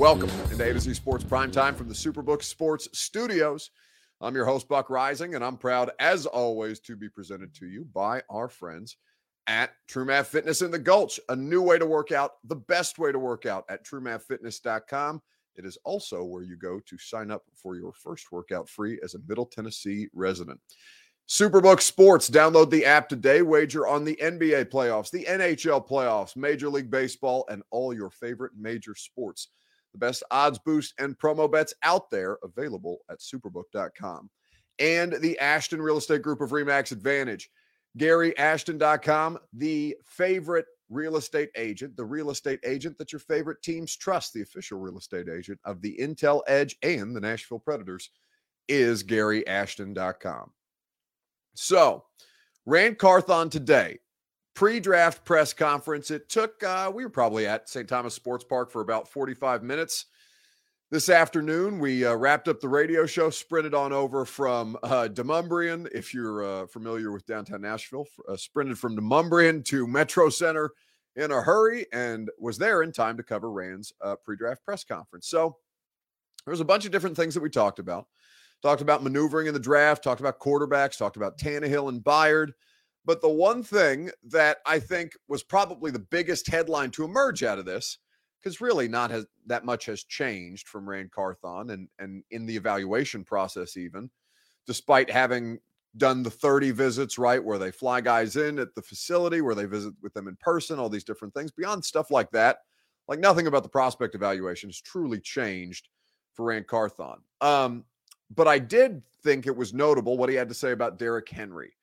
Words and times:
Welcome 0.00 0.30
into 0.50 0.64
A 0.64 0.72
to 0.72 0.80
Z 0.80 0.94
Sports 0.94 1.24
Prime 1.24 1.50
Time 1.50 1.74
from 1.74 1.88
the 1.88 1.94
Superbook 1.94 2.42
Sports 2.42 2.88
Studios. 2.94 3.70
I'm 4.22 4.34
your 4.34 4.46
host, 4.46 4.66
Buck 4.66 4.88
Reising, 4.88 5.36
and 5.36 5.44
I'm 5.44 5.56
proud, 5.56 5.90
as 5.98 6.26
always, 6.26 6.80
to 6.80 6.96
be 6.96 7.08
presented 7.08 7.54
to 7.56 7.66
you 7.66 7.86
by 7.92 8.22
our 8.30 8.48
friends 8.48 8.96
at 9.46 9.72
TrueMath 9.90 10.26
Fitness 10.26 10.62
in 10.62 10.70
the 10.70 10.78
Gulch. 10.78 11.20
A 11.28 11.36
new 11.36 11.60
way 11.60 11.78
to 11.78 11.86
work 11.86 12.12
out, 12.12 12.32
the 12.44 12.56
best 12.56 12.98
way 12.98 13.12
to 13.12 13.18
work 13.18 13.46
out 13.46 13.64
at 13.68 13.84
TrueMathFitness.com. 13.84 15.20
It 15.56 15.64
is 15.64 15.76
also 15.84 16.24
where 16.24 16.42
you 16.42 16.56
go 16.56 16.80
to 16.80 16.98
sign 16.98 17.30
up 17.30 17.42
for 17.54 17.76
your 17.76 17.92
first 17.92 18.32
workout 18.32 18.68
free 18.68 18.98
as 19.04 19.14
a 19.14 19.20
Middle 19.28 19.46
Tennessee 19.46 20.08
resident. 20.14 20.60
Superbook 21.30 21.80
Sports, 21.80 22.28
download 22.28 22.70
the 22.70 22.84
app 22.84 23.08
today. 23.08 23.40
Wager 23.40 23.86
on 23.86 24.04
the 24.04 24.18
NBA 24.20 24.64
playoffs, 24.64 25.12
the 25.12 25.24
NHL 25.26 25.86
playoffs, 25.86 26.34
Major 26.34 26.68
League 26.68 26.90
Baseball, 26.90 27.46
and 27.48 27.62
all 27.70 27.94
your 27.94 28.10
favorite 28.10 28.50
major 28.58 28.96
sports. 28.96 29.46
The 29.92 29.98
best 29.98 30.24
odds 30.32 30.58
boost 30.58 30.92
and 30.98 31.16
promo 31.16 31.48
bets 31.48 31.72
out 31.84 32.10
there 32.10 32.38
available 32.42 32.98
at 33.08 33.20
superbook.com. 33.20 34.28
And 34.80 35.12
the 35.12 35.38
Ashton 35.38 35.80
Real 35.80 35.98
Estate 35.98 36.22
Group 36.22 36.40
of 36.40 36.50
Remax 36.50 36.90
Advantage. 36.90 37.48
GaryAshton.com, 37.96 39.38
the 39.52 39.96
favorite 40.06 40.66
real 40.88 41.16
estate 41.16 41.50
agent, 41.56 41.96
the 41.96 42.04
real 42.04 42.30
estate 42.30 42.58
agent 42.64 42.98
that 42.98 43.12
your 43.12 43.20
favorite 43.20 43.62
teams 43.62 43.96
trust, 43.96 44.32
the 44.32 44.42
official 44.42 44.80
real 44.80 44.98
estate 44.98 45.28
agent 45.28 45.60
of 45.64 45.80
the 45.80 45.96
Intel 46.00 46.42
Edge 46.48 46.76
and 46.82 47.14
the 47.14 47.20
Nashville 47.20 47.60
Predators 47.60 48.10
is 48.66 49.04
GaryAshton.com. 49.04 50.50
So, 51.54 52.04
Ran 52.66 52.94
Carthon 52.94 53.50
today, 53.50 53.98
pre-draft 54.54 55.24
press 55.24 55.52
conference. 55.52 56.10
It 56.10 56.28
took 56.28 56.62
uh, 56.62 56.90
we 56.94 57.04
were 57.04 57.10
probably 57.10 57.46
at 57.46 57.68
St. 57.68 57.88
Thomas 57.88 58.14
Sports 58.14 58.44
Park 58.44 58.70
for 58.70 58.80
about 58.80 59.08
45 59.08 59.62
minutes. 59.62 60.06
This 60.90 61.08
afternoon, 61.08 61.78
we 61.78 62.04
uh, 62.04 62.16
wrapped 62.16 62.48
up 62.48 62.60
the 62.60 62.68
radio 62.68 63.06
show, 63.06 63.30
sprinted 63.30 63.74
on 63.74 63.92
over 63.92 64.24
from 64.24 64.76
uh, 64.82 65.08
Demonbreun, 65.12 65.88
if 65.94 66.12
you're 66.12 66.44
uh, 66.44 66.66
familiar 66.66 67.12
with 67.12 67.24
downtown 67.26 67.60
Nashville, 67.60 68.06
uh, 68.28 68.36
sprinted 68.36 68.76
from 68.76 68.96
Demonbreun 68.96 69.64
to 69.66 69.86
Metro 69.86 70.28
Center 70.28 70.72
in 71.14 71.30
a 71.30 71.40
hurry 71.40 71.86
and 71.92 72.28
was 72.40 72.58
there 72.58 72.82
in 72.82 72.90
time 72.90 73.16
to 73.16 73.22
cover 73.22 73.52
Ran's 73.52 73.92
uh, 74.00 74.16
pre-draft 74.16 74.64
press 74.64 74.82
conference. 74.82 75.28
So 75.28 75.56
there's 76.44 76.60
a 76.60 76.64
bunch 76.64 76.86
of 76.86 76.90
different 76.90 77.16
things 77.16 77.34
that 77.34 77.42
we 77.42 77.50
talked 77.50 77.78
about. 77.78 78.06
Talked 78.62 78.82
about 78.82 79.02
maneuvering 79.02 79.46
in 79.46 79.54
the 79.54 79.60
draft, 79.60 80.04
talked 80.04 80.20
about 80.20 80.38
quarterbacks, 80.38 80.98
talked 80.98 81.16
about 81.16 81.38
Tannehill 81.38 81.88
and 81.88 82.02
Byard. 82.02 82.50
But 83.04 83.22
the 83.22 83.30
one 83.30 83.62
thing 83.62 84.10
that 84.24 84.58
I 84.66 84.78
think 84.78 85.12
was 85.28 85.42
probably 85.42 85.90
the 85.90 85.98
biggest 85.98 86.46
headline 86.46 86.90
to 86.92 87.04
emerge 87.04 87.42
out 87.42 87.58
of 87.58 87.64
this– 87.64 87.98
because 88.40 88.60
really 88.60 88.88
not 88.88 89.10
has 89.10 89.26
that 89.46 89.64
much 89.64 89.86
has 89.86 90.04
changed 90.04 90.68
from 90.68 90.88
Ran 90.88 91.10
Carthon 91.14 91.70
and 91.70 91.88
and 91.98 92.22
in 92.30 92.46
the 92.46 92.56
evaluation 92.56 93.24
process 93.24 93.76
even, 93.76 94.10
despite 94.66 95.10
having 95.10 95.58
done 95.96 96.22
the 96.22 96.30
30 96.30 96.70
visits 96.70 97.18
right 97.18 97.42
where 97.42 97.58
they 97.58 97.72
fly 97.72 98.00
guys 98.00 98.36
in 98.36 98.60
at 98.60 98.74
the 98.76 98.82
facility 98.82 99.40
where 99.40 99.56
they 99.56 99.64
visit 99.64 99.92
with 100.02 100.14
them 100.14 100.28
in 100.28 100.36
person 100.36 100.78
all 100.78 100.88
these 100.88 101.02
different 101.02 101.34
things 101.34 101.50
beyond 101.50 101.84
stuff 101.84 102.12
like 102.12 102.30
that 102.30 102.58
like 103.08 103.18
nothing 103.18 103.48
about 103.48 103.64
the 103.64 103.68
prospect 103.68 104.14
evaluation 104.14 104.68
has 104.68 104.80
truly 104.80 105.18
changed 105.18 105.88
for 106.32 106.46
Ran 106.46 106.62
Carthon 106.62 107.16
um 107.40 107.84
but 108.34 108.48
I 108.48 108.58
did 108.58 109.02
think 109.22 109.46
it 109.46 109.56
was 109.56 109.74
notable 109.74 110.16
what 110.16 110.28
he 110.28 110.34
had 110.34 110.48
to 110.48 110.54
say 110.54 110.72
about 110.72 110.98
Derrick 110.98 111.28
Henry 111.28 111.74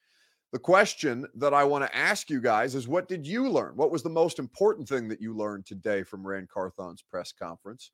the 0.54 0.60
question 0.60 1.28
that 1.36 1.54
I 1.54 1.64
want 1.64 1.86
to 1.86 1.96
ask 1.96 2.30
you 2.30 2.40
guys 2.40 2.74
is 2.74 2.88
what 2.88 3.08
did 3.08 3.28
you 3.28 3.50
learn? 3.50 3.76
What 3.76 3.92
was 3.92 4.04
the 4.04 4.10
most 4.10 4.40
important 4.40 4.88
thing 4.88 5.08
that 5.10 5.22
you 5.22 5.36
learned 5.36 5.66
today 5.66 6.04
from 6.04 6.26
Ran 6.26 6.48
Carthon's 6.52 7.02
press 7.02 7.34
conference? 7.34 7.92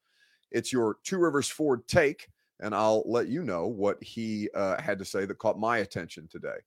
It's 0.51 0.71
your 0.71 0.97
Two 1.03 1.17
Rivers 1.17 1.49
Ford 1.49 1.87
take, 1.87 2.27
and 2.59 2.75
I'll 2.75 3.03
let 3.05 3.27
you 3.27 3.43
know 3.43 3.67
what 3.67 4.01
he 4.03 4.49
uh, 4.53 4.79
had 4.79 4.99
to 4.99 5.05
say 5.05 5.25
that 5.25 5.39
caught 5.39 5.57
my 5.57 5.79
attention 5.79 6.27
today. 6.29 6.57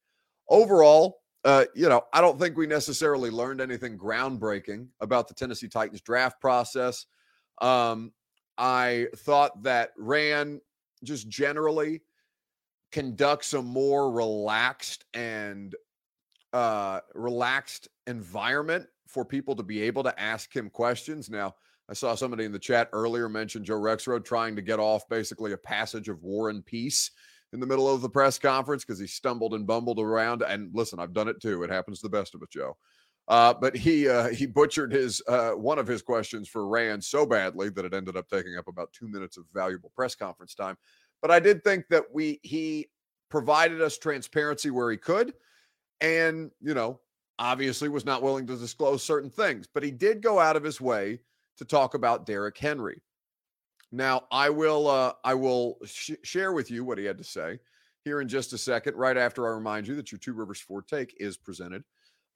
Overall, 0.50 1.18
uh, 1.44 1.66
you 1.74 1.88
know, 1.88 2.03
I 2.12 2.20
don't 2.20 2.38
think 2.38 2.56
we 2.56 2.66
necessarily 2.66 3.30
learned 3.30 3.60
anything 3.60 3.97
groundbreaking 3.97 4.88
about 5.00 5.28
the 5.28 5.34
Tennessee 5.34 5.68
Titans 5.68 6.00
draft 6.00 6.41
process. 6.41 7.06
Um, 7.62 8.12
I 8.58 9.06
thought 9.16 9.62
that 9.62 9.91
Ran 9.97 10.60
just 11.04 11.28
generally 11.28 12.02
conducts 12.92 13.52
a 13.52 13.62
more 13.62 14.10
relaxed 14.10 15.04
and 15.14 15.74
uh, 16.52 17.00
relaxed 17.14 17.88
environment 18.06 18.86
for 19.06 19.24
people 19.24 19.56
to 19.56 19.62
be 19.62 19.82
able 19.82 20.02
to 20.02 20.20
ask 20.20 20.54
him 20.54 20.70
questions. 20.70 21.28
Now, 21.28 21.54
I 21.88 21.94
saw 21.94 22.14
somebody 22.14 22.44
in 22.44 22.52
the 22.52 22.58
chat 22.58 22.88
earlier 22.92 23.28
mention 23.28 23.64
Joe 23.64 23.78
Rexrode 23.78 24.24
trying 24.24 24.56
to 24.56 24.62
get 24.62 24.80
off 24.80 25.08
basically 25.08 25.52
a 25.52 25.58
passage 25.58 26.08
of 26.08 26.22
War 26.22 26.48
and 26.50 26.64
Peace 26.64 27.10
in 27.52 27.60
the 27.60 27.66
middle 27.66 27.92
of 27.92 28.02
the 28.02 28.08
press 28.08 28.38
conference 28.38 28.84
because 28.84 28.98
he 28.98 29.06
stumbled 29.06 29.54
and 29.54 29.66
bumbled 29.66 30.00
around. 30.00 30.42
And 30.42 30.70
listen, 30.74 30.98
I've 30.98 31.12
done 31.12 31.28
it 31.28 31.40
too. 31.40 31.62
It 31.62 31.70
happens 31.70 32.00
to 32.00 32.08
the 32.08 32.16
best 32.16 32.34
of 32.34 32.42
us, 32.42 32.48
Joe. 32.50 32.76
Uh, 33.28 33.53
but 33.53 33.76
he 33.76 34.09
uh, 34.09 34.28
he 34.28 34.47
butchered 34.47 34.92
his 34.92 35.20
uh, 35.26 35.50
one 35.50 35.78
of 35.78 35.87
his 35.87 36.00
questions 36.00 36.48
for 36.48 36.69
Ran 36.69 37.00
so 37.00 37.26
badly 37.26 37.70
that 37.70 37.84
it 37.84 37.92
ended 37.92 38.16
up 38.16 38.28
taking 38.28 38.56
up 38.56 38.69
about 38.69 38.92
two 38.92 39.09
minutes 39.09 39.37
of 39.37 39.44
valuable 39.53 39.91
press 39.97 40.14
conference 40.14 40.54
time. 40.54 40.76
But 41.22 41.32
I 41.32 41.41
did 41.41 41.65
think 41.65 41.86
that 41.91 42.04
we 42.12 42.38
he 42.42 42.86
provided 43.28 43.81
us 43.82 43.98
transparency 43.98 44.70
where 44.70 44.91
he 44.92 44.97
could, 44.97 45.34
and 46.00 46.53
you 46.60 46.75
know, 46.75 47.00
obviously 47.38 47.88
was 47.88 48.04
not 48.04 48.22
willing 48.22 48.47
to 48.47 48.56
disclose 48.56 49.03
certain 49.03 49.31
things. 49.31 49.66
But 49.72 49.82
he 49.82 49.91
did 49.91 50.22
go 50.22 50.38
out 50.38 50.56
of 50.56 50.62
his 50.62 50.81
way 50.81 51.19
to 51.59 51.65
talk 51.65 51.94
about 51.94 52.26
Derrick 52.26 52.56
Henry. 52.56 53.03
Now, 53.91 54.25
I 54.31 54.50
will 54.50 54.86
uh, 54.86 55.15
I 55.25 55.34
will 55.34 55.78
sh- 55.84 56.12
share 56.22 56.53
with 56.53 56.70
you 56.70 56.84
what 56.84 56.98
he 56.98 57.04
had 57.04 57.19
to 57.19 57.25
say 57.25 57.59
here 58.04 58.20
in 58.20 58.28
just 58.28 58.53
a 58.53 58.59
second. 58.59 58.94
Right 58.94 59.16
after 59.16 59.48
I 59.48 59.56
remind 59.56 59.88
you 59.88 59.97
that 59.97 60.12
your 60.12 60.20
Two 60.20 60.34
Rivers 60.34 60.60
Ford 60.60 60.86
take 60.86 61.16
is 61.19 61.36
presented 61.36 61.82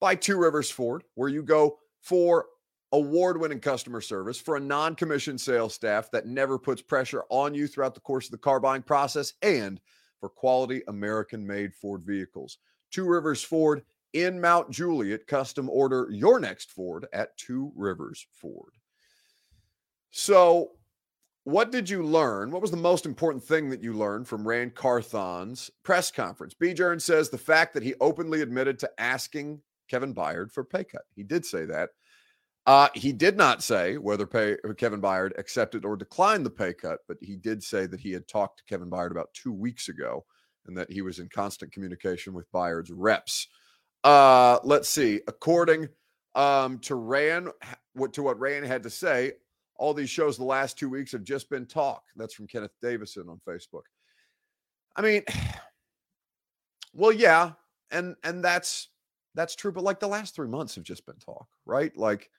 by 0.01 0.15
Two 0.15 0.39
Rivers 0.39 0.71
Ford, 0.71 1.05
where 1.15 1.29
you 1.29 1.43
go 1.43 1.79
for 2.01 2.47
award 2.93 3.39
winning 3.39 3.61
customer 3.61 4.01
service 4.01 4.39
for 4.41 4.57
a 4.57 4.61
non 4.61 4.95
commissioned 4.95 5.41
sales 5.41 5.75
staff 5.75 6.11
that 6.11 6.27
never 6.27 6.59
puts 6.59 6.83
pressure 6.83 7.25
on 7.31 7.55
you 7.55 7.67
throughout 7.67 7.95
the 7.95 8.01
course 8.01 8.27
of 8.27 8.33
the 8.33 8.39
car 8.39 8.61
buying 8.61 8.83
process 8.83 9.35
and 9.43 9.81
for 10.19 10.29
quality 10.29 10.83
American 10.89 11.47
made 11.47 11.75
Ford 11.75 12.03
vehicles. 12.05 12.59
Two 12.91 13.07
Rivers 13.07 13.43
Ford 13.43 13.83
in 14.13 14.41
Mount 14.41 14.71
Juliet. 14.71 15.27
Custom 15.27 15.71
order 15.71 16.09
your 16.11 16.41
next 16.41 16.73
Ford 16.73 17.07
at 17.13 17.37
Two 17.37 17.73
Rivers 17.77 18.27
Ford. 18.33 18.75
So, 20.11 20.73
what 21.45 21.73
did 21.73 21.89
you 21.89 22.03
learn? 22.03 22.51
What 22.51 22.61
was 22.61 22.71
the 22.71 22.77
most 22.77 23.07
important 23.07 23.43
thing 23.43 23.71
that 23.71 23.83
you 23.83 23.95
learned 23.95 24.29
from 24.29 24.47
Ran 24.47 24.71
Carthon's 24.71 25.71
press 25.83 26.11
conference? 26.11 26.53
B. 26.55 26.75
Jern 26.75 27.01
says 27.01 27.31
the 27.31 27.39
fact 27.39 27.73
that 27.75 27.83
he 27.83 27.95
openly 28.01 28.43
admitted 28.43 28.79
to 28.81 28.91
asking 29.01 29.61
Kevin 29.91 30.15
Byard 30.15 30.53
for 30.53 30.65
pay 30.65 30.85
cut. 30.85 31.03
He 31.15 31.23
did 31.23 31.45
say 31.45 31.65
that. 31.67 31.91
Uh, 32.67 32.89
he 32.95 33.13
did 33.13 33.37
not 33.37 33.63
say 33.63 33.97
whether 33.97 34.27
pay, 34.27 34.57
uh, 34.69 34.73
Kevin 34.75 35.01
Byard 35.01 35.37
accepted 35.39 35.85
or 35.85 35.97
declined 35.97 36.45
the 36.47 36.51
pay 36.51 36.73
cut, 36.73 37.01
but 37.09 37.17
he 37.21 37.37
did 37.37 37.63
say 37.63 37.87
that 37.87 38.01
he 38.01 38.13
had 38.13 38.29
talked 38.29 38.59
to 38.59 38.65
Kevin 38.65 38.91
Byard 38.91 39.11
about 39.11 39.33
two 39.35 39.53
weeks 39.53 39.89
ago 39.89 40.25
and 40.67 40.77
that 40.77 40.91
he 40.91 41.03
was 41.03 41.19
in 41.19 41.29
constant 41.29 41.73
communication 41.73 42.35
with 42.35 42.51
Byard's 42.53 42.93
reps. 42.93 43.49
Uh, 44.05 44.59
let's 44.63 44.89
see. 44.89 45.21
According 45.27 45.89
um, 46.35 46.79
to 46.81 46.95
Ran, 46.95 47.49
what 47.95 48.13
to 48.15 48.23
what 48.23 48.39
Ran 48.39 48.63
had 48.63 48.83
to 48.85 48.91
say, 48.91 49.33
all 49.77 49.95
these 49.95 50.11
shows 50.11 50.37
the 50.37 50.45
last 50.45 50.79
two 50.79 50.91
weeks 50.91 51.13
have 51.13 51.25
just 51.25 51.49
been 51.49 51.67
talk. 51.67 52.05
That's 52.15 52.35
from 52.35 52.47
Kenneth 52.47 52.71
Davison 52.83 53.29
on 53.29 53.41
Facebook. 53.49 53.85
I 54.95 55.03
mean, 55.03 55.23
well, 56.95 57.13
yeah, 57.13 57.53
and 57.91 58.17
and 58.23 58.45
that's 58.45 58.89
that's 59.35 59.55
true, 59.55 59.73
but 59.73 59.85
like 59.85 60.01
the 60.01 60.09
last 60.09 60.35
three 60.35 60.49
months 60.49 60.75
have 60.75 60.85
just 60.85 61.07
been 61.07 61.17
talk, 61.17 61.47
right? 61.67 61.97
Like 61.97 62.31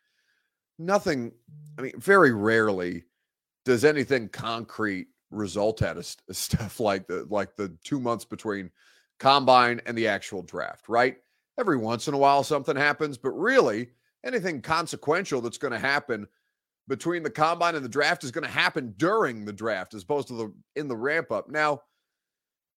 nothing, 0.77 1.31
I 1.77 1.83
mean, 1.83 1.93
very 1.97 2.31
rarely 2.31 3.05
does 3.65 3.85
anything 3.85 4.29
concrete 4.29 5.07
result 5.29 5.81
out 5.81 5.97
of 5.97 6.05
stuff 6.31 6.79
like 6.79 7.07
the 7.07 7.25
like 7.29 7.55
the 7.55 7.75
two 7.83 7.99
months 7.99 8.25
between 8.25 8.71
combine 9.19 9.81
and 9.85 9.97
the 9.97 10.07
actual 10.07 10.41
draft, 10.41 10.89
right? 10.89 11.17
every 11.57 11.77
once 11.77 12.07
in 12.07 12.13
a 12.13 12.17
while 12.17 12.43
something 12.43 12.75
happens, 12.75 13.17
but 13.17 13.31
really 13.31 13.89
anything 14.25 14.61
consequential 14.61 15.41
that's 15.41 15.57
going 15.57 15.73
to 15.73 15.79
happen 15.79 16.27
between 16.87 17.23
the 17.23 17.29
combine 17.29 17.75
and 17.75 17.85
the 17.85 17.89
draft 17.89 18.23
is 18.23 18.31
going 18.31 18.43
to 18.43 18.49
happen 18.49 18.93
during 18.97 19.45
the 19.45 19.53
draft 19.53 19.93
as 19.93 20.03
opposed 20.03 20.27
to 20.27 20.33
the 20.33 20.53
in 20.75 20.87
the 20.87 20.95
ramp 20.95 21.31
up. 21.31 21.49
Now, 21.49 21.81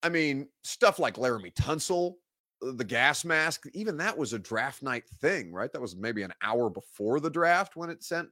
I 0.03 0.09
mean, 0.09 0.47
stuff 0.63 0.99
like 0.99 1.15
Laremy 1.15 1.53
Tunsil, 1.53 2.15
the 2.61 2.83
gas 2.83 3.25
mask, 3.25 3.65
even 3.73 3.97
that 3.97 4.17
was 4.17 4.33
a 4.33 4.39
draft 4.39 4.81
night 4.81 5.07
thing, 5.21 5.51
right? 5.51 5.71
That 5.71 5.81
was 5.81 5.95
maybe 5.95 6.23
an 6.23 6.33
hour 6.41 6.69
before 6.69 7.19
the 7.19 7.29
draft 7.29 7.75
when 7.75 7.89
it 7.89 8.03
sent 8.03 8.29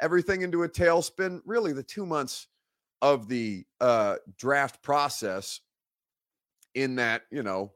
everything 0.00 0.42
into 0.42 0.62
a 0.62 0.68
tailspin. 0.68 1.40
Really, 1.44 1.72
the 1.72 1.82
two 1.82 2.06
months 2.06 2.48
of 3.02 3.28
the 3.28 3.64
uh, 3.80 4.16
draft 4.36 4.82
process 4.82 5.60
in 6.74 6.96
that, 6.96 7.22
you 7.30 7.42
know, 7.42 7.72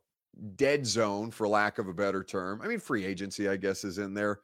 dead 0.56 0.86
zone, 0.86 1.30
for 1.30 1.46
lack 1.46 1.78
of 1.78 1.88
a 1.88 1.94
better 1.94 2.24
term. 2.24 2.60
I 2.62 2.68
mean, 2.68 2.78
free 2.78 3.04
agency, 3.04 3.48
I 3.48 3.56
guess, 3.56 3.84
is 3.84 3.98
in 3.98 4.14
there. 4.14 4.40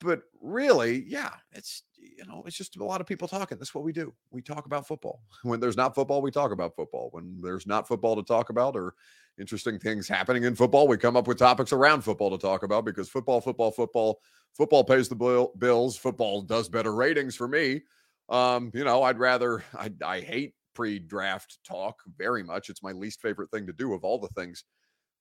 But 0.00 0.22
really, 0.40 1.04
yeah, 1.06 1.30
it's 1.52 1.82
you 1.98 2.24
know, 2.26 2.42
it's 2.46 2.56
just 2.56 2.76
a 2.76 2.84
lot 2.84 3.00
of 3.00 3.06
people 3.06 3.28
talking. 3.28 3.58
That's 3.58 3.74
what 3.74 3.84
we 3.84 3.92
do. 3.92 4.12
We 4.30 4.42
talk 4.42 4.66
about 4.66 4.86
football. 4.86 5.22
When 5.42 5.60
there's 5.60 5.76
not 5.76 5.94
football, 5.94 6.22
we 6.22 6.30
talk 6.30 6.52
about 6.52 6.76
football. 6.76 7.08
When 7.12 7.40
there's 7.40 7.66
not 7.66 7.88
football 7.88 8.16
to 8.16 8.22
talk 8.22 8.50
about 8.50 8.76
or 8.76 8.94
interesting 9.38 9.78
things 9.78 10.08
happening 10.08 10.44
in 10.44 10.54
football, 10.54 10.88
we 10.88 10.96
come 10.96 11.16
up 11.16 11.26
with 11.26 11.38
topics 11.38 11.72
around 11.72 12.02
football 12.02 12.30
to 12.30 12.38
talk 12.38 12.62
about 12.62 12.84
because 12.84 13.08
football, 13.08 13.40
football, 13.40 13.70
football, 13.70 14.20
football 14.54 14.84
pays 14.84 15.08
the 15.08 15.14
bill, 15.14 15.52
bills. 15.58 15.96
Football 15.96 16.42
does 16.42 16.68
better 16.68 16.94
ratings 16.94 17.36
for 17.36 17.48
me. 17.48 17.82
Um, 18.28 18.70
you 18.74 18.84
know, 18.84 19.02
I'd 19.02 19.18
rather 19.18 19.64
I, 19.74 19.90
I 20.04 20.20
hate 20.20 20.54
pre-draft 20.74 21.58
talk 21.64 22.02
very 22.18 22.42
much. 22.42 22.68
It's 22.68 22.82
my 22.82 22.92
least 22.92 23.22
favorite 23.22 23.50
thing 23.50 23.66
to 23.66 23.72
do 23.72 23.94
of 23.94 24.04
all 24.04 24.18
the 24.18 24.28
things 24.28 24.64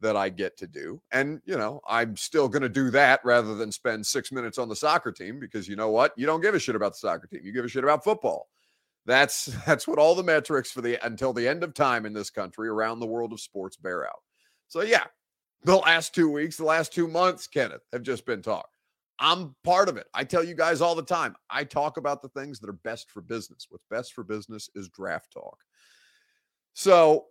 that 0.02 0.16
I 0.16 0.30
get 0.30 0.58
to 0.58 0.68
do. 0.68 1.02
And, 1.12 1.42
you 1.46 1.58
know, 1.58 1.82
I'm 1.88 2.18
still 2.18 2.48
going 2.48 2.62
to 2.62 2.70
do 2.70 2.90
that 2.92 3.22
rather 3.24 3.56
than 3.56 3.72
spend 3.72 4.06
six 4.06 4.32
minutes 4.32 4.58
on 4.58 4.70
the 4.70 4.76
soccer 4.76 5.12
team 5.12 5.40
because 5.40 5.68
you 5.68 5.76
know 5.76 5.90
what? 5.90 6.14
You 6.18 6.26
don't 6.26 6.42
give 6.42 6.54
a 6.54 6.60
shit 6.60 6.76
about 6.76 6.94
the 6.94 7.00
soccer 7.00 7.28
team. 7.28 7.42
You 7.44 7.54
give 7.54 7.66
a 7.66 7.70
shit 7.70 7.84
about 7.84 8.04
football. 8.04 8.50
That's 9.06 9.46
that's 9.66 9.88
what 9.88 10.00
all 10.00 10.16
the 10.16 10.24
metrics 10.24 10.72
for 10.72 10.82
the 10.82 11.04
until 11.06 11.34
the 11.34 11.48
end 11.48 11.64
of 11.64 11.74
time 11.74 12.06
in 12.06 12.14
this 12.14 12.30
country 12.30 12.68
around 12.68 13.00
the 13.00 13.08
world 13.08 13.34
of 13.34 13.40
sports 13.40 13.78
bear 13.78 14.06
out. 14.06 14.22
So 14.68 14.82
yeah, 14.82 15.06
the 15.64 15.78
last 15.78 16.14
two 16.14 16.30
weeks, 16.30 16.58
the 16.58 16.66
last 16.66 16.94
two 16.94 17.08
months, 17.08 17.48
Kenneth, 17.48 17.84
have 17.94 18.04
just 18.04 18.26
been 18.26 18.42
talk. 18.42 18.68
I'm 19.18 19.56
part 19.64 19.88
of 19.88 19.96
it. 19.96 20.08
I 20.14 20.26
tell 20.26 20.44
you 20.44 20.56
guys 20.56 20.82
all 20.82 20.96
the 20.96 21.02
time. 21.02 21.36
I 21.50 21.64
talk 21.64 21.98
about 21.98 22.22
the 22.22 22.30
things 22.30 22.60
that 22.60 22.70
are 22.70 22.74
best 22.84 23.10
for 23.10 23.22
business. 23.22 23.66
What's 23.70 23.86
best 23.90 24.14
for 24.14 24.24
business 24.24 24.70
is 24.76 24.90
draft 24.90 25.32
talk. 25.32 25.58
So 26.74 27.28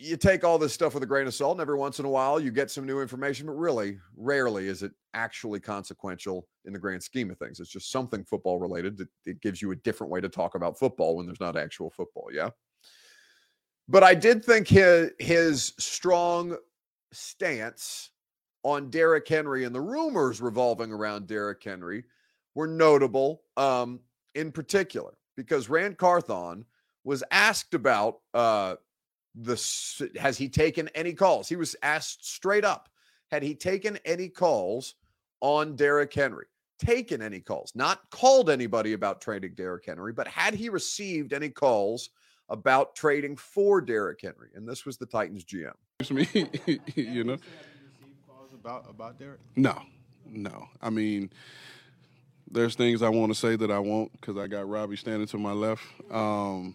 you 0.00 0.16
take 0.16 0.44
all 0.44 0.58
this 0.58 0.72
stuff 0.72 0.94
with 0.94 1.02
a 1.02 1.06
grain 1.06 1.26
of 1.26 1.34
salt, 1.34 1.52
and 1.52 1.60
every 1.60 1.76
once 1.76 1.98
in 1.98 2.04
a 2.04 2.10
while 2.10 2.38
you 2.38 2.50
get 2.50 2.70
some 2.70 2.86
new 2.86 3.00
information, 3.00 3.46
but 3.46 3.52
really, 3.52 3.98
rarely 4.16 4.68
is 4.68 4.82
it 4.82 4.92
actually 5.14 5.60
consequential 5.60 6.46
in 6.64 6.72
the 6.72 6.78
grand 6.78 7.02
scheme 7.02 7.30
of 7.30 7.38
things. 7.38 7.60
It's 7.60 7.70
just 7.70 7.90
something 7.90 8.24
football 8.24 8.58
related 8.58 8.96
that 8.98 9.08
it 9.26 9.40
gives 9.40 9.60
you 9.60 9.72
a 9.72 9.76
different 9.76 10.12
way 10.12 10.20
to 10.20 10.28
talk 10.28 10.54
about 10.54 10.78
football 10.78 11.16
when 11.16 11.26
there's 11.26 11.40
not 11.40 11.56
actual 11.56 11.90
football. 11.90 12.28
Yeah. 12.32 12.50
But 13.88 14.04
I 14.04 14.14
did 14.14 14.44
think 14.44 14.68
his 14.68 15.10
his 15.18 15.72
strong 15.78 16.56
stance 17.12 18.10
on 18.62 18.90
Derrick 18.90 19.26
Henry 19.26 19.64
and 19.64 19.74
the 19.74 19.80
rumors 19.80 20.40
revolving 20.40 20.92
around 20.92 21.26
Derrick 21.26 21.62
Henry 21.62 22.04
were 22.54 22.66
notable 22.66 23.42
um, 23.56 24.00
in 24.34 24.52
particular 24.52 25.16
because 25.36 25.68
Ran 25.68 25.94
Carthon 25.94 26.64
was 27.04 27.24
asked 27.30 27.72
about 27.72 28.18
uh, 28.34 28.74
the 29.42 30.10
has 30.20 30.36
he 30.36 30.48
taken 30.48 30.88
any 30.94 31.12
calls? 31.12 31.48
He 31.48 31.56
was 31.56 31.76
asked 31.82 32.26
straight 32.26 32.64
up, 32.64 32.88
had 33.30 33.42
he 33.42 33.54
taken 33.54 33.98
any 34.04 34.28
calls 34.28 34.94
on 35.40 35.76
Derrick 35.76 36.12
Henry? 36.12 36.46
Taken 36.78 37.22
any 37.22 37.40
calls? 37.40 37.72
Not 37.74 38.10
called 38.10 38.50
anybody 38.50 38.92
about 38.92 39.20
trading 39.20 39.54
Derrick 39.54 39.86
Henry, 39.86 40.12
but 40.12 40.28
had 40.28 40.54
he 40.54 40.68
received 40.68 41.32
any 41.32 41.48
calls 41.48 42.10
about 42.48 42.94
trading 42.94 43.36
for 43.36 43.80
Derrick 43.80 44.20
Henry? 44.22 44.50
And 44.54 44.68
this 44.68 44.86
was 44.86 44.96
the 44.96 45.06
Titans 45.06 45.44
GM. 45.44 45.72
Me, 46.10 46.28
you 46.94 47.24
know, 47.24 47.36
about 48.54 48.86
about 48.88 49.18
Derrick? 49.18 49.40
No, 49.56 49.82
no. 50.26 50.68
I 50.80 50.90
mean, 50.90 51.30
there's 52.50 52.74
things 52.74 53.02
I 53.02 53.08
want 53.08 53.32
to 53.32 53.38
say 53.38 53.56
that 53.56 53.70
I 53.70 53.78
won't 53.78 54.12
because 54.12 54.36
I 54.36 54.46
got 54.46 54.68
Robbie 54.68 54.96
standing 54.96 55.26
to 55.28 55.38
my 55.38 55.52
left. 55.52 55.82
Um, 56.10 56.74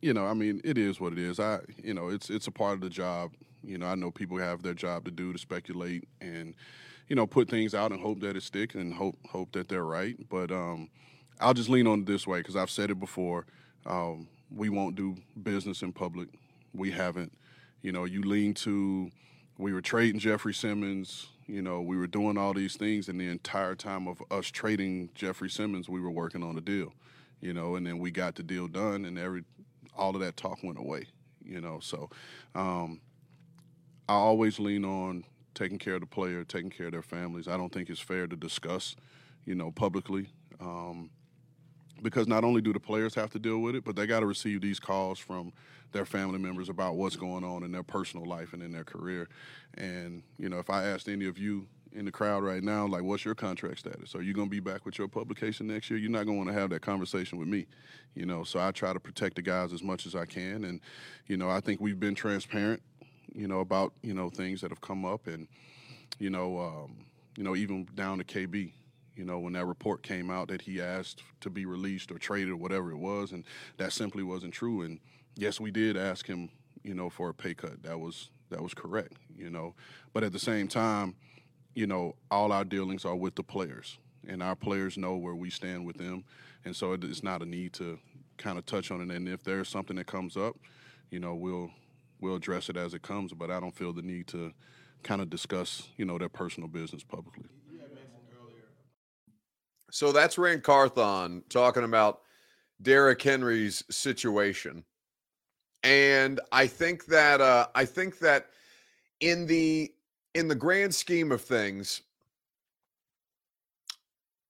you 0.00 0.14
know, 0.14 0.26
I 0.26 0.34
mean, 0.34 0.60
it 0.64 0.78
is 0.78 1.00
what 1.00 1.12
it 1.12 1.18
is. 1.18 1.40
I, 1.40 1.60
you 1.82 1.94
know, 1.94 2.08
it's 2.08 2.30
it's 2.30 2.46
a 2.46 2.52
part 2.52 2.74
of 2.74 2.80
the 2.80 2.90
job. 2.90 3.32
You 3.62 3.78
know, 3.78 3.86
I 3.86 3.94
know 3.94 4.10
people 4.10 4.38
have 4.38 4.62
their 4.62 4.74
job 4.74 5.04
to 5.06 5.10
do 5.10 5.32
to 5.32 5.38
speculate 5.38 6.04
and, 6.20 6.54
you 7.08 7.16
know, 7.16 7.26
put 7.26 7.48
things 7.48 7.74
out 7.74 7.90
and 7.90 8.00
hope 8.00 8.20
that 8.20 8.36
it 8.36 8.42
sticks 8.42 8.74
and 8.74 8.94
hope 8.94 9.16
hope 9.28 9.52
that 9.52 9.68
they're 9.68 9.84
right. 9.84 10.16
But 10.28 10.52
um, 10.52 10.88
I'll 11.40 11.54
just 11.54 11.68
lean 11.68 11.86
on 11.86 12.04
this 12.04 12.26
way 12.26 12.38
because 12.38 12.56
I've 12.56 12.70
said 12.70 12.90
it 12.90 13.00
before. 13.00 13.46
Um, 13.86 14.28
we 14.54 14.68
won't 14.68 14.94
do 14.94 15.16
business 15.42 15.82
in 15.82 15.92
public. 15.92 16.28
We 16.72 16.90
haven't. 16.90 17.32
You 17.82 17.92
know, 17.92 18.04
you 18.04 18.22
lean 18.22 18.54
to 18.54 19.10
we 19.58 19.72
were 19.72 19.80
trading 19.80 20.20
Jeffrey 20.20 20.54
Simmons. 20.54 21.26
You 21.46 21.62
know, 21.62 21.80
we 21.80 21.96
were 21.96 22.06
doing 22.06 22.38
all 22.38 22.54
these 22.54 22.76
things, 22.76 23.08
and 23.08 23.20
the 23.20 23.28
entire 23.28 23.74
time 23.74 24.06
of 24.06 24.22
us 24.30 24.46
trading 24.46 25.10
Jeffrey 25.14 25.50
Simmons, 25.50 25.88
we 25.88 26.00
were 26.00 26.10
working 26.10 26.42
on 26.42 26.56
a 26.56 26.60
deal. 26.60 26.92
You 27.40 27.52
know, 27.52 27.76
and 27.76 27.86
then 27.86 27.98
we 27.98 28.10
got 28.10 28.34
the 28.34 28.42
deal 28.42 28.68
done, 28.68 29.04
and 29.04 29.18
every 29.18 29.44
all 29.98 30.14
of 30.14 30.20
that 30.20 30.36
talk 30.36 30.62
went 30.62 30.78
away. 30.78 31.06
You 31.44 31.60
know, 31.60 31.80
so 31.80 32.10
um, 32.54 33.00
I 34.08 34.14
always 34.14 34.58
lean 34.58 34.84
on 34.84 35.24
taking 35.54 35.78
care 35.78 35.94
of 35.94 36.00
the 36.00 36.06
player, 36.06 36.44
taking 36.44 36.70
care 36.70 36.86
of 36.86 36.92
their 36.92 37.02
families. 37.02 37.48
I 37.48 37.56
don't 37.56 37.72
think 37.72 37.90
it's 37.90 38.00
fair 38.00 38.26
to 38.26 38.36
discuss, 38.36 38.96
you 39.44 39.54
know, 39.54 39.70
publicly. 39.70 40.28
Um, 40.60 41.10
because 42.02 42.28
not 42.28 42.44
only 42.44 42.60
do 42.60 42.72
the 42.72 42.80
players 42.80 43.14
have 43.14 43.30
to 43.30 43.38
deal 43.38 43.58
with 43.58 43.74
it, 43.74 43.84
but 43.84 43.96
they 43.96 44.06
got 44.06 44.20
to 44.20 44.26
receive 44.26 44.60
these 44.60 44.78
calls 44.78 45.18
from 45.18 45.52
their 45.92 46.04
family 46.04 46.38
members 46.38 46.68
about 46.68 46.96
what's 46.96 47.16
going 47.16 47.44
on 47.44 47.62
in 47.62 47.72
their 47.72 47.82
personal 47.82 48.26
life 48.26 48.52
and 48.52 48.62
in 48.62 48.72
their 48.72 48.84
career. 48.84 49.28
And 49.74 50.22
you 50.38 50.48
know, 50.48 50.58
if 50.58 50.70
I 50.70 50.84
asked 50.84 51.08
any 51.08 51.26
of 51.26 51.38
you 51.38 51.66
in 51.92 52.04
the 52.04 52.12
crowd 52.12 52.42
right 52.42 52.62
now, 52.62 52.86
like, 52.86 53.02
what's 53.02 53.24
your 53.24 53.34
contract 53.34 53.78
status? 53.78 54.14
Are 54.14 54.22
you 54.22 54.32
going 54.32 54.48
to 54.48 54.50
be 54.50 54.60
back 54.60 54.84
with 54.84 54.98
your 54.98 55.08
publication 55.08 55.66
next 55.66 55.90
year? 55.90 55.98
You're 55.98 56.10
not 56.10 56.26
going 56.26 56.38
to 56.38 56.44
want 56.44 56.48
to 56.48 56.60
have 56.60 56.70
that 56.70 56.82
conversation 56.82 57.38
with 57.38 57.48
me, 57.48 57.66
you 58.14 58.26
know. 58.26 58.44
So 58.44 58.60
I 58.60 58.70
try 58.70 58.92
to 58.92 59.00
protect 59.00 59.36
the 59.36 59.42
guys 59.42 59.72
as 59.72 59.82
much 59.82 60.06
as 60.06 60.14
I 60.14 60.24
can, 60.24 60.64
and 60.64 60.80
you 61.26 61.36
know, 61.36 61.50
I 61.50 61.60
think 61.60 61.80
we've 61.80 61.98
been 61.98 62.14
transparent, 62.14 62.82
you 63.34 63.48
know, 63.48 63.60
about 63.60 63.92
you 64.02 64.14
know 64.14 64.30
things 64.30 64.60
that 64.60 64.70
have 64.70 64.80
come 64.80 65.04
up, 65.04 65.26
and 65.26 65.48
you 66.18 66.30
know, 66.30 66.58
um, 66.58 66.96
you 67.36 67.44
know, 67.44 67.56
even 67.56 67.88
down 67.94 68.18
to 68.18 68.24
KB. 68.24 68.72
You 69.14 69.24
know, 69.24 69.40
when 69.40 69.54
that 69.54 69.66
report 69.66 70.04
came 70.04 70.30
out 70.30 70.46
that 70.46 70.62
he 70.62 70.80
asked 70.80 71.24
to 71.40 71.50
be 71.50 71.66
released 71.66 72.12
or 72.12 72.18
traded 72.18 72.50
or 72.50 72.56
whatever 72.56 72.92
it 72.92 72.98
was, 72.98 73.32
and 73.32 73.44
that 73.76 73.92
simply 73.92 74.22
wasn't 74.22 74.54
true. 74.54 74.82
And 74.82 75.00
yes, 75.34 75.58
we 75.58 75.72
did 75.72 75.96
ask 75.96 76.24
him, 76.24 76.50
you 76.84 76.94
know, 76.94 77.10
for 77.10 77.28
a 77.28 77.34
pay 77.34 77.52
cut. 77.52 77.82
That 77.82 77.98
was 77.98 78.30
that 78.50 78.62
was 78.62 78.74
correct, 78.74 79.14
you 79.36 79.50
know. 79.50 79.74
But 80.12 80.24
at 80.24 80.32
the 80.32 80.38
same 80.38 80.68
time, 80.68 81.16
you 81.78 81.86
know, 81.86 82.16
all 82.28 82.50
our 82.50 82.64
dealings 82.64 83.04
are 83.04 83.14
with 83.14 83.36
the 83.36 83.42
players, 83.44 83.98
and 84.26 84.42
our 84.42 84.56
players 84.56 84.98
know 84.98 85.16
where 85.16 85.36
we 85.36 85.48
stand 85.48 85.86
with 85.86 85.96
them, 85.96 86.24
and 86.64 86.74
so 86.74 86.92
it's 86.92 87.22
not 87.22 87.40
a 87.40 87.46
need 87.46 87.72
to 87.74 88.00
kind 88.36 88.58
of 88.58 88.66
touch 88.66 88.90
on 88.90 89.00
it. 89.00 89.14
And 89.14 89.28
if 89.28 89.44
there's 89.44 89.68
something 89.68 89.94
that 89.94 90.08
comes 90.08 90.36
up, 90.36 90.56
you 91.12 91.20
know, 91.20 91.36
we'll 91.36 91.70
we'll 92.20 92.34
address 92.34 92.68
it 92.68 92.76
as 92.76 92.94
it 92.94 93.02
comes. 93.02 93.32
But 93.32 93.52
I 93.52 93.60
don't 93.60 93.76
feel 93.76 93.92
the 93.92 94.02
need 94.02 94.26
to 94.28 94.52
kind 95.04 95.22
of 95.22 95.30
discuss, 95.30 95.84
you 95.96 96.04
know, 96.04 96.18
their 96.18 96.28
personal 96.28 96.68
business 96.68 97.04
publicly. 97.04 97.44
So 99.92 100.10
that's 100.10 100.36
Ran 100.36 100.62
Carthon 100.62 101.44
talking 101.48 101.84
about 101.84 102.22
Derrick 102.82 103.22
Henry's 103.22 103.84
situation. 103.88 104.82
And 105.84 106.40
I 106.50 106.66
think 106.66 107.06
that 107.06 107.40
uh, 107.40 107.68
I 107.76 107.84
think 107.84 108.18
that 108.18 108.46
in 109.20 109.46
the 109.46 109.92
in 110.34 110.48
the 110.48 110.54
grand 110.54 110.94
scheme 110.94 111.32
of 111.32 111.40
things, 111.40 112.02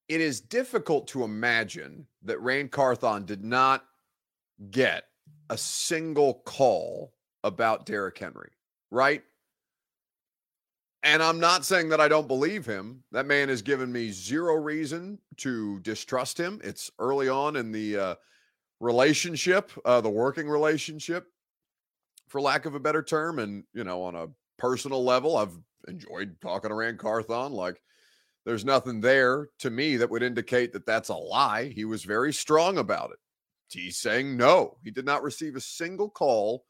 it 0.08 0.20
is 0.20 0.40
difficult 0.40 1.06
to 1.08 1.24
imagine 1.24 2.06
that 2.22 2.40
Ran 2.40 2.68
Carthon 2.68 3.24
did 3.24 3.44
not 3.44 3.84
get 4.70 5.04
a 5.50 5.58
single 5.58 6.42
call 6.44 7.12
about 7.44 7.86
Derrick 7.86 8.18
Henry, 8.18 8.50
right? 8.90 9.22
And 11.04 11.22
I'm 11.22 11.38
not 11.38 11.64
saying 11.64 11.90
that 11.90 12.00
I 12.00 12.08
don't 12.08 12.26
believe 12.26 12.66
him. 12.66 13.04
That 13.12 13.26
man 13.26 13.48
has 13.48 13.62
given 13.62 13.92
me 13.92 14.10
zero 14.10 14.56
reason 14.56 15.18
to 15.36 15.78
distrust 15.80 16.38
him. 16.38 16.60
It's 16.64 16.90
early 16.98 17.28
on 17.28 17.56
in 17.56 17.70
the 17.70 17.96
uh, 17.96 18.14
relationship, 18.80 19.70
uh, 19.84 20.00
the 20.00 20.10
working 20.10 20.48
relationship, 20.48 21.28
for 22.26 22.40
lack 22.40 22.66
of 22.66 22.74
a 22.74 22.80
better 22.80 23.02
term. 23.02 23.38
And, 23.38 23.62
you 23.72 23.84
know, 23.84 24.02
on 24.02 24.16
a 24.16 24.26
personal 24.58 25.04
level, 25.04 25.36
I've 25.36 25.56
enjoyed 25.86 26.36
talking 26.40 26.70
to 26.70 26.74
Ran 26.74 26.96
Carthon. 26.96 27.52
Like, 27.52 27.80
there's 28.44 28.64
nothing 28.64 29.00
there 29.00 29.48
to 29.60 29.70
me 29.70 29.96
that 29.96 30.10
would 30.10 30.22
indicate 30.22 30.72
that 30.72 30.86
that's 30.86 31.08
a 31.08 31.14
lie. 31.14 31.68
He 31.68 31.84
was 31.84 32.04
very 32.04 32.32
strong 32.32 32.78
about 32.78 33.10
it. 33.10 33.18
He's 33.70 33.98
saying 33.98 34.36
no. 34.36 34.78
He 34.82 34.90
did 34.90 35.04
not 35.04 35.22
receive 35.22 35.56
a 35.56 35.60
single 35.60 36.08
call 36.08 36.64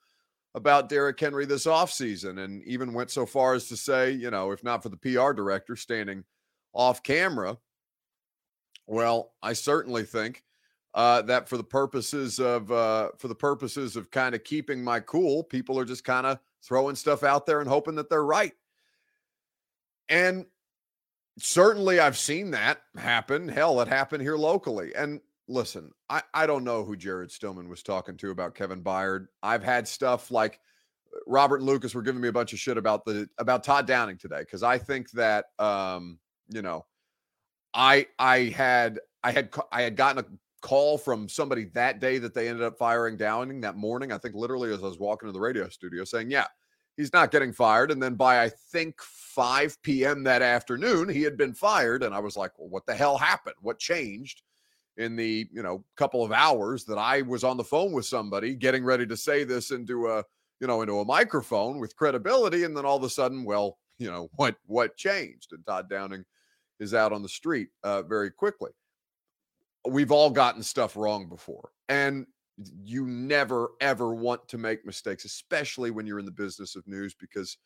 about 0.54 0.88
Derrick 0.88 1.21
Henry 1.21 1.47
this 1.47 1.66
offseason 1.66 2.42
and 2.42 2.62
even 2.64 2.92
went 2.92 3.11
so 3.11 3.26
far 3.26 3.54
as 3.54 3.68
to 3.68 3.76
say, 3.76 4.11
you 4.11 4.30
know, 4.30 4.50
if 4.50 4.64
not 4.64 4.83
for 4.83 4.88
the 4.88 4.97
PR 4.97 5.33
director 5.33 5.76
standing 5.76 6.25
off 6.73 7.02
camera, 7.02 7.57
well, 8.87 9.33
I 9.42 9.52
certainly 9.52 10.04
think 10.04 10.42
uh, 10.95 11.23
that 11.23 11.49
for 11.49 11.59
the 11.59 11.64
purposes 11.64 12.40
of 12.40 12.73
uh, 12.73 13.11
for 13.18 13.28
the 13.28 13.35
purposes 13.35 13.95
of 13.95 14.11
kind 14.11 14.35
of 14.35 14.42
keeping 14.42 14.83
my 14.83 14.99
cool, 15.00 15.45
people 15.45 15.78
are 15.78 15.85
just 15.85 16.02
kind 16.02 16.26
of 16.26 16.38
throwing 16.62 16.96
stuff 16.96 17.22
out 17.22 17.46
there 17.46 17.60
and 17.60 17.68
hoping 17.68 17.96
that 17.96 18.10
they're 18.10 18.24
right. 18.24 18.52
And 20.08 20.46
certainly 21.38 22.00
I've 22.00 22.18
seen 22.18 22.50
that 22.52 22.78
happen. 22.96 23.48
Hell, 23.48 23.80
it 23.80 23.88
happened 23.88 24.22
here 24.22 24.36
locally. 24.36 24.94
And 24.94 25.20
listen, 25.48 25.92
I, 26.08 26.22
I 26.34 26.46
don't 26.46 26.64
know 26.64 26.84
who 26.84 26.96
Jared 26.96 27.30
Stillman 27.30 27.68
was 27.68 27.82
talking 27.82 28.16
to 28.18 28.30
about 28.30 28.54
Kevin 28.54 28.82
Byard. 28.82 29.26
I've 29.42 29.64
had 29.64 29.88
stuff 29.88 30.30
like 30.30 30.60
uh, 31.14 31.18
Robert 31.26 31.56
and 31.56 31.66
Lucas 31.66 31.94
were 31.94 32.02
giving 32.02 32.20
me 32.20 32.28
a 32.28 32.32
bunch 32.32 32.52
of 32.52 32.58
shit 32.58 32.76
about 32.76 33.04
the 33.04 33.28
about 33.38 33.64
Todd 33.64 33.86
Downing 33.86 34.18
today 34.18 34.40
because 34.40 34.62
I 34.62 34.78
think 34.78 35.10
that 35.12 35.46
um, 35.58 36.18
you 36.48 36.62
know, 36.62 36.86
I 37.74 38.06
I 38.18 38.44
had 38.44 39.00
I 39.22 39.32
had 39.32 39.50
I 39.72 39.82
had 39.82 39.96
gotten 39.96 40.24
a 40.24 40.26
call 40.60 40.98
from 40.98 41.28
somebody 41.28 41.66
that 41.74 42.00
day 42.00 42.18
that 42.18 42.34
they 42.34 42.48
ended 42.48 42.64
up 42.64 42.78
firing 42.78 43.16
Downing 43.16 43.60
that 43.60 43.76
morning. 43.76 44.12
I 44.12 44.18
think 44.18 44.34
literally 44.34 44.72
as 44.72 44.82
I 44.82 44.86
was 44.86 44.98
walking 44.98 45.28
to 45.28 45.32
the 45.32 45.40
radio 45.40 45.68
studio 45.68 46.04
saying, 46.04 46.30
yeah, 46.30 46.46
he's 46.96 47.12
not 47.12 47.30
getting 47.30 47.52
fired. 47.52 47.90
And 47.90 48.02
then 48.02 48.14
by 48.14 48.42
I 48.42 48.48
think 48.48 49.00
5 49.00 49.80
p.m. 49.82 50.24
that 50.24 50.42
afternoon, 50.42 51.08
he 51.08 51.22
had 51.22 51.36
been 51.36 51.54
fired. 51.54 52.02
And 52.02 52.14
I 52.14 52.18
was 52.18 52.36
like, 52.36 52.58
well, 52.58 52.68
what 52.68 52.86
the 52.86 52.94
hell 52.94 53.16
happened? 53.16 53.56
What 53.60 53.78
changed 53.78 54.42
in 54.96 55.14
the, 55.14 55.46
you 55.52 55.62
know, 55.62 55.84
couple 55.96 56.24
of 56.24 56.32
hours 56.32 56.84
that 56.84 56.98
I 56.98 57.22
was 57.22 57.44
on 57.44 57.56
the 57.56 57.64
phone 57.64 57.92
with 57.92 58.04
somebody 58.04 58.54
getting 58.54 58.84
ready 58.84 59.06
to 59.06 59.16
say 59.16 59.44
this 59.44 59.70
into 59.70 60.08
a, 60.08 60.24
you 60.60 60.66
know, 60.66 60.82
into 60.82 60.98
a 60.98 61.04
microphone 61.04 61.78
with 61.78 61.94
credibility. 61.94 62.64
And 62.64 62.76
then 62.76 62.84
all 62.84 62.96
of 62.96 63.04
a 63.04 63.08
sudden, 63.08 63.44
well, 63.44 63.78
you 63.98 64.10
know, 64.10 64.28
what 64.34 64.56
what 64.66 64.96
changed? 64.96 65.52
And 65.52 65.64
Todd 65.64 65.88
Downing 65.88 66.24
is 66.80 66.94
out 66.94 67.12
on 67.12 67.22
the 67.22 67.28
street 67.28 67.68
uh, 67.84 68.02
very 68.02 68.30
quickly. 68.30 68.70
We've 69.88 70.12
all 70.12 70.30
gotten 70.30 70.62
stuff 70.62 70.97
wrong 70.97 71.28
before. 71.28 71.71
And 71.88 72.26
you 72.85 73.07
never 73.07 73.71
ever 73.80 74.14
want 74.14 74.49
to 74.49 74.59
make 74.59 74.85
mistakes, 74.85 75.25
especially 75.25 75.90
when 75.90 76.07
you're 76.07 76.18
in 76.18 76.25
the 76.25 76.30
business 76.30 76.76
of 76.76 76.87
news, 76.87 77.14
because 77.14 77.57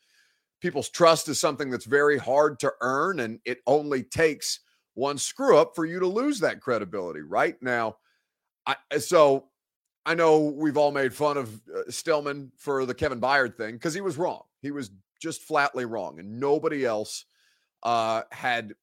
people's 0.60 0.90
trust 0.90 1.28
is 1.28 1.40
something 1.40 1.70
that's 1.70 1.86
very 1.86 2.18
hard 2.18 2.58
to 2.60 2.72
earn, 2.80 3.20
and 3.20 3.40
it 3.44 3.58
only 3.66 4.02
takes 4.02 4.60
one 4.94 5.18
screw 5.18 5.56
up 5.56 5.74
for 5.74 5.86
you 5.86 5.98
to 5.98 6.06
lose 6.06 6.40
that 6.40 6.60
credibility. 6.60 7.20
Right 7.20 7.56
now, 7.62 7.96
I 8.66 8.76
so 8.98 9.48
I 10.04 10.14
know 10.14 10.38
we've 10.40 10.76
all 10.76 10.92
made 10.92 11.14
fun 11.14 11.36
of 11.36 11.60
uh, 11.74 11.90
Stillman 11.90 12.52
for 12.56 12.84
the 12.84 12.94
Kevin 12.94 13.20
Byard 13.20 13.56
thing 13.56 13.74
because 13.74 13.94
he 13.94 14.00
was 14.00 14.16
wrong. 14.16 14.42
He 14.60 14.70
was 14.70 14.90
just 15.20 15.42
flatly 15.42 15.84
wrong, 15.84 16.18
and 16.18 16.38
nobody 16.38 16.84
else 16.84 17.24
uh, 17.82 18.22
had 18.30 18.74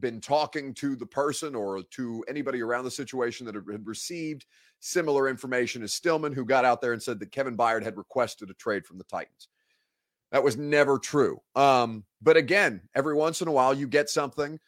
been 0.00 0.20
talking 0.20 0.74
to 0.74 0.96
the 0.96 1.06
person 1.06 1.54
or 1.54 1.82
to 1.82 2.24
anybody 2.28 2.62
around 2.62 2.84
the 2.84 2.90
situation 2.90 3.46
that 3.46 3.54
had 3.54 3.86
received 3.86 4.46
similar 4.80 5.28
information 5.28 5.82
as 5.82 5.92
Stillman, 5.92 6.32
who 6.32 6.44
got 6.44 6.64
out 6.64 6.80
there 6.80 6.92
and 6.92 7.02
said 7.02 7.18
that 7.20 7.32
Kevin 7.32 7.56
Byard 7.56 7.82
had 7.82 7.96
requested 7.96 8.50
a 8.50 8.54
trade 8.54 8.86
from 8.86 8.98
the 8.98 9.04
Titans. 9.04 9.48
That 10.32 10.42
was 10.42 10.56
never 10.56 10.98
true. 10.98 11.40
Um, 11.54 12.04
but 12.20 12.36
again, 12.36 12.82
every 12.94 13.14
once 13.14 13.42
in 13.42 13.48
a 13.48 13.52
while, 13.52 13.72
you 13.72 13.86
get 13.86 14.10
something 14.10 14.58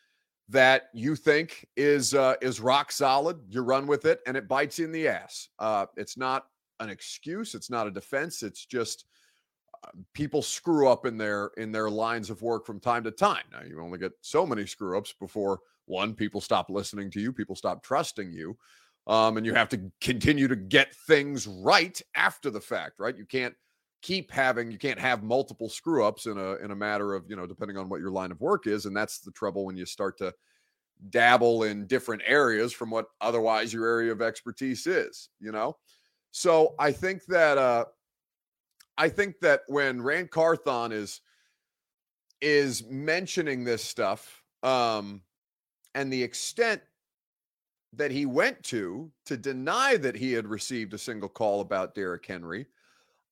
that 0.49 0.85
you 0.95 1.15
think 1.15 1.67
is 1.77 2.15
uh, 2.15 2.35
is 2.41 2.61
rock 2.61 2.91
solid. 2.91 3.39
You 3.49 3.63
run 3.63 3.87
with 3.87 4.07
it, 4.07 4.21
and 4.27 4.37
it 4.37 4.49
bites 4.49 4.79
you 4.79 4.87
in 4.87 4.93
the 4.93 5.09
ass. 5.09 5.49
Uh, 5.59 5.87
it's 5.97 6.17
not 6.17 6.47
an 6.81 6.89
excuse. 6.89 7.55
It's 7.55 7.71
not 7.71 7.87
a 7.87 7.91
defense. 7.91 8.43
It's 8.43 8.65
just 8.65 9.05
people 10.13 10.43
screw 10.43 10.89
up 10.89 11.07
in 11.07 11.17
their 11.17 11.51
in 11.57 11.73
their 11.73 11.91
lines 11.91 12.31
of 12.31 12.43
work 12.43 12.67
from 12.67 12.81
time 12.81 13.05
to 13.05 13.11
time. 13.11 13.45
Now 13.53 13.63
you 13.63 13.81
only 13.81 13.99
get 13.99 14.13
so 14.21 14.47
many 14.47 14.67
screw 14.67 14.97
ups 14.97 15.15
before 15.19 15.61
one 15.87 16.15
people 16.15 16.41
stop 16.41 16.71
listening 16.71 17.11
to 17.13 17.21
you, 17.21 17.33
people 17.33 17.57
stop 17.57 17.83
trusting 17.83 18.33
you. 18.33 18.57
Um, 19.07 19.39
and 19.39 19.47
you 19.47 19.55
have 19.55 19.71
to 19.71 19.81
continue 20.03 20.49
to 20.49 20.57
get 20.57 20.95
things 20.95 21.47
right 21.47 22.01
after 22.15 22.51
the 22.51 22.61
fact, 22.61 22.99
right? 22.99 23.17
You 23.17 23.25
can't 23.25 23.55
keep 24.03 24.31
having 24.31 24.71
you 24.71 24.79
can't 24.79 24.99
have 24.99 25.23
multiple 25.23 25.69
screw 25.69 26.05
ups 26.05 26.27
in 26.27 26.39
a 26.39 26.55
in 26.57 26.71
a 26.71 26.77
matter 26.77 27.15
of 27.15 27.25
you 27.29 27.35
know 27.35 27.47
depending 27.47 27.77
on 27.77 27.89
what 27.89 28.01
your 28.01 28.11
line 28.11 28.31
of 28.31 28.41
work 28.41 28.67
is 28.67 28.87
and 28.87 28.97
that's 28.97 29.19
the 29.19 29.33
trouble 29.33 29.65
when 29.65 29.77
you 29.77 29.85
start 29.85 30.17
to 30.17 30.33
dabble 31.11 31.65
in 31.65 31.87
different 31.87 32.23
areas 32.25 32.73
from 32.73 32.91
what 32.91 33.07
otherwise 33.21 33.73
your 33.73 33.87
area 33.87 34.13
of 34.13 34.23
expertise 34.23 34.87
is 34.87 35.31
you 35.41 35.51
know 35.51 35.77
so 36.31 36.75
i 36.79 36.93
think 36.93 37.25
that 37.27 37.59
uh 37.59 37.85
i 38.99 39.09
think 39.09 39.41
that 39.41 39.63
when 39.69 40.03
Ran 40.03 40.29
Carthon 40.29 40.93
is 40.93 41.23
is 42.41 42.85
mentioning 42.87 43.65
this 43.65 43.83
stuff 43.83 44.43
um 44.63 45.23
and 45.95 46.13
the 46.13 46.23
extent 46.23 46.83
that 47.93 48.11
he 48.11 48.27
went 48.27 48.63
to 48.65 49.11
to 49.27 49.37
deny 49.37 49.97
that 49.97 50.15
he 50.15 50.33
had 50.33 50.47
received 50.47 50.95
a 50.95 50.99
single 50.99 51.29
call 51.29 51.61
about 51.61 51.95
Derrick 51.95 52.27
Henry. 52.27 52.67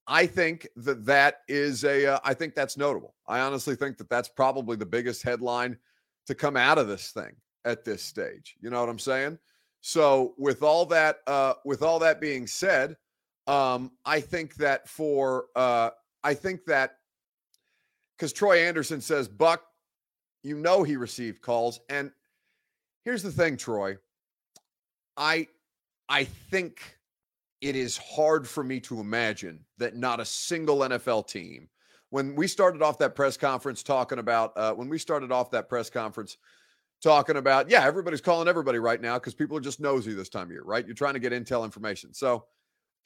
I 0.06 0.26
think 0.26 0.68
that 0.76 1.04
that 1.06 1.40
is 1.48 1.84
a. 1.84 2.06
Uh, 2.06 2.18
I 2.24 2.32
think 2.32 2.54
that's 2.54 2.76
notable. 2.76 3.14
I 3.26 3.40
honestly 3.40 3.74
think 3.74 3.98
that 3.98 4.08
that's 4.08 4.28
probably 4.28 4.76
the 4.76 4.86
biggest 4.86 5.22
headline 5.22 5.76
to 6.26 6.34
come 6.34 6.56
out 6.56 6.78
of 6.78 6.88
this 6.88 7.10
thing 7.10 7.32
at 7.64 7.84
this 7.84 8.02
stage. 8.02 8.56
You 8.60 8.70
know 8.70 8.80
what 8.80 8.88
I'm 8.88 8.98
saying? 8.98 9.38
So 9.80 10.34
with 10.38 10.62
all 10.62 10.86
that, 10.86 11.18
uh, 11.26 11.54
with 11.64 11.82
all 11.82 11.98
that 12.00 12.20
being 12.20 12.46
said, 12.46 12.96
um, 13.46 13.92
I 14.04 14.20
think 14.20 14.56
that 14.56 14.88
for, 14.88 15.46
uh, 15.54 15.90
I 16.24 16.34
think 16.34 16.64
that 16.66 16.98
because 18.16 18.32
Troy 18.32 18.60
Anderson 18.60 19.00
says 19.00 19.28
Buck, 19.28 19.62
you 20.42 20.56
know 20.56 20.82
he 20.82 20.96
received 20.96 21.42
calls, 21.42 21.80
and 21.88 22.10
here's 23.04 23.22
the 23.22 23.30
thing, 23.30 23.56
Troy. 23.56 23.96
I 25.16 25.48
I 26.08 26.24
think 26.24 26.98
it 27.60 27.76
is 27.76 27.96
hard 27.96 28.46
for 28.46 28.62
me 28.62 28.80
to 28.80 29.00
imagine 29.00 29.64
that 29.78 29.96
not 29.96 30.20
a 30.20 30.24
single 30.24 30.78
NFL 30.80 31.26
team 31.26 31.68
when 32.10 32.34
we 32.34 32.46
started 32.46 32.82
off 32.82 32.98
that 32.98 33.14
press 33.14 33.36
conference 33.36 33.82
talking 33.82 34.18
about 34.18 34.52
uh, 34.56 34.72
when 34.72 34.88
we 34.88 34.98
started 34.98 35.32
off 35.32 35.50
that 35.50 35.68
press 35.68 35.90
conference 35.90 36.36
talking 37.02 37.36
about 37.36 37.68
yeah 37.68 37.84
everybody's 37.84 38.20
calling 38.20 38.48
everybody 38.48 38.78
right 38.78 39.00
now 39.00 39.14
because 39.14 39.34
people 39.34 39.56
are 39.56 39.60
just 39.60 39.80
nosy 39.80 40.14
this 40.14 40.28
time 40.28 40.44
of 40.44 40.50
year 40.50 40.62
right? 40.64 40.86
You're 40.86 40.94
trying 40.94 41.14
to 41.14 41.20
get 41.20 41.32
intel 41.32 41.64
information. 41.64 42.14
So 42.14 42.44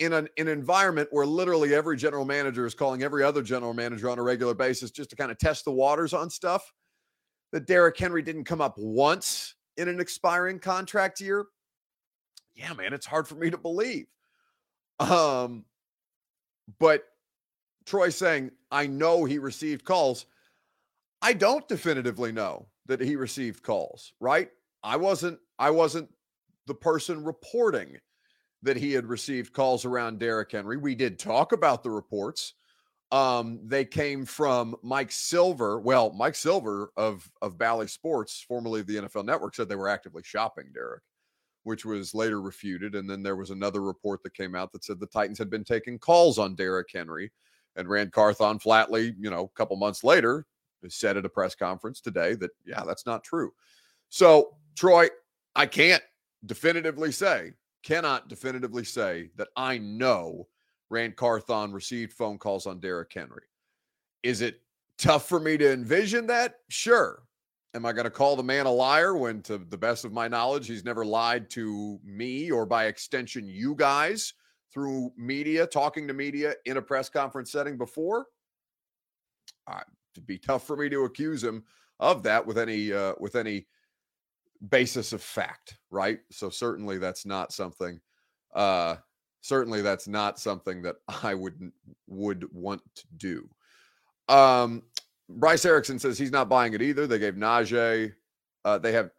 in 0.01 0.13
an, 0.13 0.29
an 0.37 0.49
environment 0.49 1.09
where 1.13 1.27
literally 1.27 1.75
every 1.75 1.97
general 1.97 2.25
manager 2.25 2.67
is 2.67 2.75
calling 2.75 3.03
every 3.03 3.23
other 3.23 3.43
general 3.43 3.73
manager 3.73 4.11
on 4.11 4.19
a 4.19 4.23
regular 4.23 4.55
basis 4.55 4.91
just 4.91 5.11
to 5.11 5.17
kind 5.17 5.31
of 5.31 5.39
test 5.39 5.65
the 5.65 5.73
waters 5.73 6.13
on 6.13 6.29
stuff 6.29 6.73
that 7.53 7.67
Derrick 7.67 7.97
Henry 7.97 8.23
didn't 8.23 8.45
come 8.45 8.61
up 8.61 8.75
once 8.77 9.55
in 9.77 9.89
an 9.89 10.01
expiring 10.01 10.59
contract 10.59 11.21
year 11.21 11.47
yeah, 12.61 12.73
man, 12.75 12.93
it's 12.93 13.07
hard 13.07 13.27
for 13.27 13.37
me 13.37 13.51
to 13.51 13.59
believe. 13.59 14.07
Um, 14.99 15.65
but 16.79 17.05
Troy 17.87 18.11
saying, 18.11 18.51
I 18.71 18.87
know 18.87 19.25
he 19.25 19.39
received 19.39 19.85
calls. 19.85 20.27
I 21.23 21.33
don't 21.33 21.67
definitively 21.69 22.33
know 22.33 22.67
that 22.87 23.01
he 23.01 23.17
received 23.17 23.63
calls, 23.63 24.13
right? 24.21 24.51
I 24.83 24.97
wasn't, 24.97 25.39
I 25.59 25.71
wasn't 25.71 26.11
the 26.67 26.75
person 26.75 27.25
reporting 27.25 27.99
that 28.63 28.77
he 28.77 28.93
had 28.93 29.07
received 29.07 29.53
calls 29.53 29.85
around 29.85 30.19
Derrick 30.19 30.53
Henry. 30.53 30.77
We 30.77 30.95
did 30.95 31.19
talk 31.19 31.53
about 31.53 31.83
the 31.83 31.91
reports. 31.91 32.55
Um, 33.13 33.61
they 33.65 33.85
came 33.85 34.25
from 34.25 34.77
Mike 34.83 35.11
Silver. 35.11 35.81
Well, 35.81 36.13
Mike 36.13 36.37
Silver 36.37 36.93
of 36.97 37.29
of 37.43 37.59
Bally 37.59 37.89
Sports, 37.89 38.45
formerly 38.47 38.81
of 38.81 38.87
the 38.87 38.97
NFL 38.97 39.25
Network, 39.25 39.55
said 39.55 39.69
they 39.69 39.77
were 39.77 39.89
actively 39.89 40.23
shopping 40.25 40.67
Derrick 40.73 41.03
which 41.65 41.85
was 41.85 42.15
later 42.15 42.41
refuted. 42.41 42.95
And 42.95 43.09
then 43.09 43.23
there 43.23 43.37
was 43.37 43.51
another 43.51 43.83
report 43.83 44.23
that 44.23 44.35
came 44.35 44.55
out 44.55 44.73
that 44.73 44.85
said 44.85 44.99
the 44.99 45.07
Titans 45.07 45.39
had 45.39 45.51
been 45.51 45.65
taking 45.65 45.99
calls 45.99 46.39
on 46.39 46.55
Derrick 46.55 46.89
Henry. 46.93 47.33
And 47.77 47.89
Ran 47.89 48.11
Carthon 48.11 48.59
flatly, 48.59 49.15
you 49.21 49.31
know, 49.31 49.45
a 49.45 49.57
couple 49.57 49.77
months 49.77 50.03
later, 50.03 50.47
said 50.89 51.17
at 51.17 51.25
a 51.25 51.29
press 51.29 51.55
conference 51.55 52.01
today 52.01 52.35
that, 52.35 52.51
yeah, 52.67 52.83
that's 52.85 53.07
not 53.07 53.23
true. 53.23 53.53
So, 54.09 54.57
Troy, 54.75 55.09
I 55.55 55.67
can't 55.67 56.03
definitively 56.47 57.13
say, 57.13 57.53
cannot 57.83 58.29
definitively 58.29 58.85
say 58.85 59.31
that 59.37 59.49
I 59.57 59.79
know 59.79 60.49
Ran 60.91 61.13
Carthon 61.13 61.73
received 61.73 62.13
phone 62.13 62.39
calls 62.39 62.67
on 62.67 62.81
Derrick 62.81 63.13
Henry. 63.13 63.45
Is 64.23 64.41
it 64.41 64.61
tough 64.99 65.29
for 65.29 65.41
me 65.41 65.57
to 65.57 65.73
envision 65.73 66.27
that? 66.27 66.57
Sure. 66.69 67.23
Am 67.75 67.87
I 67.87 67.93
going 67.93 68.05
to 68.05 68.11
call 68.11 68.35
the 68.35 68.43
man 68.43 68.67
a 68.67 68.71
liar 68.71 69.17
when, 69.17 69.43
to 69.43 69.59
the 69.59 69.79
best 69.79 70.05
of 70.05 70.13
my 70.13 70.27
knowledge, 70.27 70.67
he's 70.67 70.85
never 70.85 71.05
lied 71.05 71.49
to 71.51 72.01
me 72.05 72.51
or 72.51 72.67
by 72.67 72.87
extension, 72.87 73.47
you 73.47 73.77
guys 73.77 74.35
through 74.73 75.13
media, 75.17 75.67
talking 75.67 76.09
to 76.09 76.15
media 76.15 76.55
in 76.65 76.77
a 76.77 76.83
press 76.83 77.09
conference 77.09 77.53
setting 77.53 77.79
before? 77.79 78.27
Uh, 79.71 79.81
it'd 80.15 80.27
be 80.27 80.39
tough 80.39 80.67
for 80.67 80.77
me 80.77 80.89
to 80.89 81.05
accuse 81.05 81.43
him 81.43 81.63
of 82.01 82.23
that 82.25 82.45
with 82.45 82.59
any 82.59 82.93
uh, 82.93 83.13
with 83.21 83.37
any 83.37 83.67
basis 84.69 85.13
of 85.13 85.23
fact, 85.23 85.79
right? 85.91 86.21
So 86.31 86.51
certainly 86.51 86.99
that's 86.99 87.25
not 87.25 87.53
something 87.53 88.01
uh, 88.55 88.97
certainly 89.41 89.83
that's 89.83 90.09
not 90.09 90.39
something 90.39 90.83
that 90.83 90.97
I 91.23 91.35
would 91.35 91.73
would 92.07 92.53
want 92.53 92.83
to 92.97 93.05
do. 93.17 93.49
Um, 94.29 94.83
Bryce 95.29 95.65
Erickson 95.65 95.99
says 95.99 96.19
he's 96.19 96.33
not 96.33 96.49
buying 96.49 96.75
it 96.75 96.83
either. 96.83 97.07
They 97.07 97.19
gave 97.19 97.35
Najee. 97.35 98.13
Uh, 98.65 98.79
they 98.79 98.93
have. 98.93 99.11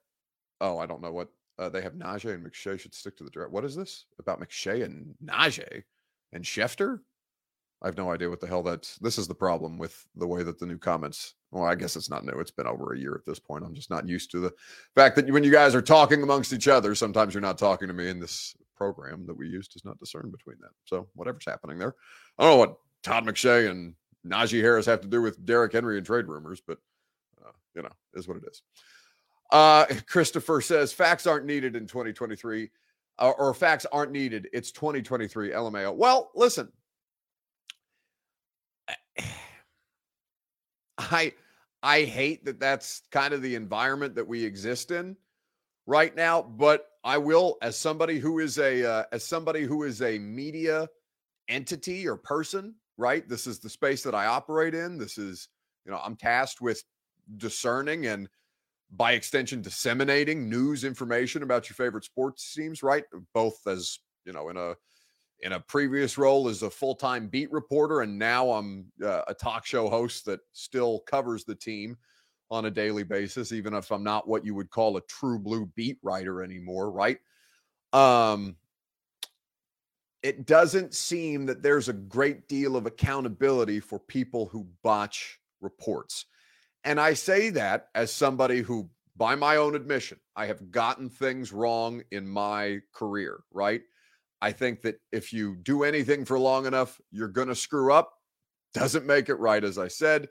Oh, 0.60 0.78
I 0.78 0.86
don't 0.86 1.02
know 1.02 1.12
what 1.12 1.30
uh, 1.58 1.70
they 1.70 1.82
have. 1.82 1.94
Najee 1.94 2.34
and 2.34 2.46
McShay 2.46 2.80
should 2.80 2.94
stick 2.94 3.18
to 3.18 3.24
the 3.24 3.32
draft. 3.32 3.52
What 3.52 3.66
is 3.66 3.76
this 3.76 4.06
about 4.20 4.40
McShay 4.40 4.84
and 4.84 5.16
Najee 5.26 5.84
and 6.34 6.44
Schefter? 6.44 7.00
I 7.82 7.88
have 7.88 7.98
no 7.98 8.12
idea 8.12 8.30
what 8.30 8.40
the 8.40 8.48
hell 8.48 8.62
that's. 8.62 8.98
This 8.98 9.18
is 9.18 9.28
the 9.28 9.34
problem 9.34 9.78
with 9.78 10.06
the 10.16 10.28
way 10.28 10.44
that 10.44 10.60
the 10.60 10.68
new 10.68 10.78
comments. 10.78 11.34
Well, 11.50 11.64
I 11.64 11.76
guess 11.76 11.96
it's 11.96 12.10
not 12.10 12.24
new. 12.24 12.40
It's 12.40 12.52
been 12.52 12.68
over 12.68 12.94
a 12.94 13.00
year 13.00 13.16
at 13.16 13.26
this 13.26 13.40
point. 13.40 13.66
I'm 13.66 13.74
just 13.74 13.90
not 13.90 14.08
used 14.08 14.32
to 14.32 14.40
the 14.40 14.54
fact 14.94 15.16
that 15.16 15.30
when 15.30 15.44
you 15.44 15.52
guys 15.52 15.74
are 15.74 15.82
talking 15.82 16.22
amongst 16.22 16.54
each 16.54 16.68
other, 16.68 16.94
sometimes 16.94 17.34
you're 17.34 17.42
not 17.42 17.58
talking 17.58 17.88
to 17.88 17.94
me. 17.94 18.10
And 18.10 18.22
this 18.22 18.56
program 18.76 19.26
that 19.26 19.36
we 19.38 19.48
use 19.48 19.68
does 19.68 19.84
not 19.84 20.00
discern 20.00 20.32
between 20.32 20.58
that. 20.62 20.72
So 20.86 21.08
whatever's 21.16 21.46
happening 21.46 21.80
there, 21.80 21.96
I 22.38 22.44
don't 22.44 22.54
know 22.54 22.58
what 22.58 22.78
Todd 23.04 23.26
McShay 23.26 23.70
and 23.70 23.96
Najee 24.26 24.62
Harris 24.62 24.86
have 24.86 25.02
to 25.02 25.08
do 25.08 25.22
with 25.22 25.44
Derrick 25.46 25.74
Henry 25.74 25.98
and 25.98 26.06
trade 26.06 26.28
rumors, 26.28 26.62
but 26.66 26.78
uh, 27.44 27.52
you 27.76 27.82
know, 27.82 27.90
is 28.14 28.28
what 28.28 28.38
it 28.38 28.44
is. 28.50 28.62
Uh, 29.52 29.86
Christopher 30.08 30.62
says 30.62 30.94
facts 30.94 31.28
aren't 31.28 31.46
needed 31.46 31.76
in 31.76 31.88
2023, 31.88 32.70
uh, 33.20 33.32
or 33.38 33.54
facts 33.54 33.86
aren't 33.92 34.12
needed. 34.12 34.48
It's 34.54 34.72
2023. 34.72 35.50
LMAO. 35.50 35.96
Well, 35.96 36.32
listen, 36.36 36.72
I 40.98 41.34
I 41.84 42.04
hate 42.04 42.46
that 42.46 42.60
that's 42.60 43.02
kind 43.12 43.34
of 43.34 43.42
the 43.42 43.56
environment 43.56 44.16
that 44.16 44.28
we 44.28 44.44
exist 44.44 44.92
in 44.92 45.16
right 45.88 46.16
now. 46.16 46.42
But 46.42 46.88
I 47.04 47.18
will, 47.18 47.58
as 47.62 47.78
somebody 47.78 48.20
who 48.20 48.40
is 48.40 48.60
a 48.60 48.86
uh, 48.86 49.04
as 49.12 49.26
somebody 49.26 49.64
who 49.64 49.84
is 49.84 50.02
a 50.02 50.20
media 50.20 50.88
entity 51.50 52.08
or 52.08 52.16
person, 52.16 52.76
right? 52.98 53.28
This 53.28 53.48
is 53.48 53.60
the 53.60 53.70
space 53.70 54.04
that 54.04 54.16
I 54.16 54.28
operate 54.28 54.76
in. 54.76 54.98
This 54.98 55.18
is, 55.18 55.50
you 55.86 55.92
know, 55.92 56.00
I'm 56.04 56.16
tasked 56.16 56.62
with 56.62 56.84
discerning 57.38 58.06
and 58.06 58.30
by 58.92 59.14
extension 59.14 59.62
disseminating 59.62 60.50
news 60.50 60.84
information 60.84 61.44
about 61.44 61.70
your 61.70 61.76
favorite 61.76 62.04
sports 62.04 62.54
teams, 62.54 62.84
right? 62.84 63.06
Both 63.34 63.66
as, 63.66 64.00
you 64.26 64.34
know, 64.34 64.50
in 64.50 64.58
a 64.58 64.76
in 65.42 65.54
a 65.54 65.60
previous 65.60 66.18
role 66.18 66.48
as 66.48 66.62
a 66.62 66.70
full-time 66.70 67.28
beat 67.28 67.52
reporter 67.52 68.02
and 68.02 68.18
now 68.18 68.52
I'm 68.52 68.86
uh, 69.04 69.24
a 69.28 69.34
talk 69.34 69.66
show 69.66 69.90
host 69.90 70.26
that 70.26 70.40
still 70.54 71.00
covers 71.08 71.44
the 71.44 71.56
team 71.56 71.98
on 72.50 72.66
a 72.66 72.72
daily 72.72 73.04
basis 73.04 73.52
even 73.52 73.74
if 73.74 73.92
I'm 73.92 74.04
not 74.04 74.28
what 74.28 74.46
you 74.46 74.54
would 74.56 74.70
call 74.70 74.98
a 74.98 75.02
true 75.02 75.40
blue 75.40 75.66
beat 75.76 75.98
writer 76.04 76.44
anymore, 76.44 76.92
right? 76.92 77.18
Um 77.94 78.56
it 80.24 80.46
doesn't 80.46 80.94
seem 80.94 81.46
that 81.48 81.64
there's 81.64 81.90
a 81.90 81.94
great 81.94 82.48
deal 82.48 82.76
of 82.76 82.86
accountability 82.86 83.80
for 83.80 84.00
people 84.00 84.46
who 84.46 84.68
botch 84.84 85.40
reports. 85.62 86.26
And 86.84 87.00
I 87.00 87.14
say 87.14 87.50
that 87.52 87.88
as 87.96 88.12
somebody 88.12 88.62
who, 88.62 88.90
by 89.18 89.36
my 89.36 89.56
own 89.56 89.76
admission, 89.76 90.20
I 90.36 90.46
have 90.46 90.72
gotten 90.72 91.10
things 91.10 91.52
wrong 91.52 92.04
in 92.12 92.28
my 92.28 92.82
career, 92.94 93.42
right? 93.52 93.82
I 94.42 94.52
think 94.52 94.82
that 94.82 95.00
if 95.12 95.32
you 95.32 95.56
do 95.56 95.84
anything 95.84 96.26
for 96.26 96.40
long 96.40 96.66
enough, 96.66 97.00
you're 97.12 97.28
going 97.28 97.48
to 97.48 97.56
screw 97.56 97.94
up. 97.94 98.14
Doesn't 98.74 99.06
make 99.06 99.30
it 99.30 99.36
right, 99.36 99.64
as 99.64 99.78
I 99.78 99.88
said. 99.88 100.30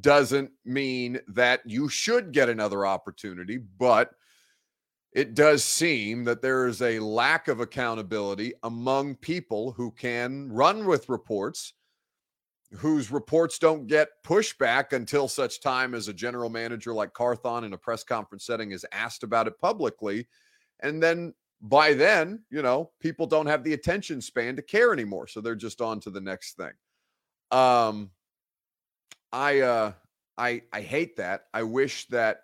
Doesn't 0.00 0.50
mean 0.64 1.18
that 1.28 1.60
you 1.64 1.88
should 1.88 2.32
get 2.32 2.48
another 2.48 2.86
opportunity, 2.86 3.58
but 3.58 4.10
it 5.12 5.34
does 5.34 5.64
seem 5.64 6.24
that 6.24 6.42
there 6.42 6.66
is 6.66 6.82
a 6.82 6.98
lack 7.00 7.48
of 7.48 7.60
accountability 7.60 8.52
among 8.62 9.16
people 9.16 9.72
who 9.72 9.90
can 9.90 10.52
run 10.52 10.84
with 10.84 11.08
reports, 11.08 11.72
whose 12.76 13.10
reports 13.10 13.58
don't 13.58 13.86
get 13.86 14.22
pushback 14.24 14.92
until 14.92 15.26
such 15.26 15.62
time 15.62 15.94
as 15.94 16.08
a 16.08 16.12
general 16.12 16.50
manager 16.50 16.92
like 16.92 17.14
Carthon 17.14 17.64
in 17.64 17.72
a 17.72 17.78
press 17.78 18.04
conference 18.04 18.44
setting 18.44 18.72
is 18.72 18.84
asked 18.92 19.22
about 19.22 19.46
it 19.46 19.58
publicly. 19.58 20.28
And 20.80 21.02
then 21.02 21.32
by 21.60 21.92
then, 21.92 22.42
you 22.50 22.62
know, 22.62 22.90
people 23.00 23.26
don't 23.26 23.46
have 23.46 23.64
the 23.64 23.72
attention 23.72 24.20
span 24.20 24.56
to 24.56 24.62
care 24.62 24.92
anymore. 24.92 25.26
So 25.26 25.40
they're 25.40 25.54
just 25.54 25.80
on 25.80 26.00
to 26.00 26.10
the 26.10 26.20
next 26.20 26.56
thing. 26.56 26.72
Um 27.50 28.10
I 29.32 29.60
uh 29.60 29.92
I 30.36 30.62
I 30.72 30.80
hate 30.80 31.16
that. 31.16 31.44
I 31.52 31.62
wish 31.64 32.06
that 32.08 32.42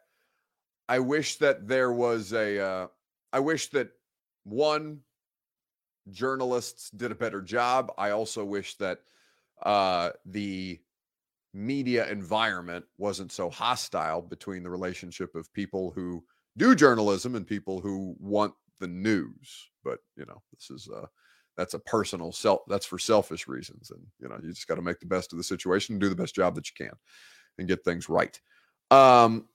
I 0.89 0.99
wish 0.99 1.37
that 1.37 1.67
there 1.67 1.93
was 1.93 2.33
a. 2.33 2.61
Uh, 2.61 2.87
I 3.33 3.41
wish 3.41 3.71
that 3.71 3.89
one 4.45 5.01
journalists 6.11 6.91
did 6.91 7.11
a 7.11 7.15
better 7.15 7.41
job. 7.41 7.93
I 7.97 8.11
also 8.11 8.45
wish 8.45 8.77
that 8.77 9.01
uh, 9.63 10.11
the 10.27 10.79
media 11.55 12.09
environment 12.11 12.85
wasn't 12.99 13.33
so 13.33 13.49
hostile 13.49 14.21
between 14.21 14.63
the 14.63 14.71
relationship 14.71 15.35
of 15.35 15.53
people 15.53 15.91
who 15.93 16.23
do 16.57 16.75
journalism 16.75 17.35
and 17.35 17.47
people 17.47 17.81
who 17.81 18.15
want 18.21 18.53
the 18.81 18.87
news. 18.87 19.71
But 19.83 19.99
you 20.17 20.25
know, 20.27 20.43
this 20.53 20.71
is 20.71 20.89
uh, 20.89 21.07
that's 21.57 21.75
a 21.75 21.79
personal 21.79 22.33
self. 22.33 22.61
That's 22.69 22.87
for 22.87 22.99
selfish 22.99 23.47
reasons, 23.47 23.91
and 23.91 24.03
you 24.21 24.29
know, 24.29 24.39
you 24.43 24.51
just 24.51 24.69
got 24.69 24.77
to 24.77 24.83
make 24.83 25.01
the 25.01 25.07
best 25.07 25.33
of 25.33 25.39
the 25.39 25.45
situation 25.45 25.95
and 25.95 26.01
do 26.01 26.09
the 26.09 26.17
best 26.17 26.35
job 26.35 26.55
that 26.55 26.69
you 26.69 26.87
can, 26.87 26.97
and 27.59 27.69
get 27.69 27.85
things 27.85 28.09
right. 28.09 28.39
Um, 28.91 29.49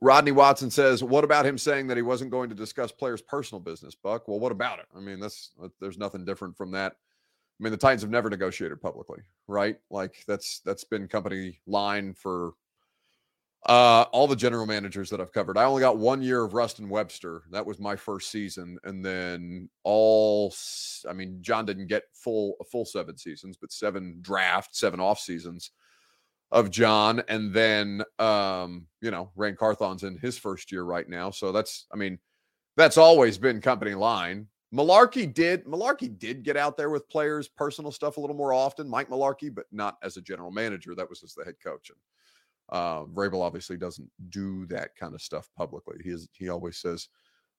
Rodney 0.00 0.32
Watson 0.32 0.70
says, 0.70 1.02
"What 1.02 1.24
about 1.24 1.46
him 1.46 1.56
saying 1.58 1.86
that 1.86 1.96
he 1.96 2.02
wasn't 2.02 2.30
going 2.30 2.50
to 2.50 2.54
discuss 2.54 2.92
players' 2.92 3.22
personal 3.22 3.60
business, 3.60 3.94
Buck? 3.94 4.28
Well, 4.28 4.40
what 4.40 4.52
about 4.52 4.78
it? 4.78 4.86
I 4.94 5.00
mean, 5.00 5.20
that's 5.20 5.52
uh, 5.62 5.68
there's 5.80 5.98
nothing 5.98 6.24
different 6.24 6.56
from 6.56 6.72
that. 6.72 6.92
I 7.58 7.62
mean, 7.62 7.70
the 7.70 7.78
Titans 7.78 8.02
have 8.02 8.10
never 8.10 8.28
negotiated 8.28 8.80
publicly, 8.82 9.20
right? 9.48 9.76
Like 9.90 10.24
that's 10.26 10.60
that's 10.60 10.84
been 10.84 11.08
company 11.08 11.60
line 11.66 12.12
for 12.12 12.52
uh, 13.66 14.06
all 14.12 14.26
the 14.26 14.36
general 14.36 14.66
managers 14.66 15.10
that 15.10 15.20
I've 15.20 15.32
covered. 15.32 15.58
I 15.58 15.64
only 15.64 15.80
got 15.80 15.98
one 15.98 16.22
year 16.22 16.44
of 16.44 16.54
Ruston 16.54 16.88
Webster. 16.88 17.42
That 17.50 17.66
was 17.66 17.78
my 17.78 17.96
first 17.96 18.30
season, 18.30 18.78
and 18.84 19.04
then 19.04 19.68
all. 19.84 20.54
I 21.08 21.12
mean, 21.12 21.38
Jon 21.40 21.66
didn't 21.66 21.88
get 21.88 22.04
full 22.14 22.54
a 22.60 22.64
full 22.64 22.84
seven 22.84 23.16
seasons, 23.18 23.56
but 23.60 23.72
seven 23.72 24.18
draft, 24.20 24.74
seven 24.74 25.00
off 25.00 25.18
seasons." 25.18 25.70
of 26.52 26.70
Jon, 26.70 27.22
and 27.28 27.52
then 27.52 28.02
um, 28.18 28.86
you 29.00 29.10
know, 29.10 29.30
Ran 29.34 29.56
Carthon's 29.56 30.04
in 30.04 30.16
his 30.16 30.38
first 30.38 30.70
year 30.70 30.84
right 30.84 31.08
now. 31.08 31.30
So 31.30 31.52
that's, 31.52 31.86
I 31.92 31.96
mean, 31.96 32.18
that's 32.76 32.98
always 32.98 33.38
been 33.38 33.60
company 33.60 33.94
line. 33.94 34.46
Mularkey 34.74 35.32
did 35.32 35.64
Mularkey 35.64 36.18
did 36.18 36.42
get 36.42 36.56
out 36.56 36.76
there 36.76 36.90
with 36.90 37.08
players' 37.08 37.48
personal 37.48 37.92
stuff 37.92 38.16
a 38.16 38.20
little 38.20 38.36
more 38.36 38.52
often, 38.52 38.88
Mike 38.88 39.08
Mularkey, 39.08 39.54
but 39.54 39.66
not 39.72 39.96
as 40.02 40.16
a 40.16 40.22
general 40.22 40.50
manager. 40.50 40.94
That 40.94 41.08
was 41.08 41.22
as 41.22 41.34
the 41.34 41.44
head 41.44 41.54
coach. 41.62 41.90
And 41.90 41.98
uh, 42.70 43.04
Vrabel 43.04 43.42
obviously 43.42 43.76
doesn't 43.76 44.10
do 44.30 44.66
that 44.66 44.96
kind 44.96 45.14
of 45.14 45.22
stuff 45.22 45.48
publicly. 45.56 45.96
He 46.02 46.10
is 46.10 46.28
he 46.32 46.48
always 46.48 46.78
says 46.78 47.08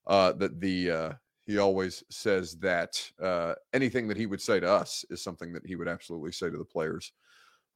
uh, 0.06 0.32
that 0.32 0.60
the 0.60 0.90
uh, 0.90 1.12
he 1.46 1.58
always 1.58 2.04
says 2.10 2.56
that 2.58 3.10
uh, 3.22 3.54
anything 3.72 4.06
that 4.08 4.16
he 4.16 4.26
would 4.26 4.40
say 4.40 4.60
to 4.60 4.70
us 4.70 5.04
is 5.10 5.22
something 5.22 5.52
that 5.52 5.66
he 5.66 5.76
would 5.76 5.88
absolutely 5.88 6.32
say 6.32 6.50
to 6.50 6.58
the 6.58 6.64
players 6.64 7.12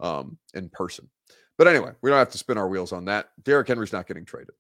um, 0.01 0.37
in 0.55 0.69
person. 0.69 1.09
But 1.57 1.69
anyway, 1.69 1.93
we 2.03 2.11
don't 2.11 2.19
have 2.19 2.31
to 2.31 2.39
spin 2.39 2.59
our 2.59 2.69
wheels 2.69 2.93
on 2.93 3.07
that. 3.07 3.29
Derrick 3.45 3.69
Henry's 3.69 3.93
not 3.93 4.07
getting 4.07 4.25
traded. 4.25 4.55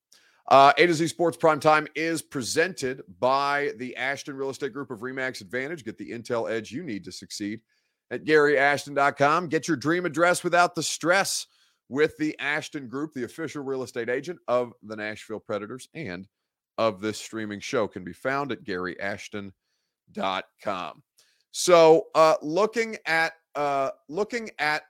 Uh, 0.49 0.73
A 0.77 0.87
to 0.87 0.95
Z 0.95 1.07
Sports 1.09 1.37
Prime 1.37 1.61
Time 1.61 1.87
is 1.95 2.21
presented 2.21 3.03
by 3.21 3.73
the 3.77 3.97
Ashton 3.97 4.37
Real 4.37 4.51
Estate 4.51 4.73
Group 4.73 4.91
of 4.91 5.01
Remax 5.01 5.41
Advantage. 5.41 5.85
Get 5.85 5.99
the 5.99 6.11
intel 6.11 6.51
edge 6.51 6.73
you 6.73 6.83
need 6.83 7.05
to 7.05 7.13
succeed 7.13 7.61
at 8.11 8.25
GaryAshton.com. 8.25 9.49
Get 9.49 9.69
your 9.69 9.77
dream 9.77 10.05
address 10.05 10.43
without 10.43 10.75
the 10.75 10.83
stress 10.83 11.47
with 11.93 12.17
the 12.17 12.35
Ashton 12.39 12.89
Group, 12.89 13.13
the 13.13 13.25
official 13.25 13.63
real 13.63 13.83
estate 13.83 14.09
agent 14.09 14.39
of 14.49 14.73
the 14.83 14.97
Nashville 14.97 15.41
Predators 15.41 15.91
and 15.93 16.27
of 16.79 17.03
this 17.03 17.19
streaming 17.19 17.61
show, 17.61 17.87
can 17.87 18.03
be 18.03 18.15
found 18.15 18.51
at 18.51 18.65
GaryAshton.com. 18.65 19.53
So, 21.51 22.05
uh, 22.15 22.37
looking 22.41 22.97
at 23.05 23.35
uh, 23.55 23.91
looking 24.09 24.49
at 24.59 24.85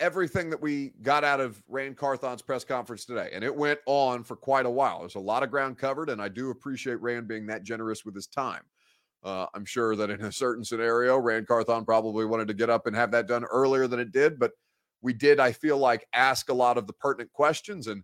everything 0.00 0.50
that 0.50 0.60
we 0.60 0.90
got 1.02 1.22
out 1.22 1.38
of 1.38 1.62
Ran 1.68 1.94
Carthon's 1.94 2.42
press 2.42 2.64
conference 2.64 3.04
today. 3.04 3.30
And 3.32 3.44
it 3.44 3.54
went 3.54 3.78
on 3.86 4.24
for 4.24 4.34
quite 4.34 4.66
a 4.66 4.70
while. 4.70 4.98
There's 4.98 5.14
a 5.14 5.20
lot 5.20 5.44
of 5.44 5.52
ground 5.52 5.78
covered, 5.78 6.10
and 6.10 6.20
I 6.20 6.26
do 6.28 6.50
appreciate 6.50 7.00
Ran 7.00 7.28
being 7.28 7.46
that 7.46 7.62
generous 7.62 8.04
with 8.04 8.16
his 8.16 8.26
time. 8.26 8.62
Uh, 9.22 9.46
I'm 9.54 9.64
sure 9.64 9.94
that 9.94 10.10
in 10.10 10.20
a 10.22 10.32
certain 10.32 10.64
scenario, 10.64 11.16
Ran 11.16 11.46
Carthon 11.46 11.84
probably 11.84 12.24
wanted 12.26 12.48
to 12.48 12.54
get 12.54 12.70
up 12.70 12.88
and 12.88 12.96
have 12.96 13.12
that 13.12 13.28
done 13.28 13.44
earlier 13.44 13.86
than 13.86 14.00
it 14.00 14.10
did, 14.10 14.36
but 14.36 14.50
we 15.04 15.12
did, 15.12 15.38
I 15.38 15.52
feel 15.52 15.78
like, 15.78 16.08
ask 16.12 16.48
a 16.48 16.54
lot 16.54 16.78
of 16.78 16.88
the 16.88 16.92
pertinent 16.94 17.32
questions 17.32 17.86
and 17.86 18.02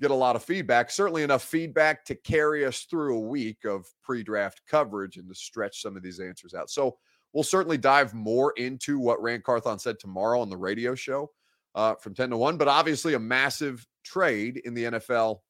get 0.00 0.10
a 0.10 0.14
lot 0.14 0.34
of 0.34 0.42
feedback. 0.42 0.90
Certainly 0.90 1.22
enough 1.22 1.44
feedback 1.44 2.04
to 2.06 2.16
carry 2.16 2.64
us 2.64 2.80
through 2.90 3.16
a 3.16 3.28
week 3.28 3.64
of 3.64 3.86
pre 4.02 4.24
draft 4.24 4.62
coverage 4.68 5.16
and 5.16 5.28
to 5.28 5.34
stretch 5.34 5.80
some 5.82 5.96
of 5.96 6.02
these 6.02 6.18
answers 6.18 6.54
out. 6.54 6.70
So 6.70 6.96
We'll 7.32 7.44
certainly 7.44 7.78
dive 7.78 8.14
more 8.14 8.52
into 8.56 8.98
what 8.98 9.22
Ran 9.22 9.42
Carthon 9.42 9.78
said 9.78 9.98
tomorrow 9.98 10.40
on 10.40 10.48
the 10.48 10.56
radio 10.56 10.94
show 10.94 11.30
uh, 11.74 11.94
from 11.96 12.14
10 12.14 12.30
to 12.30 12.36
1. 12.36 12.56
But 12.56 12.68
obviously, 12.68 13.14
a 13.14 13.18
massive 13.18 13.86
trade 14.02 14.62
in 14.64 14.74
the 14.74 14.84
NFL 14.84 15.40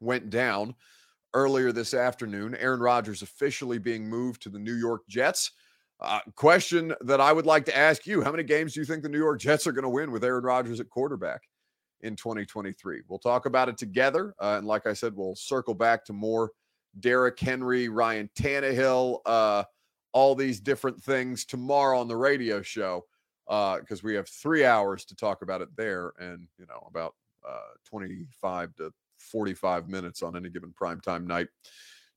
went 0.00 0.30
down 0.30 0.74
earlier 1.34 1.70
this 1.70 1.92
afternoon. 1.92 2.56
Aaron 2.56 2.80
Rodgers 2.80 3.22
officially 3.22 3.78
being 3.78 4.08
moved 4.08 4.42
to 4.42 4.48
the 4.48 4.58
New 4.58 4.74
York 4.74 5.02
Jets. 5.08 5.52
Uh, 5.98 6.20
question 6.34 6.94
that 7.00 7.22
I 7.22 7.32
would 7.32 7.46
like 7.46 7.64
to 7.66 7.76
ask 7.76 8.06
you 8.06 8.22
How 8.22 8.30
many 8.30 8.42
games 8.42 8.74
do 8.74 8.80
you 8.80 8.86
think 8.86 9.02
the 9.02 9.08
New 9.08 9.18
York 9.18 9.40
Jets 9.40 9.66
are 9.66 9.72
going 9.72 9.82
to 9.82 9.88
win 9.88 10.10
with 10.10 10.24
Aaron 10.24 10.44
Rodgers 10.44 10.78
at 10.78 10.90
quarterback 10.90 11.42
in 12.02 12.16
2023? 12.16 13.02
We'll 13.08 13.18
talk 13.18 13.46
about 13.46 13.68
it 13.68 13.78
together. 13.78 14.34
Uh, 14.40 14.56
and 14.58 14.66
like 14.66 14.86
I 14.86 14.92
said, 14.92 15.16
we'll 15.16 15.36
circle 15.36 15.74
back 15.74 16.04
to 16.06 16.12
more 16.12 16.50
Derrick 17.00 17.38
Henry, 17.38 17.88
Ryan 17.88 18.28
Tannehill, 18.38 19.20
uh, 19.24 19.64
all 20.12 20.34
these 20.34 20.60
different 20.60 21.02
things 21.02 21.44
tomorrow 21.44 21.98
on 21.98 22.08
the 22.08 22.16
radio 22.16 22.62
show 22.62 23.04
because 23.46 24.00
uh, 24.00 24.02
we 24.02 24.14
have 24.14 24.28
three 24.28 24.64
hours 24.64 25.04
to 25.06 25.14
talk 25.14 25.42
about 25.42 25.60
it 25.60 25.68
there 25.76 26.12
and, 26.18 26.48
you 26.58 26.66
know, 26.66 26.86
about 26.88 27.14
uh, 27.46 27.74
25 27.84 28.74
to 28.76 28.92
45 29.18 29.88
minutes 29.88 30.22
on 30.22 30.36
any 30.36 30.48
given 30.50 30.74
primetime 30.78 31.26
night 31.26 31.48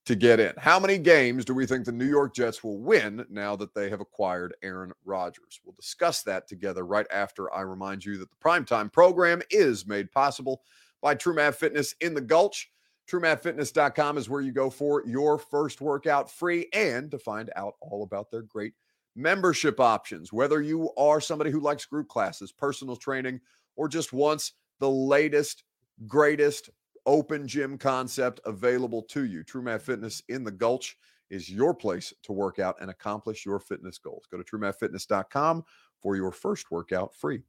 to 0.06 0.14
get 0.14 0.40
in. 0.40 0.52
How 0.58 0.80
many 0.80 0.98
games 0.98 1.44
do 1.44 1.54
we 1.54 1.66
think 1.66 1.84
the 1.84 1.92
New 1.92 2.06
York 2.06 2.34
Jets 2.34 2.64
will 2.64 2.78
win 2.78 3.24
now 3.28 3.54
that 3.56 3.74
they 3.74 3.90
have 3.90 4.00
acquired 4.00 4.54
Aaron 4.62 4.92
Rodgers? 5.04 5.60
We'll 5.64 5.74
discuss 5.74 6.22
that 6.22 6.48
together 6.48 6.86
right 6.86 7.06
after 7.12 7.52
I 7.52 7.60
remind 7.60 8.04
you 8.04 8.16
that 8.18 8.30
the 8.30 8.36
primetime 8.36 8.92
program 8.92 9.42
is 9.50 9.86
made 9.86 10.10
possible 10.10 10.62
by 11.02 11.14
TrueMath 11.14 11.54
Fitness 11.54 11.94
in 12.00 12.14
the 12.14 12.20
Gulch. 12.20 12.70
TrueMathFitness.com 13.10 14.18
is 14.18 14.28
where 14.28 14.40
you 14.40 14.52
go 14.52 14.70
for 14.70 15.04
your 15.06 15.36
first 15.36 15.80
workout 15.80 16.30
free 16.30 16.68
and 16.72 17.10
to 17.10 17.18
find 17.18 17.50
out 17.56 17.74
all 17.80 18.02
about 18.02 18.30
their 18.30 18.42
great 18.42 18.72
membership 19.16 19.80
options. 19.80 20.32
Whether 20.32 20.62
you 20.62 20.92
are 20.96 21.20
somebody 21.20 21.50
who 21.50 21.60
likes 21.60 21.84
group 21.84 22.08
classes, 22.08 22.52
personal 22.52 22.96
training, 22.96 23.40
or 23.76 23.88
just 23.88 24.12
wants 24.12 24.52
the 24.78 24.90
latest, 24.90 25.64
greatest 26.06 26.70
open 27.06 27.46
gym 27.46 27.78
concept 27.78 28.40
available 28.44 29.02
to 29.02 29.24
you. 29.24 29.44
TrueMath 29.44 29.82
Fitness 29.82 30.22
in 30.28 30.44
the 30.44 30.50
Gulch 30.50 30.96
is 31.30 31.48
your 31.48 31.74
place 31.74 32.12
to 32.24 32.32
work 32.32 32.58
out 32.58 32.76
and 32.80 32.90
accomplish 32.90 33.46
your 33.46 33.60
fitness 33.60 33.98
goals. 33.98 34.24
Go 34.30 34.38
to 34.38 34.44
truemathfitness.com 34.44 35.64
for 36.00 36.16
your 36.16 36.32
first 36.32 36.70
workout 36.70 37.14
free. 37.14 37.42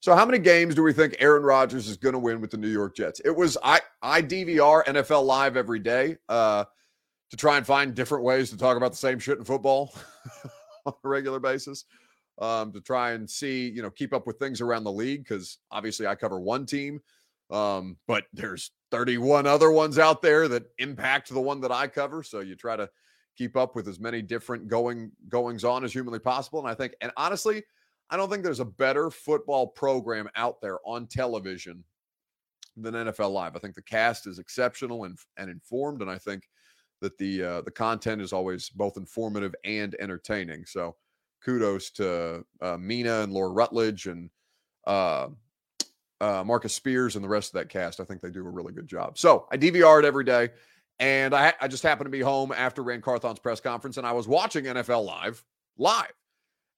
So, 0.00 0.16
how 0.16 0.26
many 0.26 0.40
games 0.40 0.74
do 0.74 0.82
we 0.82 0.92
think 0.92 1.14
Aaron 1.20 1.44
Rodgers 1.44 1.86
is 1.86 1.96
going 1.96 2.14
to 2.14 2.18
win 2.18 2.40
with 2.40 2.50
the 2.50 2.56
New 2.56 2.68
York 2.68 2.96
Jets? 2.96 3.20
It 3.24 3.30
was 3.34 3.56
I 3.62 3.80
I 4.02 4.20
DVR 4.20 4.84
NFL 4.84 5.24
Live 5.24 5.56
every 5.56 5.78
day 5.78 6.16
uh, 6.28 6.64
to 7.30 7.36
try 7.36 7.56
and 7.56 7.64
find 7.64 7.94
different 7.94 8.24
ways 8.24 8.50
to 8.50 8.56
talk 8.56 8.76
about 8.76 8.90
the 8.90 8.96
same 8.96 9.20
shit 9.20 9.38
in 9.38 9.44
football 9.44 9.94
on 10.86 10.92
a 11.04 11.08
regular 11.08 11.38
basis. 11.38 11.84
Um, 12.40 12.72
to 12.72 12.80
try 12.80 13.12
and 13.12 13.28
see, 13.30 13.68
you 13.68 13.82
know, 13.82 13.90
keep 13.90 14.12
up 14.12 14.26
with 14.26 14.38
things 14.38 14.60
around 14.60 14.84
the 14.84 14.90
league 14.90 15.22
because 15.22 15.58
obviously 15.70 16.06
I 16.06 16.14
cover 16.16 16.40
one 16.40 16.66
team, 16.66 16.98
um, 17.52 17.96
but 18.06 18.24
there's 18.32 18.72
31 18.90 19.46
other 19.46 19.70
ones 19.70 19.98
out 19.98 20.22
there 20.22 20.48
that 20.48 20.64
impact 20.78 21.28
the 21.28 21.40
one 21.40 21.60
that 21.60 21.72
I 21.72 21.86
cover. 21.86 22.22
So 22.22 22.40
you 22.40 22.56
try 22.56 22.76
to 22.76 22.88
keep 23.36 23.56
up 23.56 23.74
with 23.74 23.88
as 23.88 24.00
many 24.00 24.22
different 24.22 24.68
going 24.68 25.12
goings 25.28 25.64
on 25.64 25.84
as 25.84 25.92
humanly 25.92 26.18
possible. 26.18 26.60
And 26.60 26.68
I 26.68 26.74
think, 26.74 26.94
and 27.00 27.12
honestly, 27.16 27.62
I 28.10 28.16
don't 28.16 28.30
think 28.30 28.42
there's 28.42 28.60
a 28.60 28.64
better 28.64 29.10
football 29.10 29.66
program 29.66 30.28
out 30.36 30.60
there 30.60 30.78
on 30.84 31.06
television 31.06 31.84
than 32.76 32.94
NFL 32.94 33.32
Live. 33.32 33.56
I 33.56 33.58
think 33.58 33.74
the 33.74 33.82
cast 33.82 34.26
is 34.26 34.38
exceptional 34.38 35.04
and, 35.04 35.18
and 35.36 35.50
informed, 35.50 36.02
and 36.02 36.10
I 36.10 36.18
think 36.18 36.48
that 37.00 37.16
the 37.18 37.42
uh, 37.42 37.60
the 37.62 37.70
content 37.70 38.22
is 38.22 38.32
always 38.32 38.70
both 38.70 38.96
informative 38.96 39.54
and 39.64 39.94
entertaining. 39.98 40.64
So 40.66 40.96
kudos 41.44 41.90
to 41.92 42.44
uh, 42.60 42.76
Mina 42.78 43.22
and 43.22 43.32
Laura 43.32 43.50
Rutledge 43.50 44.06
and 44.06 44.30
uh, 44.86 45.28
uh, 46.22 46.44
Marcus 46.44 46.72
Spears 46.72 47.16
and 47.16 47.24
the 47.24 47.28
rest 47.28 47.48
of 47.48 47.60
that 47.60 47.68
cast. 47.68 47.98
I 47.98 48.04
think 48.04 48.20
they 48.20 48.30
do 48.30 48.46
a 48.46 48.50
really 48.50 48.72
good 48.72 48.86
job. 48.86 49.18
So 49.18 49.46
I 49.50 49.58
DVR 49.58 49.98
it 49.98 50.04
every 50.04 50.24
day. 50.24 50.50
And 51.00 51.34
I, 51.34 51.52
I 51.60 51.66
just 51.66 51.82
happened 51.82 52.06
to 52.06 52.10
be 52.10 52.20
home 52.20 52.52
after 52.52 52.82
Ran 52.82 53.02
Carthon's 53.02 53.40
press 53.40 53.60
conference 53.60 53.96
and 53.96 54.06
I 54.06 54.12
was 54.12 54.28
watching 54.28 54.66
NFL 54.66 55.04
Live, 55.04 55.44
live. 55.76 56.12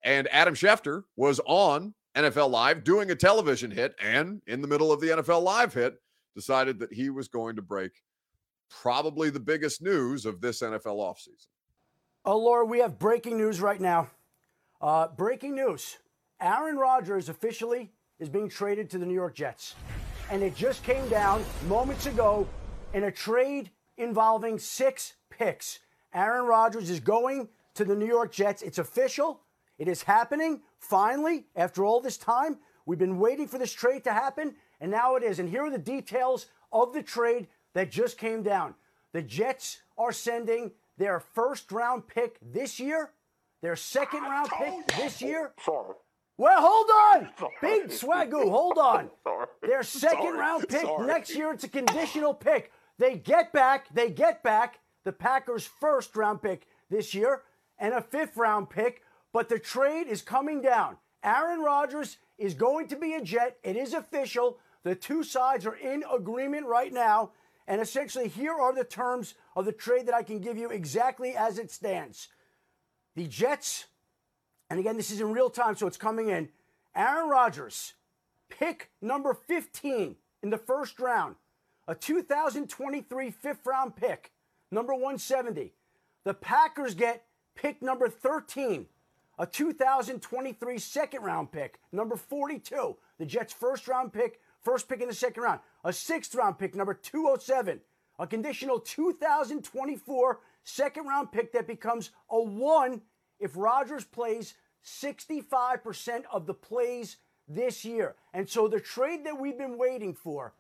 And 0.02 0.28
Adam 0.32 0.54
Schefter 0.54 1.04
was 1.16 1.40
on 1.44 1.94
NFL 2.16 2.50
Live 2.50 2.84
doing 2.84 3.10
a 3.10 3.14
television 3.14 3.70
hit. 3.70 3.94
And 4.02 4.40
in 4.46 4.62
the 4.62 4.68
middle 4.68 4.90
of 4.90 5.00
the 5.00 5.08
NFL 5.08 5.42
Live 5.42 5.74
hit, 5.74 5.96
decided 6.34 6.78
that 6.78 6.92
he 6.92 7.10
was 7.10 7.28
going 7.28 7.56
to 7.56 7.62
break 7.62 7.92
probably 8.70 9.30
the 9.30 9.40
biggest 9.40 9.82
news 9.82 10.24
of 10.24 10.40
this 10.40 10.62
NFL 10.62 10.84
offseason. 10.86 11.46
Oh, 12.24 12.38
Laura, 12.38 12.64
we 12.64 12.78
have 12.78 12.98
breaking 12.98 13.36
news 13.36 13.60
right 13.60 13.80
now. 13.80 14.10
Uh, 14.80 15.08
breaking 15.08 15.54
news 15.54 15.98
Aaron 16.40 16.76
Rodgers 16.76 17.28
officially 17.28 17.92
is 18.18 18.28
being 18.28 18.48
traded 18.48 18.90
to 18.90 18.98
the 18.98 19.06
New 19.06 19.14
York 19.14 19.34
Jets. 19.34 19.74
And 20.30 20.42
it 20.42 20.54
just 20.54 20.82
came 20.84 21.08
down 21.08 21.44
moments 21.68 22.06
ago 22.06 22.46
in 22.92 23.04
a 23.04 23.10
trade 23.10 23.70
involving 23.96 24.58
six 24.58 25.14
picks. 25.30 25.80
Aaron 26.12 26.46
Rodgers 26.46 26.90
is 26.90 27.00
going 27.00 27.48
to 27.74 27.84
the 27.84 27.94
New 27.94 28.06
York 28.06 28.32
Jets. 28.32 28.62
It's 28.62 28.78
official. 28.78 29.40
It 29.78 29.88
is 29.88 30.02
happening 30.02 30.62
finally 30.78 31.46
after 31.56 31.84
all 31.84 32.00
this 32.00 32.16
time. 32.16 32.58
We've 32.86 32.98
been 32.98 33.18
waiting 33.18 33.48
for 33.48 33.58
this 33.58 33.72
trade 33.72 34.04
to 34.04 34.12
happen, 34.12 34.54
and 34.80 34.90
now 34.90 35.16
it 35.16 35.22
is. 35.22 35.38
And 35.38 35.48
here 35.48 35.64
are 35.64 35.70
the 35.70 35.78
details 35.78 36.46
of 36.72 36.92
the 36.92 37.02
trade 37.02 37.48
that 37.72 37.90
just 37.90 38.18
came 38.18 38.42
down. 38.42 38.74
The 39.12 39.22
Jets 39.22 39.78
are 39.98 40.12
sending 40.12 40.72
their 40.98 41.20
first 41.20 41.72
round 41.72 42.06
pick 42.06 42.38
this 42.40 42.78
year, 42.78 43.10
their 43.62 43.76
second 43.76 44.22
round 44.22 44.50
pick 44.50 44.86
this 44.96 45.20
year, 45.20 45.52
Sorry. 45.64 45.94
Well, 46.36 46.60
hold 46.60 46.90
on. 46.90 47.50
Big 47.60 47.88
Swagu, 47.88 48.50
hold 48.50 48.78
on. 48.78 49.10
Their 49.62 49.82
second 49.82 50.22
Sorry. 50.22 50.38
round 50.38 50.68
pick 50.68 50.82
Sorry. 50.82 51.06
next 51.06 51.34
year, 51.34 51.52
it's 51.52 51.64
a 51.64 51.68
conditional 51.68 52.34
pick. 52.34 52.72
They 52.98 53.16
get 53.16 53.52
back, 53.52 53.92
they 53.94 54.10
get 54.10 54.42
back 54.42 54.80
the 55.04 55.12
Packers' 55.12 55.68
first 55.80 56.16
round 56.16 56.42
pick 56.42 56.66
this 56.90 57.14
year 57.14 57.42
and 57.78 57.94
a 57.94 58.00
fifth 58.00 58.36
round 58.36 58.70
pick, 58.70 59.02
but 59.32 59.48
the 59.48 59.58
trade 59.58 60.06
is 60.08 60.22
coming 60.22 60.60
down. 60.60 60.96
Aaron 61.22 61.60
Rodgers 61.60 62.18
is 62.38 62.54
going 62.54 62.88
to 62.88 62.96
be 62.96 63.14
a 63.14 63.22
Jet. 63.22 63.56
It 63.62 63.76
is 63.76 63.94
official. 63.94 64.58
The 64.82 64.94
two 64.94 65.22
sides 65.22 65.66
are 65.66 65.76
in 65.76 66.04
agreement 66.12 66.66
right 66.66 66.92
now. 66.92 67.32
And 67.66 67.80
essentially, 67.80 68.28
here 68.28 68.52
are 68.52 68.74
the 68.74 68.84
terms 68.84 69.34
of 69.56 69.64
the 69.64 69.72
trade 69.72 70.06
that 70.06 70.14
I 70.14 70.22
can 70.22 70.38
give 70.38 70.58
you 70.58 70.68
exactly 70.68 71.34
as 71.34 71.58
it 71.58 71.70
stands. 71.70 72.28
The 73.16 73.26
Jets 73.26 73.86
and 74.70 74.80
again, 74.80 74.96
this 74.96 75.10
is 75.10 75.20
in 75.20 75.32
real 75.32 75.50
time, 75.50 75.76
so 75.76 75.86
it's 75.86 75.96
coming 75.96 76.28
in. 76.28 76.48
Aaron 76.94 77.28
Rodgers, 77.28 77.94
pick 78.48 78.90
number 79.02 79.34
15 79.34 80.16
in 80.42 80.50
the 80.50 80.58
first 80.58 80.98
round, 81.00 81.36
a 81.88 81.94
2023 81.94 83.30
fifth 83.30 83.66
round 83.66 83.96
pick, 83.96 84.32
number 84.70 84.92
170. 84.92 85.72
The 86.24 86.34
Packers 86.34 86.94
get 86.94 87.24
pick 87.54 87.82
number 87.82 88.08
13, 88.08 88.86
a 89.38 89.46
2023 89.46 90.78
second 90.78 91.22
round 91.22 91.52
pick, 91.52 91.78
number 91.92 92.16
42. 92.16 92.96
The 93.18 93.26
Jets' 93.26 93.52
first 93.52 93.88
round 93.88 94.12
pick, 94.12 94.40
first 94.62 94.88
pick 94.88 95.00
in 95.00 95.08
the 95.08 95.14
second 95.14 95.42
round, 95.42 95.60
a 95.84 95.92
sixth 95.92 96.34
round 96.34 96.58
pick, 96.58 96.74
number 96.74 96.94
207, 96.94 97.80
a 98.18 98.26
conditional 98.26 98.78
2024 98.78 100.40
second 100.62 101.06
round 101.06 101.30
pick 101.32 101.52
that 101.52 101.66
becomes 101.66 102.10
a 102.30 102.40
one 102.40 103.02
if 103.38 103.56
Rodgers 103.56 104.04
plays 104.04 104.54
65% 104.84 106.22
of 106.32 106.46
the 106.46 106.54
plays 106.54 107.16
this 107.48 107.84
year. 107.84 108.16
And 108.32 108.48
so 108.48 108.68
the 108.68 108.80
trade 108.80 109.24
that 109.24 109.38
we've 109.38 109.58
been 109.58 109.78
waiting 109.78 110.14
for 110.14 110.54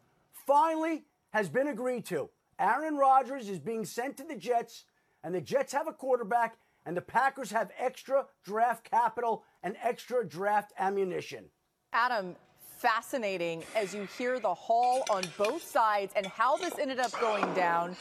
finally 0.46 1.04
has 1.32 1.48
been 1.48 1.68
agreed 1.68 2.04
to. 2.06 2.30
Aaron 2.58 2.96
Rodgers 2.96 3.48
is 3.48 3.58
being 3.58 3.84
sent 3.84 4.16
to 4.18 4.24
the 4.24 4.36
Jets, 4.36 4.84
and 5.22 5.34
the 5.34 5.40
Jets 5.40 5.72
have 5.72 5.88
a 5.88 5.92
quarterback, 5.92 6.56
and 6.86 6.96
the 6.96 7.02
Packers 7.02 7.50
have 7.50 7.70
extra 7.78 8.26
draft 8.44 8.88
capital 8.88 9.44
and 9.62 9.76
extra 9.82 10.26
draft 10.26 10.72
ammunition. 10.78 11.46
Adam, 11.92 12.36
fascinating 12.78 13.64
as 13.74 13.94
you 13.94 14.06
hear 14.18 14.38
the 14.38 14.54
haul 14.54 15.02
on 15.10 15.24
both 15.38 15.62
sides 15.62 16.12
and 16.14 16.26
how 16.26 16.56
this 16.56 16.78
ended 16.78 17.00
up 17.00 17.18
going 17.20 17.52
down. 17.54 17.96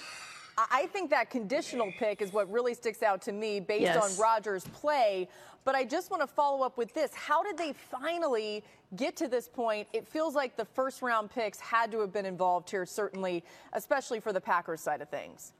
I 0.58 0.66
I 0.84 0.88
think 0.88 1.10
that 1.12 1.30
conditional 1.30 1.92
pick 1.98 2.22
is 2.22 2.32
what 2.34 2.52
really 2.52 2.74
sticks 2.74 3.02
out 3.04 3.22
to 3.24 3.32
me 3.32 3.60
based 3.60 3.84
Yes. 3.84 4.18
on 4.18 4.22
Rodgers' 4.22 4.66
play. 4.66 5.28
But 5.66 5.76
I 5.76 5.86
just 5.86 6.12
want 6.12 6.22
to 6.22 6.28
follow 6.28 6.64
up 6.66 6.78
with 6.78 6.94
this. 6.94 7.14
How 7.14 7.42
did 7.42 7.58
they 7.58 7.72
finally 7.74 8.64
get 8.98 9.16
to 9.18 9.30
this 9.30 9.48
point? 9.48 9.88
It 9.94 10.06
feels 10.08 10.36
like 10.36 10.58
the 10.58 10.66
first 10.66 11.02
round 11.02 11.32
picks 11.32 11.60
had 11.60 11.90
to 11.94 12.02
have 12.02 12.12
been 12.12 12.26
involved 12.26 12.70
here, 12.70 12.86
certainly, 12.86 13.44
especially 13.72 14.20
for 14.20 14.34
the 14.34 14.42
Packers 14.42 14.82
side 14.82 15.02
of 15.02 15.08
things. 15.10 15.54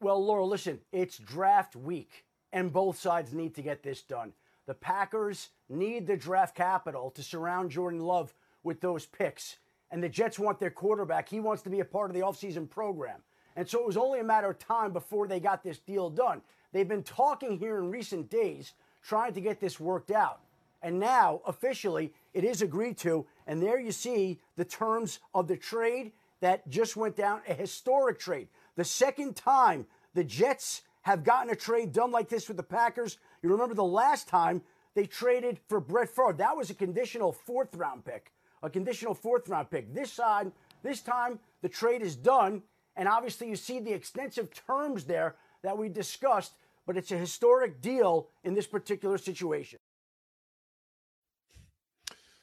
Well, 0.00 0.22
Laura, 0.24 0.44
listen, 0.44 0.80
it's 0.92 1.18
draft 1.18 1.76
week, 1.76 2.24
and 2.52 2.72
both 2.72 2.98
sides 2.98 3.32
need 3.32 3.54
to 3.54 3.62
get 3.62 3.82
this 3.84 4.02
done. 4.02 4.32
The 4.66 4.74
Packers 4.74 5.50
need 5.68 6.08
the 6.08 6.16
draft 6.16 6.56
capital 6.56 7.10
to 7.12 7.22
surround 7.22 7.70
Jordan 7.70 8.00
Love 8.00 8.34
with 8.64 8.80
those 8.80 9.06
picks. 9.06 9.58
And 9.92 10.02
the 10.02 10.08
Jets 10.08 10.36
want 10.38 10.58
their 10.58 10.72
quarterback. 10.72 11.28
He 11.28 11.38
wants 11.38 11.62
to 11.62 11.70
be 11.70 11.78
a 11.78 11.84
part 11.84 12.10
of 12.10 12.14
the 12.14 12.22
offseason 12.22 12.68
program. 12.68 13.22
And 13.56 13.68
so 13.68 13.80
it 13.80 13.86
was 13.86 13.96
only 13.96 14.20
a 14.20 14.24
matter 14.24 14.50
of 14.50 14.58
time 14.58 14.92
before 14.92 15.26
they 15.26 15.40
got 15.40 15.64
this 15.64 15.78
deal 15.78 16.10
done. 16.10 16.42
They've 16.72 16.86
been 16.86 17.02
talking 17.02 17.58
here 17.58 17.78
in 17.78 17.90
recent 17.90 18.30
days, 18.30 18.74
trying 19.02 19.32
to 19.32 19.40
get 19.40 19.60
this 19.60 19.80
worked 19.80 20.10
out. 20.10 20.40
And 20.82 21.00
now, 21.00 21.40
officially, 21.46 22.12
it 22.34 22.44
is 22.44 22.60
agreed 22.60 22.98
to. 22.98 23.26
And 23.46 23.62
there 23.62 23.80
you 23.80 23.92
see 23.92 24.40
the 24.56 24.64
terms 24.64 25.20
of 25.34 25.48
the 25.48 25.56
trade 25.56 26.12
that 26.40 26.68
just 26.68 26.96
went 26.96 27.16
down 27.16 27.40
a 27.48 27.54
historic 27.54 28.18
trade. 28.18 28.48
The 28.76 28.84
second 28.84 29.36
time 29.36 29.86
the 30.14 30.22
Jets 30.22 30.82
have 31.02 31.24
gotten 31.24 31.50
a 31.50 31.56
trade 31.56 31.92
done 31.92 32.10
like 32.10 32.28
this 32.28 32.48
with 32.48 32.56
the 32.56 32.62
Packers. 32.62 33.18
You 33.42 33.48
remember 33.48 33.74
the 33.74 33.84
last 33.84 34.28
time 34.28 34.62
they 34.94 35.06
traded 35.06 35.60
for 35.68 35.80
Brett 35.80 36.10
Favre. 36.10 36.34
That 36.34 36.56
was 36.56 36.68
a 36.68 36.74
conditional 36.74 37.32
fourth 37.32 37.74
round 37.74 38.04
pick. 38.04 38.32
A 38.62 38.68
conditional 38.68 39.14
fourth 39.14 39.48
round 39.48 39.70
pick. 39.70 39.94
This 39.94 40.12
side, 40.12 40.52
this 40.82 41.00
time 41.00 41.38
the 41.62 41.68
trade 41.68 42.02
is 42.02 42.16
done. 42.16 42.62
And 42.96 43.08
obviously 43.08 43.48
you 43.48 43.56
see 43.56 43.80
the 43.80 43.92
extensive 43.92 44.48
terms 44.66 45.04
there 45.04 45.36
that 45.62 45.76
we 45.76 45.88
discussed, 45.88 46.52
but 46.86 46.96
it's 46.96 47.12
a 47.12 47.18
historic 47.18 47.80
deal 47.80 48.28
in 48.44 48.54
this 48.54 48.66
particular 48.66 49.18
situation. 49.18 49.78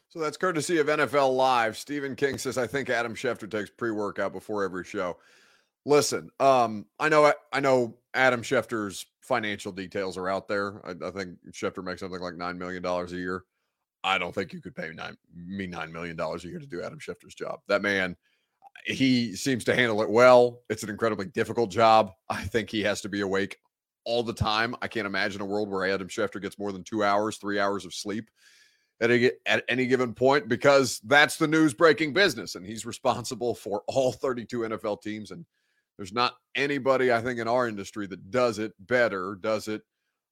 So 0.10 0.20
that's 0.20 0.38
courtesy 0.38 0.78
of 0.78 0.86
NFL 0.86 1.36
Live. 1.36 1.76
Stephen 1.76 2.16
King 2.16 2.38
says, 2.38 2.56
I 2.56 2.68
think 2.68 2.90
Adam 2.92 3.16
Schefter 3.16 3.50
takes 3.50 3.72
pre-workout 3.72 4.32
before 4.32 4.64
every 4.64 4.84
show. 4.84 5.18
Listen, 5.86 6.30
um, 6.40 6.86
I 7.00 7.10
know 7.10 7.34
I 7.52 7.60
know 7.60 7.96
Adam 8.14 8.44
Schefter's 8.44 9.08
financial 9.22 9.72
details 9.72 10.16
are 10.18 10.30
out 10.30 10.48
there. 10.48 10.80
I, 10.86 11.08
I 11.08 11.10
think 11.10 11.40
Schefter 11.52 11.84
makes 11.84 12.02
something 12.02 12.22
like 12.22 12.36
nine 12.36 12.60
million 12.60 12.84
dollars 12.84 13.12
a 13.12 13.18
year. 13.18 13.44
I 14.04 14.18
don't 14.18 14.36
think 14.36 14.54
you 14.54 14.62
could 14.62 14.76
pay 14.76 14.92
nine, 14.94 15.18
me 15.36 15.66
nine 15.66 15.92
million 15.92 16.16
dollars 16.16 16.46
a 16.46 16.50
year 16.50 16.60
to 16.60 16.68
do 16.68 16.84
Adam 16.84 17.00
Schefter's 17.00 17.34
job. 17.34 17.62
That 17.68 17.82
man, 17.82 18.16
he 18.86 19.36
seems 19.36 19.64
to 19.66 19.76
handle 19.76 20.02
it 20.02 20.10
well. 20.10 20.62
It's 20.70 20.84
an 20.84 20.90
incredibly 20.90 21.28
difficult 21.28 21.72
job. 21.72 22.12
I 22.30 22.44
think 22.44 22.70
he 22.70 22.82
has 22.84 23.02
to 23.02 23.10
be 23.10 23.22
awake 23.22 23.58
all 24.06 24.24
the 24.24 24.34
time. 24.34 24.76
I 24.82 24.88
can't 24.88 25.08
imagine 25.08 25.42
a 25.42 25.46
world 25.46 25.70
where 25.70 25.86
Adam 25.86 26.08
Schefter 26.08 26.42
gets 26.42 26.60
more 26.60 26.72
than 26.72 26.84
two 26.84 27.04
hours, 27.04 27.38
three 27.38 27.60
hours 27.60 27.86
of 27.86 27.94
sleep 27.94 28.30
at, 29.02 29.12
a, 29.12 29.32
at 29.46 29.64
any 29.70 29.86
given 29.88 30.14
point 30.14 30.48
because 30.48 31.00
that's 31.06 31.38
the 31.38 31.48
news 31.48 31.74
breaking 31.74 32.14
business. 32.14 32.56
And 32.56 32.66
he's 32.66 32.86
responsible 32.86 33.56
for 33.56 33.84
all 33.88 34.12
32 34.12 34.60
NFL 34.60 35.02
teams. 35.02 35.32
And 35.32 35.46
there's 35.98 36.14
not 36.14 36.34
anybody, 36.56 37.14
I 37.14 37.22
think, 37.22 37.40
in 37.40 37.48
our 37.48 37.68
industry 37.68 38.08
that 38.08 38.32
does 38.32 38.60
it 38.60 38.74
better, 38.80 39.38
does 39.42 39.68
it 39.68 39.82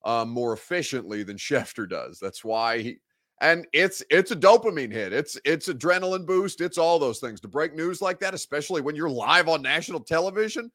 uh, 0.03 0.25
more 0.25 0.53
efficiently 0.53 1.23
than 1.23 1.37
Schefter 1.37 1.87
does. 1.87 2.19
That's 2.19 2.43
why 2.43 2.79
he, 2.79 2.97
and 3.41 3.67
it's 3.73 4.03
it's 4.11 4.29
a 4.31 4.35
dopamine 4.35 4.91
hit. 4.91 5.11
It's 5.11 5.37
it's 5.43 5.67
adrenaline 5.67 6.27
boost. 6.27 6.61
It's 6.61 6.77
all 6.77 6.99
those 6.99 7.19
things 7.19 7.41
to 7.41 7.47
break 7.47 7.75
news 7.75 7.99
like 8.01 8.19
that, 8.19 8.35
especially 8.35 8.81
when 8.81 8.95
you're 8.95 9.09
live 9.09 9.49
on 9.49 9.63
national 9.63 9.99
television. 10.01 10.71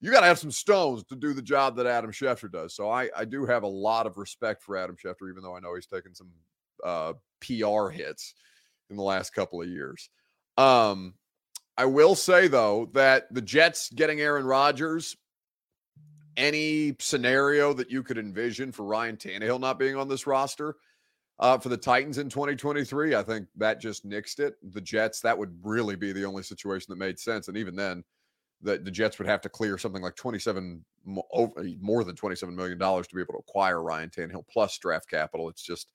You 0.00 0.12
got 0.12 0.20
to 0.20 0.26
have 0.26 0.38
some 0.38 0.50
stones 0.50 1.02
to 1.04 1.16
do 1.16 1.32
the 1.32 1.40
job 1.40 1.76
that 1.76 1.86
Adam 1.86 2.12
Schefter 2.12 2.52
does. 2.52 2.76
So 2.76 2.90
I 2.90 3.08
I 3.16 3.24
do 3.24 3.46
have 3.46 3.62
a 3.62 3.68
lot 3.68 4.06
of 4.06 4.18
respect 4.18 4.62
for 4.62 4.76
Adam 4.76 4.96
Schefter, 4.96 5.30
even 5.30 5.42
though 5.42 5.56
I 5.56 5.60
know 5.60 5.74
he's 5.74 5.86
taken 5.86 6.14
some 6.14 6.28
uh, 6.84 7.14
PR 7.40 7.88
hits 7.88 8.34
in 8.90 8.96
the 8.96 9.02
last 9.02 9.30
couple 9.30 9.62
of 9.62 9.68
years. 9.68 10.10
Um, 10.58 11.14
I 11.78 11.86
will 11.86 12.14
say 12.14 12.48
though 12.48 12.90
that 12.92 13.32
the 13.32 13.40
Jets 13.40 13.88
getting 13.88 14.20
Aaron 14.20 14.44
Rodgers, 14.44 15.16
any 16.36 16.96
scenario 16.98 17.72
that 17.72 17.90
you 17.90 18.02
could 18.02 18.18
envision 18.18 18.72
for 18.72 18.84
Ryan 18.84 19.16
Tannehill 19.16 19.58
not 19.58 19.78
being 19.78 19.96
on 19.96 20.06
this 20.06 20.26
roster 20.26 20.76
uh, 21.38 21.58
for 21.58 21.68
the 21.68 21.76
Titans 21.76 22.18
in 22.18 22.28
2023, 22.28 23.14
I 23.14 23.22
think 23.22 23.48
that 23.56 23.80
just 23.80 24.08
nixed 24.08 24.38
it. 24.38 24.54
The 24.72 24.80
Jets, 24.80 25.20
that 25.20 25.36
would 25.36 25.58
really 25.62 25.96
be 25.96 26.12
the 26.12 26.24
only 26.24 26.42
situation 26.42 26.86
that 26.90 26.98
made 26.98 27.18
sense, 27.18 27.48
and 27.48 27.56
even 27.56 27.74
then, 27.74 28.04
the, 28.62 28.78
the 28.78 28.90
Jets 28.90 29.18
would 29.18 29.28
have 29.28 29.42
to 29.42 29.48
clear 29.48 29.76
something 29.76 30.02
like 30.02 30.16
27 30.16 30.84
more 31.04 32.04
than 32.04 32.16
27 32.16 32.56
million 32.56 32.78
dollars 32.78 33.06
to 33.06 33.14
be 33.14 33.20
able 33.20 33.34
to 33.34 33.40
acquire 33.40 33.82
Ryan 33.82 34.08
Tannehill 34.08 34.44
plus 34.50 34.78
draft 34.78 35.08
capital. 35.08 35.50
It's 35.50 35.62
just 35.62 35.88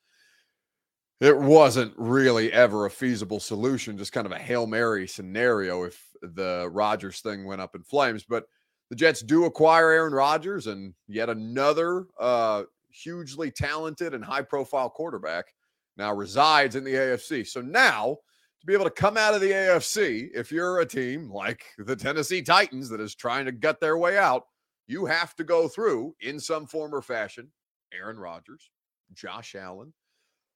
it 1.19 1.37
wasn't 1.37 1.93
really 1.97 2.51
ever 2.53 2.85
a 2.85 2.91
feasible 2.91 3.39
solution, 3.39 3.97
just 3.97 4.13
kind 4.13 4.25
of 4.25 4.31
a 4.31 4.37
Hail 4.39 4.67
Mary 4.67 5.07
scenario 5.07 5.83
if 5.83 6.01
the 6.21 6.69
Rodgers 6.71 7.19
thing 7.19 7.45
went 7.45 7.59
up 7.59 7.75
in 7.75 7.83
flames. 7.83 8.23
But 8.23 8.45
the 8.89 8.95
Jets 8.95 9.21
do 9.21 9.45
acquire 9.45 9.91
Aaron 9.91 10.13
Rodgers 10.13 10.67
and 10.67 10.93
yet 11.07 11.29
another 11.29 12.05
uh, 12.19 12.63
hugely 12.89 13.51
talented 13.51 14.13
and 14.13 14.23
high 14.23 14.41
profile 14.41 14.89
quarterback 14.89 15.53
now 15.97 16.13
resides 16.13 16.75
in 16.75 16.83
the 16.83 16.93
AFC. 16.93 17.45
So 17.45 17.61
now 17.61 18.17
to 18.59 18.65
be 18.65 18.73
able 18.73 18.85
to 18.85 18.91
come 18.91 19.17
out 19.17 19.33
of 19.33 19.41
the 19.41 19.51
AFC, 19.51 20.29
if 20.33 20.51
you're 20.51 20.79
a 20.79 20.85
team 20.85 21.29
like 21.29 21.63
the 21.77 21.95
Tennessee 21.95 22.41
Titans 22.41 22.89
that 22.89 22.99
is 22.99 23.15
trying 23.15 23.45
to 23.45 23.51
gut 23.51 23.79
their 23.79 23.97
way 23.97 24.17
out, 24.17 24.43
you 24.87 25.05
have 25.05 25.35
to 25.35 25.43
go 25.43 25.67
through 25.67 26.15
in 26.21 26.39
some 26.39 26.65
form 26.65 26.93
or 26.93 27.01
fashion 27.01 27.51
Aaron 27.93 28.17
Rodgers, 28.17 28.69
Josh 29.13 29.55
Allen, 29.55 29.93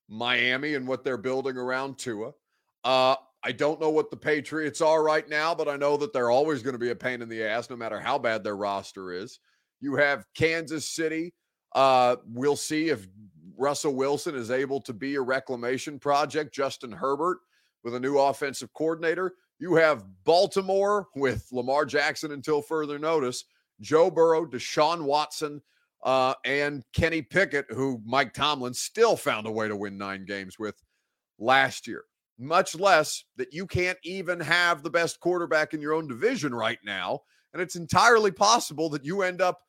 Miami 0.10 0.76
and 0.76 0.88
what 0.88 1.04
they're 1.04 1.18
building 1.18 1.58
around 1.58 1.98
Tua. 1.98 2.32
Uh, 2.84 3.16
I 3.44 3.52
don't 3.52 3.82
know 3.82 3.90
what 3.90 4.10
the 4.10 4.18
Patriots 4.18 4.82
are 4.82 5.04
right 5.04 5.28
now, 5.28 5.54
but 5.54 5.68
I 5.68 5.76
know 5.76 5.98
that 5.98 6.14
they're 6.14 6.32
always 6.32 6.62
going 6.62 6.74
to 6.74 6.80
be 6.80 6.92
a 6.92 6.96
pain 6.96 7.22
in 7.22 7.30
the 7.30 7.44
ass 7.44 7.70
no 7.70 7.76
matter 7.76 8.00
how 8.00 8.18
bad 8.18 8.44
their 8.44 8.56
roster 8.56 9.12
is. 9.12 9.40
You 9.82 9.96
have 9.96 10.26
Kansas 10.36 10.90
City. 10.90 11.34
Uh, 11.76 12.18
we'll 12.26 12.56
see 12.56 12.90
if 12.90 13.08
Russell 13.58 13.96
Wilson 13.96 14.36
is 14.36 14.52
able 14.52 14.82
to 14.82 14.94
be 14.94 15.16
a 15.16 15.22
reclamation 15.22 16.00
project. 16.00 16.54
Justin 16.54 16.92
Herbert 16.92 17.40
with 17.84 17.96
a 17.96 18.00
new 18.00 18.18
offensive 18.18 18.74
coordinator. 18.74 19.34
You 19.60 19.76
have 19.76 20.06
Baltimore 20.24 21.08
with 21.16 21.48
Lamar 21.52 21.86
Jackson 21.86 22.32
until 22.32 22.62
further 22.62 23.00
notice. 23.00 23.46
Joe 23.82 24.10
Burrow, 24.10 24.46
Deshaun 24.46 25.04
Watson, 25.04 25.62
uh, 26.04 26.34
and 26.46 26.84
Kenny 26.94 27.22
Pickett, 27.22 27.66
who 27.70 28.02
Mike 28.06 28.34
Tomlin 28.34 28.74
still 28.74 29.16
found 29.16 29.48
a 29.48 29.52
way 29.52 29.68
to 29.68 29.76
win 29.76 29.98
nine 29.98 30.26
games 30.26 30.60
with 30.60 30.76
last 31.40 31.88
year. 31.88 32.04
Much 32.40 32.76
less 32.76 33.24
that 33.38 33.54
you 33.54 33.66
can't 33.66 33.98
even 34.04 34.40
have 34.40 34.84
the 34.84 34.90
best 34.90 35.20
quarterback 35.20 35.74
in 35.74 35.82
your 35.82 35.94
own 35.94 36.08
division 36.08 36.54
right 36.54 36.80
now. 36.84 37.22
And 37.54 37.62
it's 37.62 37.76
entirely 37.76 38.32
possible 38.32 38.90
that 38.90 39.06
you 39.06 39.22
end 39.22 39.42
up 39.42 39.62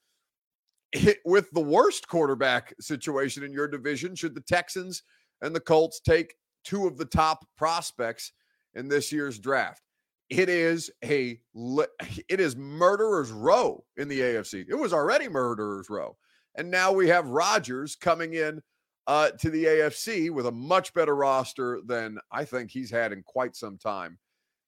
with 1.25 1.51
the 1.53 1.61
worst 1.61 2.09
quarterback 2.09 2.75
situation 2.81 3.43
in 3.43 3.53
your 3.53 3.69
division 3.69 4.15
should 4.15 4.35
the 4.35 4.41
Texans 4.41 5.03
and 5.43 5.55
the 5.55 5.61
Colts 5.61 6.01
take 6.01 6.35
two 6.65 6.87
of 6.87 6.97
the 6.97 7.05
top 7.05 7.45
prospects 7.57 8.33
in 8.75 8.89
this 8.89 9.13
year's 9.13 9.39
draft. 9.39 9.83
It 10.31 10.49
is 10.49 10.91
a 11.05 11.39
it 11.55 12.41
is 12.41 12.57
murderer's 12.57 13.31
row 13.31 13.85
in 13.97 14.09
the 14.09 14.21
AFC. 14.21 14.65
It 14.69 14.75
was 14.75 14.93
already 14.93 15.29
murderer's 15.29 15.91
row. 15.91 16.17
And 16.57 16.71
now 16.71 16.93
we 16.93 17.09
have 17.09 17.29
Rodgers 17.29 17.97
coming 17.97 18.35
in 18.35 18.63
uh, 19.07 19.31
to 19.33 19.51
the 19.51 19.65
AFC 19.65 20.31
with 20.31 20.47
a 20.47 20.53
much 20.53 20.95
better 20.95 21.15
roster 21.15 21.81
than 21.85 22.19
I 22.33 22.45
think 22.45 22.71
he's 22.71 22.91
had 22.91 23.13
in 23.13 23.23
quite 23.23 23.55
some 23.55 23.77
time 23.77 24.19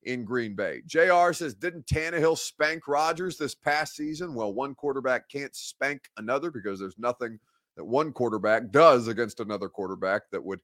in 0.06 0.24
Green 0.24 0.54
Bay. 0.54 0.82
JR 0.86 1.32
says, 1.32 1.54
Didn't 1.54 1.86
Tannehill 1.86 2.38
spank 2.38 2.88
Rodgers 2.88 3.36
this 3.36 3.54
past 3.54 3.94
season? 3.94 4.34
Well, 4.34 4.54
one 4.54 4.74
quarterback 4.74 5.28
can't 5.28 5.54
spank 5.54 6.08
another 6.16 6.50
because 6.50 6.80
there's 6.80 6.98
nothing 6.98 7.38
that 7.76 7.84
one 7.84 8.12
quarterback 8.12 8.70
does 8.70 9.08
against 9.08 9.40
another 9.40 9.68
quarterback 9.68 10.22
that 10.30 10.42
would 10.42 10.60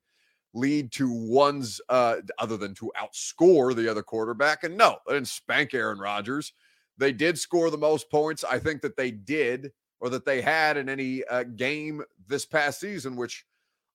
lead 0.55 0.93
to 0.93 1.11
one's 1.11 1.81
uh, 1.89 2.17
other 2.39 2.57
than 2.57 2.75
to 2.75 2.93
outscore 3.01 3.75
the 3.75 3.91
other 3.91 4.03
quarterback. 4.03 4.65
And 4.65 4.77
no, 4.77 4.97
they 5.07 5.15
didn't 5.15 5.29
spank 5.29 5.75
Aaron 5.75 5.99
Rodgers. 5.99 6.53
They 6.99 7.13
did 7.13 7.39
score 7.39 7.71
the 7.71 7.79
most 7.79 8.11
points. 8.11 8.45
I 8.45 8.59
think 8.59 8.81
that 8.83 8.97
they 8.97 9.11
did 9.11 9.73
or 10.01 10.09
that 10.11 10.25
they 10.25 10.41
had 10.41 10.77
in 10.77 10.89
any 10.89 11.25
uh, 11.25 11.45
game 11.45 12.03
this 12.27 12.45
past 12.45 12.81
season, 12.81 13.17
which 13.17 13.45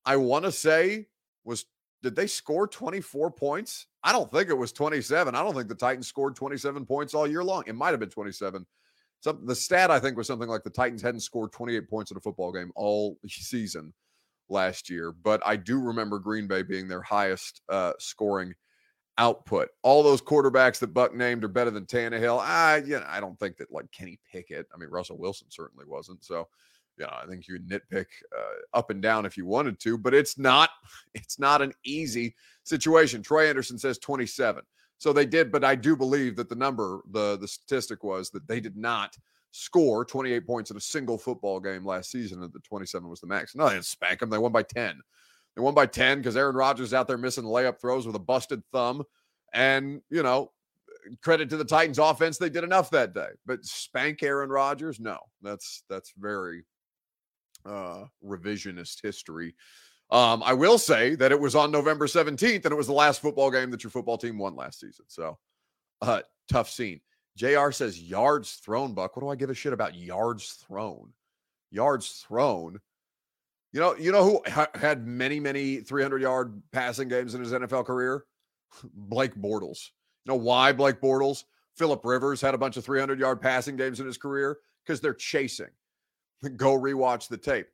I 0.06 0.16
want 0.18 0.46
to 0.46 0.52
say 0.52 1.08
was 1.44 1.66
did 2.04 2.16
they 2.16 2.28
score 2.28 2.68
24 2.68 3.32
points? 3.32 3.88
I 4.04 4.12
don't 4.12 4.32
think 4.32 4.50
it 4.50 4.58
was 4.58 4.72
27. 4.72 5.36
I 5.36 5.44
don't 5.44 5.56
think 5.56 5.68
the 5.68 5.76
Titans 5.76 6.08
scored 6.08 6.36
27 6.36 6.86
points 6.86 7.14
all 7.14 7.28
year 7.28 7.44
long. 7.44 7.64
It 7.68 7.76
might 7.76 7.92
have 7.92 8.00
been 8.00 8.10
27. 8.10 8.66
Some 9.20 9.46
the 9.46 9.56
stat 9.56 9.90
I 9.90 10.00
think 10.00 10.16
was 10.16 10.28
something 10.28 10.50
like 10.50 10.64
the 10.64 10.70
Titans 10.70 11.02
hadn't 11.02 11.22
scored 11.22 11.52
28 11.52 11.90
points 11.90 12.12
in 12.12 12.18
a 12.18 12.22
football 12.22 12.52
game 12.52 12.72
all 12.76 13.18
season 13.28 13.94
last 14.50 14.90
year, 14.90 15.12
but 15.12 15.42
I 15.46 15.56
do 15.56 15.80
remember 15.80 16.20
Green 16.20 16.48
Bay 16.48 16.62
being 16.62 16.88
their 16.88 17.02
highest 17.02 17.62
uh, 17.70 17.94
scoring 18.00 18.54
output. 19.18 19.70
All 19.84 20.04
those 20.04 20.22
quarterbacks 20.22 20.80
that 20.80 20.94
Buck 20.94 21.16
named 21.16 21.44
are 21.44 21.50
better 21.50 21.72
than 21.72 21.86
Tannehill. 21.86 22.40
I, 22.40 22.78
you 22.78 23.00
know, 23.00 23.06
I 23.08 23.20
don't 23.20 23.38
think 23.40 23.58
that 23.58 23.72
like 23.72 23.92
Kenny 23.92 24.20
Pickett. 24.32 24.68
I 24.74 24.78
mean, 24.78 24.90
Russell 24.90 25.18
Wilson 25.18 25.48
certainly 25.50 25.86
wasn't. 25.88 26.24
So, 26.24 26.48
you 26.98 27.06
know, 27.06 27.14
I 27.14 27.26
think 27.28 27.48
you 27.48 27.60
nitpick 27.60 28.08
uh, 28.36 28.78
up 28.78 28.90
and 28.90 29.02
down 29.02 29.26
if 29.26 29.38
you 29.38 29.46
wanted 29.46 29.80
to, 29.82 29.98
but 29.98 30.14
it's 30.14 30.38
not. 30.38 30.70
It's 31.14 31.40
not 31.40 31.64
an 31.64 31.74
easy 31.84 32.36
situation. 32.64 33.24
Troy 33.24 33.50
Anderson 33.50 33.80
says 33.80 33.98
27. 33.98 34.64
So 35.00 35.12
they 35.12 35.26
did, 35.26 35.52
but 35.52 35.64
I 35.64 35.76
do 35.76 35.96
believe 35.96 36.36
that 36.36 36.48
the 36.48 36.56
number, 36.56 37.02
the 37.12 37.38
the 37.38 37.48
statistic 37.48 38.04
was 38.04 38.30
that 38.32 38.48
they 38.48 38.60
did 38.60 38.78
not 38.78 39.18
score 39.52 40.06
28 40.06 40.46
points 40.46 40.72
in 40.72 40.78
a 40.78 40.82
single 40.82 41.18
football 41.18 41.60
game 41.60 41.86
last 41.86 42.12
season, 42.12 42.44
and 42.44 42.54
the 42.54 42.60
27 42.60 43.10
was 43.10 43.20
the 43.20 43.28
max. 43.28 43.56
No, 43.56 43.68
they 43.68 43.74
didn't 43.74 43.86
spank 43.86 44.20
them. 44.20 44.30
They 44.30 44.38
won 44.38 44.52
by 44.52 44.64
10. 44.64 45.02
They 45.56 45.62
won 45.62 45.74
by 45.74 45.88
10 45.88 46.20
because 46.20 46.38
Aaron 46.38 46.56
Rodgers 46.56 46.94
out 46.94 47.08
there 47.08 47.18
missing 47.18 47.44
layup 47.44 47.80
throws 47.82 48.06
with 48.06 48.16
a 48.16 48.20
busted 48.20 48.62
thumb. 48.72 49.04
And, 49.54 50.02
you 50.12 50.22
know, 50.22 50.52
credit 51.22 51.50
to 51.50 51.58
the 51.58 51.66
Titans 51.66 51.98
offense, 51.98 52.38
they 52.38 52.50
did 52.50 52.64
enough 52.64 52.92
that 52.92 53.16
day. 53.16 53.30
But 53.46 53.66
spank 53.66 54.22
Aaron 54.22 54.50
Rodgers? 54.52 55.00
No. 55.00 55.18
That's 55.42 55.84
that's 55.90 56.14
very 56.18 56.64
uh 57.68 58.06
revisionist 58.24 59.02
history. 59.02 59.56
Um, 60.10 60.42
I 60.44 60.54
will 60.54 60.78
say 60.78 61.16
that 61.16 61.34
it 61.34 61.40
was 61.40 61.54
on 61.54 61.70
November 61.70 62.08
17th, 62.08 62.64
and 62.64 62.72
it 62.72 62.78
was 62.78 62.88
the 62.88 62.94
last 62.94 63.22
football 63.22 63.52
game 63.52 63.72
that 63.72 63.84
your 63.84 63.92
football 63.92 64.18
team 64.18 64.38
won 64.38 64.56
last 64.56 64.80
season. 64.80 65.06
So 65.08 65.38
uh 66.02 66.22
tough 66.50 66.70
scene. 66.70 67.02
JR 67.36 67.72
says 67.72 68.02
yards 68.02 68.54
thrown, 68.54 68.94
Buck. 68.94 69.16
What 69.16 69.22
do 69.22 69.30
I 69.30 69.36
give 69.36 69.50
a 69.50 69.54
shit 69.54 69.74
about 69.74 69.96
yards 69.96 70.54
thrown? 70.68 71.14
yards 71.72 72.26
thrown. 72.28 72.80
You 73.74 73.80
know, 73.80 73.96
you 73.96 74.12
know 74.12 74.24
who 74.24 74.42
ha- 74.50 74.70
had 74.76 75.06
many, 75.06 75.40
many 75.40 75.78
300 75.78 76.22
yard 76.22 76.62
passing 76.72 77.08
games 77.08 77.36
in 77.36 77.42
his 77.42 77.52
NFL 77.52 77.86
career? 77.86 78.26
Blake 78.94 79.36
Bortles. 79.36 79.90
You 80.26 80.34
know 80.34 80.36
why 80.36 80.72
Blake 80.72 81.02
Bortles? 81.02 81.44
Philip 81.76 82.04
Rivers 82.04 82.42
had 82.42 82.56
a 82.56 82.58
bunch 82.58 82.78
of 82.78 82.86
300 82.86 83.20
yard 83.20 83.42
passing 83.42 83.76
games 83.76 84.00
in 84.00 84.08
his 84.08 84.18
career 84.18 84.58
because 84.86 85.00
they're 85.00 85.14
chasing. 85.14 85.68
Go 86.58 86.78
rewatch 86.78 87.28
the 87.28 87.38
tape. 87.38 87.68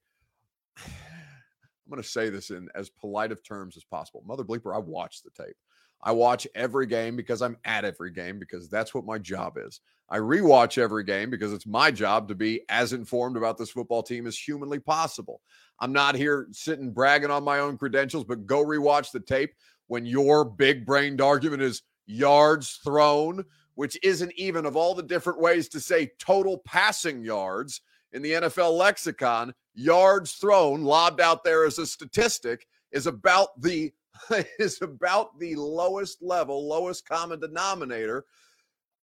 I'm 0.77 1.89
going 1.89 2.01
to 2.01 2.07
say 2.07 2.29
this 2.29 2.49
in 2.49 2.69
as 2.75 2.89
polite 2.89 3.31
of 3.31 3.43
terms 3.43 3.75
as 3.77 3.83
possible. 3.83 4.23
Mother 4.25 4.43
bleeper, 4.43 4.75
I 4.75 4.79
watched 4.79 5.23
the 5.23 5.43
tape. 5.43 5.55
I 6.01 6.11
watch 6.11 6.47
every 6.53 6.85
game 6.85 7.15
because 7.15 7.41
I'm 7.41 7.57
at 7.63 7.85
every 7.85 8.11
game 8.11 8.37
because 8.37 8.69
that's 8.69 8.93
what 8.93 9.05
my 9.05 9.17
job 9.17 9.57
is. 9.57 9.79
I 10.09 10.17
rewatch 10.17 10.77
every 10.77 11.03
game 11.03 11.29
because 11.29 11.53
it's 11.53 11.65
my 11.65 11.91
job 11.91 12.27
to 12.27 12.35
be 12.35 12.61
as 12.69 12.91
informed 12.91 13.37
about 13.37 13.57
this 13.57 13.71
football 13.71 14.03
team 14.03 14.27
as 14.27 14.37
humanly 14.37 14.79
possible. 14.79 15.41
I'm 15.79 15.93
not 15.93 16.15
here 16.15 16.47
sitting 16.51 16.91
bragging 16.91 17.31
on 17.31 17.43
my 17.43 17.59
own 17.59 17.77
credentials, 17.77 18.25
but 18.25 18.45
go 18.45 18.65
rewatch 18.65 19.11
the 19.11 19.21
tape 19.21 19.53
when 19.87 20.05
your 20.05 20.43
big 20.43 20.85
brained 20.85 21.21
argument 21.21 21.61
is 21.61 21.83
yards 22.05 22.81
thrown, 22.83 23.43
which 23.75 23.97
isn't 24.03 24.33
even 24.35 24.65
of 24.65 24.75
all 24.75 24.93
the 24.93 25.03
different 25.03 25.39
ways 25.39 25.69
to 25.69 25.79
say 25.79 26.11
total 26.19 26.59
passing 26.65 27.23
yards 27.23 27.81
in 28.13 28.21
the 28.21 28.31
NFL 28.31 28.77
lexicon, 28.77 29.53
yards 29.73 30.33
thrown, 30.33 30.83
lobbed 30.83 31.19
out 31.19 31.43
there 31.43 31.65
as 31.65 31.79
a 31.79 31.85
statistic, 31.85 32.67
is 32.91 33.07
about 33.07 33.59
the 33.61 33.91
is 34.59 34.81
about 34.81 35.39
the 35.39 35.55
lowest 35.55 36.21
level, 36.21 36.67
lowest 36.67 37.07
common 37.07 37.39
denominator, 37.39 38.25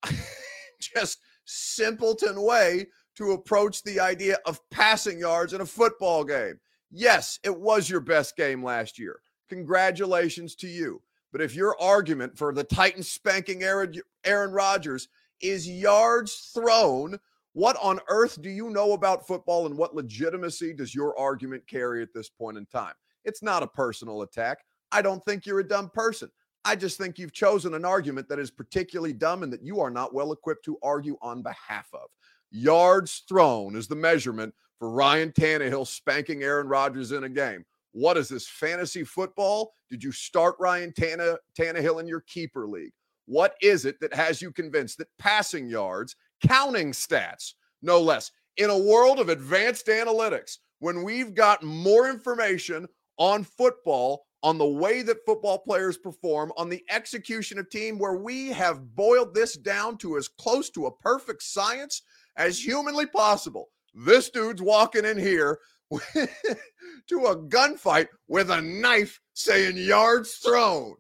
just 0.81 1.19
simpleton 1.45 2.41
way 2.41 2.87
to 3.17 3.33
approach 3.33 3.83
the 3.83 4.01
idea 4.01 4.39
of 4.47 4.61
passing 4.71 5.19
yards 5.19 5.53
in 5.53 5.61
a 5.61 5.67
football 5.67 6.25
game. 6.25 6.59
Yes, 6.91 7.39
it 7.45 7.55
was 7.55 7.91
your 7.91 8.01
best 8.01 8.37
game 8.37 8.65
last 8.65 8.99
year. 8.99 9.21
Congratulations 9.49 10.55
to 10.57 10.69
you. 10.69 11.03
But 11.33 11.41
if 11.41 11.55
your 11.55 11.81
argument 11.81 12.37
for 12.37 12.53
the 12.53 12.65
Titans 12.65 13.11
spanking 13.11 13.63
Aaron, 13.63 13.95
Aaron 14.25 14.53
Rodgers 14.53 15.09
is 15.41 15.69
yards 15.69 16.51
thrown, 16.55 17.19
what 17.53 17.77
on 17.83 18.01
earth 18.09 18.41
do 18.41 18.51
you 18.51 18.71
know 18.71 18.93
about 18.93 19.27
football 19.27 19.67
and 19.67 19.77
what 19.77 19.95
legitimacy 19.95 20.73
does 20.73 20.95
your 20.95 21.19
argument 21.19 21.67
carry 21.67 22.03
at 22.03 22.15
this 22.15 22.29
point 22.29 22.57
in 22.57 22.67
time? 22.67 22.95
It's 23.25 23.43
not 23.43 23.63
a 23.63 23.69
personal 23.69 24.23
attack. 24.23 24.59
I 24.93 25.03
don't 25.03 25.25
think 25.25 25.47
you're 25.47 25.61
a 25.61 25.69
dumb 25.69 25.91
person. 25.93 26.31
I 26.65 26.77
just 26.77 26.99
think 26.99 27.19
you've 27.19 27.33
chosen 27.33 27.75
an 27.75 27.85
argument 27.85 28.29
that 28.29 28.39
is 28.39 28.51
particularly 28.51 29.13
dumb 29.13 29.43
and 29.43 29.53
that 29.53 29.63
you 29.63 29.81
are 29.81 29.91
not 29.91 30.15
well 30.15 30.33
equipped 30.33 30.65
to 30.67 30.79
argue 30.83 31.17
on 31.23 31.43
behalf 31.43 31.89
of. 31.93 32.09
Yards 32.51 33.25
thrown 33.29 33.77
is 33.77 33.89
the 33.89 33.97
measurement 33.97 34.55
for 34.79 34.91
Ryan 34.91 35.31
Tannehill 35.33 35.87
spanking 35.87 36.43
Aaron 36.43 36.69
Rodgers 36.69 37.13
in 37.13 37.25
a 37.25 37.29
game. 37.29 37.65
What 37.93 38.17
is 38.17 38.29
this 38.29 38.47
fantasy 38.47 39.05
football? 39.05 39.73
Did 39.89 40.05
you 40.05 40.13
start 40.13 40.57
Ryan 40.59 40.93
Tanne- 40.93 41.39
Tannehill 41.59 42.01
in 42.01 42.07
your 42.07 42.21
keeper 42.23 42.67
league? 42.67 42.93
What 43.27 43.55
is 43.63 43.85
it 43.85 44.01
that 44.01 44.15
has 44.15 44.43
you 44.43 44.53
convinced 44.53 44.99
that 44.99 45.09
passing 45.19 45.69
yards, 45.69 46.17
counting 46.47 46.93
stats, 46.93 47.55
no 47.83 48.01
less, 48.01 48.31
in 48.57 48.71
a 48.71 48.79
world 48.79 49.19
of 49.19 49.29
advanced 49.29 49.87
analytics, 49.87 50.59
when 50.81 51.03
we've 51.03 51.35
got 51.35 51.63
more 51.63 52.09
information 52.09 52.87
on 53.19 53.45
football 53.45 54.25
on 54.43 54.59
the 54.59 54.67
way 54.67 55.03
that 55.03 55.25
football 55.27 55.59
players 55.59 55.99
perform, 55.99 56.53
on 56.57 56.69
the 56.69 56.83
execution 56.89 57.59
of 57.59 57.69
team, 57.69 57.99
where 57.99 58.15
we 58.17 58.49
have 58.49 58.95
boiled 58.95 59.35
this 59.35 59.57
down 59.57 59.99
to 59.99 60.17
as 60.17 60.29
close 60.29 60.71
to 60.71 60.87
a 60.87 60.97
perfect 60.97 61.43
science 61.43 62.03
as 62.37 62.59
humanly 62.59 63.07
possible. 63.07 63.69
This 63.95 64.31
dude's 64.31 64.63
walking 64.63 65.05
in 65.05 65.19
here 65.19 65.59
to 65.91 67.27
a 67.27 67.37
gunfight 67.37 68.09
with 68.29 68.51
a 68.51 68.63
knife 68.63 69.21
saying 69.35 69.77
yards 69.77 70.37
thrown. 70.37 70.95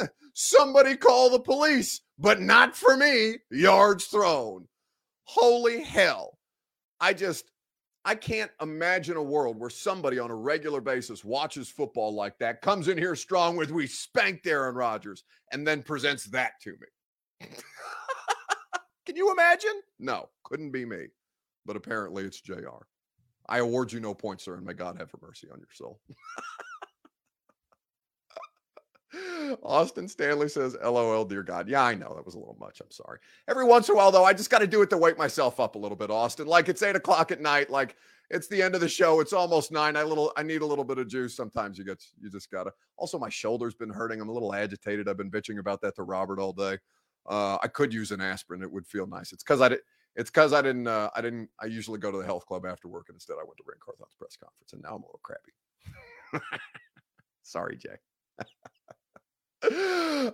Somebody 0.34 0.96
call 0.96 1.30
the 1.30 1.38
police, 1.38 2.00
but 2.22 2.40
not 2.40 2.76
for 2.76 2.96
me. 2.96 3.36
Yards 3.50 4.06
thrown. 4.06 4.68
Holy 5.24 5.82
hell. 5.82 6.38
I 7.00 7.12
just, 7.12 7.50
I 8.04 8.14
can't 8.14 8.50
imagine 8.60 9.16
a 9.16 9.22
world 9.22 9.58
where 9.58 9.70
somebody 9.70 10.20
on 10.20 10.30
a 10.30 10.34
regular 10.34 10.80
basis 10.80 11.24
watches 11.24 11.68
football 11.68 12.14
like 12.14 12.38
that, 12.38 12.62
comes 12.62 12.86
in 12.86 12.96
here 12.96 13.16
strong 13.16 13.56
with 13.56 13.72
we 13.72 13.88
spanked 13.88 14.46
Aaron 14.46 14.76
Rodgers, 14.76 15.24
and 15.50 15.66
then 15.66 15.82
presents 15.82 16.24
that 16.26 16.52
to 16.62 16.70
me. 16.70 17.48
Can 19.06 19.16
you 19.16 19.32
imagine? 19.32 19.82
No, 19.98 20.28
couldn't 20.44 20.70
be 20.70 20.84
me. 20.84 21.06
But 21.66 21.76
apparently 21.76 22.24
it's 22.24 22.40
JR. 22.40 22.86
I 23.48 23.58
award 23.58 23.92
you 23.92 23.98
no 23.98 24.14
points, 24.14 24.44
sir, 24.44 24.54
and 24.54 24.64
may 24.64 24.74
God 24.74 24.96
have 24.98 25.10
mercy 25.20 25.48
on 25.52 25.58
your 25.58 25.68
soul. 25.72 26.00
Austin 29.62 30.08
Stanley 30.08 30.48
says, 30.48 30.76
LOL, 30.82 31.24
dear 31.24 31.42
God. 31.42 31.68
Yeah, 31.68 31.82
I 31.82 31.94
know 31.94 32.14
that 32.14 32.24
was 32.24 32.34
a 32.34 32.38
little 32.38 32.56
much. 32.58 32.80
I'm 32.80 32.90
sorry. 32.90 33.18
Every 33.48 33.64
once 33.64 33.88
in 33.88 33.94
a 33.94 33.98
while, 33.98 34.10
though, 34.10 34.24
I 34.24 34.32
just 34.32 34.50
got 34.50 34.60
to 34.60 34.66
do 34.66 34.82
it 34.82 34.90
to 34.90 34.96
wake 34.96 35.18
myself 35.18 35.60
up 35.60 35.74
a 35.74 35.78
little 35.78 35.96
bit, 35.96 36.10
Austin. 36.10 36.46
Like 36.46 36.68
it's 36.68 36.82
eight 36.82 36.96
o'clock 36.96 37.30
at 37.30 37.40
night. 37.40 37.70
Like 37.70 37.96
it's 38.30 38.48
the 38.48 38.62
end 38.62 38.74
of 38.74 38.80
the 38.80 38.88
show. 38.88 39.20
It's 39.20 39.32
almost 39.34 39.70
nine. 39.70 39.96
I 39.96 40.02
little 40.02 40.32
I 40.36 40.42
need 40.42 40.62
a 40.62 40.66
little 40.66 40.84
bit 40.84 40.98
of 40.98 41.08
juice. 41.08 41.36
Sometimes 41.36 41.76
you 41.78 41.84
get 41.84 42.02
you 42.20 42.30
just 42.30 42.50
gotta. 42.50 42.72
Also, 42.96 43.18
my 43.18 43.28
shoulder's 43.28 43.74
been 43.74 43.90
hurting. 43.90 44.20
I'm 44.20 44.30
a 44.30 44.32
little 44.32 44.54
agitated. 44.54 45.08
I've 45.08 45.18
been 45.18 45.30
bitching 45.30 45.58
about 45.58 45.82
that 45.82 45.94
to 45.96 46.02
Robert 46.02 46.38
all 46.38 46.52
day. 46.52 46.78
Uh, 47.26 47.58
I 47.62 47.68
could 47.68 47.92
use 47.92 48.10
an 48.10 48.20
aspirin. 48.20 48.62
It 48.62 48.72
would 48.72 48.86
feel 48.86 49.06
nice. 49.06 49.32
It's 49.32 49.42
because 49.42 49.60
I 49.60 49.68
did. 49.68 49.80
It's 50.16 50.30
because 50.30 50.52
I 50.52 50.62
didn't. 50.62 50.86
Uh, 50.86 51.10
I 51.14 51.20
didn't. 51.20 51.50
I 51.60 51.66
usually 51.66 51.98
go 51.98 52.10
to 52.10 52.18
the 52.18 52.24
health 52.24 52.46
club 52.46 52.64
after 52.64 52.88
work, 52.88 53.06
and 53.08 53.16
instead 53.16 53.34
I 53.34 53.44
went 53.44 53.58
to 53.58 53.64
Ran 53.66 53.78
Carthon's 53.84 54.14
press 54.18 54.36
conference, 54.36 54.72
and 54.72 54.82
now 54.82 54.96
I'm 54.96 55.02
a 55.02 55.06
little 55.06 55.20
crappy. 55.22 55.52
Sorry, 57.42 57.76
Jay. 57.76 57.96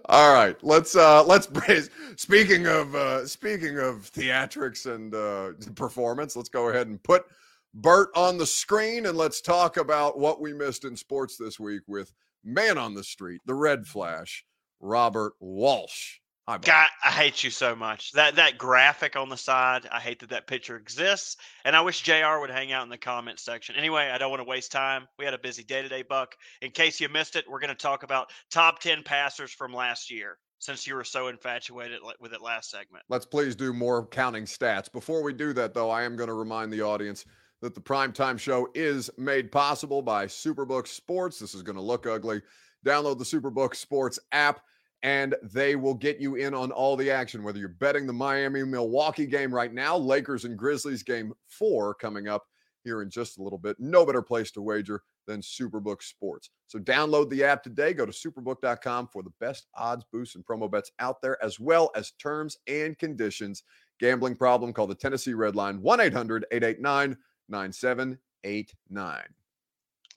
All 0.07 0.33
right, 0.33 0.57
let's 0.63 0.97
uh 0.97 1.25
let's 1.25 1.47
praise. 1.47 1.91
Speaking 2.17 2.67
of 2.67 2.95
uh 2.95 3.27
speaking 3.27 3.79
of 3.79 4.11
theatrics 4.11 4.87
and 4.87 5.15
uh 5.15 5.53
performance, 5.75 6.37
let's 6.37 6.49
go 6.49 6.69
ahead 6.69 6.87
and 6.87 7.03
put 7.03 7.27
Bert 7.75 8.09
on 8.15 8.39
the 8.39 8.47
screen 8.47 9.07
and 9.07 9.17
let's 9.17 9.41
talk 9.41 9.77
about 9.77 10.19
what 10.19 10.41
we 10.41 10.53
missed 10.53 10.85
in 10.85 10.97
sports 10.97 11.37
this 11.37 11.61
week 11.61 11.83
with 11.87 12.13
man 12.43 12.79
on 12.79 12.95
the 12.95 13.05
street, 13.05 13.41
the 13.45 13.55
red 13.55 13.87
flash, 13.87 14.45
Robert 14.81 15.35
Walsh. 15.41 16.19
Hi, 16.49 16.57
God, 16.57 16.89
I 17.05 17.11
hate 17.11 17.45
you 17.45 17.51
so 17.51 17.77
much. 17.77 18.13
That 18.13 18.37
that 18.37 18.57
graphic 18.57 19.17
on 19.17 19.29
the 19.29 19.37
side, 19.37 19.87
I 19.93 20.01
hate 20.01 20.21
that 20.21 20.31
that 20.31 20.47
picture 20.47 20.79
exists, 20.79 21.37
and 21.67 21.77
I 21.77 21.83
wish 21.83 22.01
Jr. 22.01 22.39
would 22.41 22.49
hang 22.49 22.73
out 22.73 22.85
in 22.85 22.89
the 22.89 22.97
comment 22.97 23.39
section. 23.39 23.77
Anyway, 23.77 24.11
I 24.11 24.17
don't 24.17 24.31
want 24.31 24.41
to 24.41 24.49
waste 24.49 24.73
time. 24.73 25.07
We 25.19 25.27
had 25.27 25.35
a 25.35 25.39
busy 25.39 25.63
day 25.63 25.83
today, 25.83 26.01
Buck. 26.01 26.37
In 26.63 26.71
case 26.71 27.03
you 27.03 27.11
missed 27.11 27.37
it, 27.37 27.45
we're 27.47 27.61
going 27.61 27.69
to 27.69 27.75
talk 27.75 28.03
about 28.03 28.31
top 28.51 28.79
ten 28.79 29.03
passers 29.03 29.53
from 29.53 29.75
last 29.75 30.11
year. 30.11 30.39
Since 30.59 30.87
you 30.87 30.95
were 30.95 31.05
so 31.05 31.29
infatuated 31.29 32.01
with 32.19 32.33
it 32.33 32.41
last 32.41 32.71
segment, 32.71 33.05
let's 33.11 33.27
please 33.27 33.55
do 33.55 33.75
more 33.75 34.07
counting 34.07 34.45
stats. 34.45 34.91
Before 34.91 35.23
we 35.23 35.35
do 35.35 35.53
that, 35.53 35.75
though, 35.75 35.91
I 35.91 36.05
am 36.05 36.17
going 36.17 36.29
to 36.29 36.35
remind 36.35 36.73
the 36.73 36.81
audience 36.81 37.27
that 37.61 37.75
the 37.75 37.83
primetime 37.83 38.39
show 38.39 38.69
is 38.75 39.11
made 39.19 39.53
possible 39.53 40.01
by 40.01 40.25
Superbook 40.25 40.87
Sports. 40.87 41.41
This 41.41 41.55
is 41.55 41.63
going 41.63 41.77
to 41.77 41.83
look 41.83 42.07
ugly. 42.07 42.41
Download 42.87 43.19
the 43.19 43.25
Superbook 43.25 43.75
Sports 43.75 44.19
app 44.33 44.63
and 45.03 45.35
they 45.43 45.77
will 45.77 45.95
get 45.95 46.19
you 46.19 46.35
in 46.37 46.55
on 46.55 46.73
all 46.73 46.97
the 46.97 47.11
action, 47.11 47.43
whether 47.43 47.59
you're 47.59 47.69
betting 47.69 48.07
the 48.07 48.13
Miami 48.13 48.65
Milwaukee 48.65 49.27
game 49.27 49.55
right 49.55 49.73
now, 49.73 49.97
Lakers 49.97 50.45
and 50.45 50.59
Grizzlies 50.59 51.03
game 51.03 51.33
four 51.47 51.95
coming 51.95 52.29
up 52.29 52.45
here 52.85 53.03
in 53.03 53.11
just 53.11 53.39
a 53.39 53.43
little 53.43 53.59
bit. 53.59 53.77
No 53.79 54.05
better 54.05 54.23
place 54.23 54.51
to 54.53 54.63
wager 54.63 55.03
than 55.27 55.41
Superbook 55.41 56.03
Sports. 56.03 56.51
So 56.67 56.79
download 56.79 57.29
the 57.31 57.45
app 57.45 57.63
today. 57.63 57.93
Go 57.93 58.07
to 58.07 58.13
superbook.com 58.13 59.09
for 59.13 59.23
the 59.23 59.33
best 59.41 59.67
odds, 59.77 60.05
boosts, 60.11 60.35
and 60.35 60.45
promo 60.45 60.71
bets 60.71 60.91
out 60.99 61.21
there, 61.23 61.43
as 61.45 61.61
well 61.61 61.91
as 61.95 62.13
terms 62.13 62.57
and 62.67 62.99
conditions. 62.99 63.63
Gambling 64.01 64.37
problem, 64.37 64.73
call 64.73 64.87
the 64.87 64.95
Tennessee 64.95 65.35
Red 65.35 65.55
Line 65.55 65.83
1 65.83 66.01
800 66.01 66.47
889 66.51 67.17
9789 67.49 69.23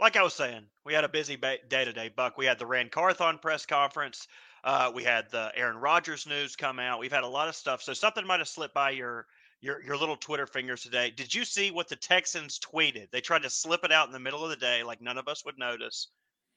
like 0.02 0.18
I 0.18 0.24
was 0.24 0.34
saying, 0.34 0.64
we 0.84 0.94
had 0.96 1.04
a 1.04 1.10
busy 1.10 1.38
day 1.38 1.60
today, 1.70 2.10
Buck. 2.14 2.36
We 2.36 2.48
had 2.48 2.58
the 2.58 2.66
Ran 2.66 2.90
Carthon 2.90 3.38
press 3.38 3.68
conference. 3.68 4.28
Uh, 4.64 4.92
we 4.94 5.04
had 5.04 5.30
the 5.32 5.52
Aaron 5.56 5.78
Rodgers 5.78 6.28
news 6.28 6.56
come 6.56 6.80
out. 6.80 7.00
We've 7.00 7.12
had 7.12 7.24
a 7.24 7.28
lot 7.28 7.48
of 7.48 7.56
stuff. 7.56 7.82
So 7.82 7.94
something 7.94 8.26
might 8.26 8.40
have 8.40 8.48
slipped 8.48 8.74
by 8.74 8.92
your 8.92 9.26
your 9.60 9.82
your 9.84 9.98
little 9.98 10.18
Twitter 10.18 10.46
fingers 10.46 10.84
today. 10.84 11.12
Did 11.12 11.34
you 11.34 11.46
see 11.46 11.72
what 11.72 11.90
the 11.90 11.96
Texans 11.96 12.60
tweeted? 12.60 13.10
They 13.12 13.22
tried 13.22 13.44
to 13.44 13.50
slip 13.50 13.84
it 13.84 13.92
out 13.92 14.08
in 14.08 14.14
the 14.14 14.20
middle 14.20 14.44
of 14.44 14.50
the 14.50 14.56
day, 14.56 14.84
like 14.84 15.02
none 15.02 15.18
of 15.18 15.28
us 15.28 15.46
would 15.46 15.58
notice. 15.58 16.08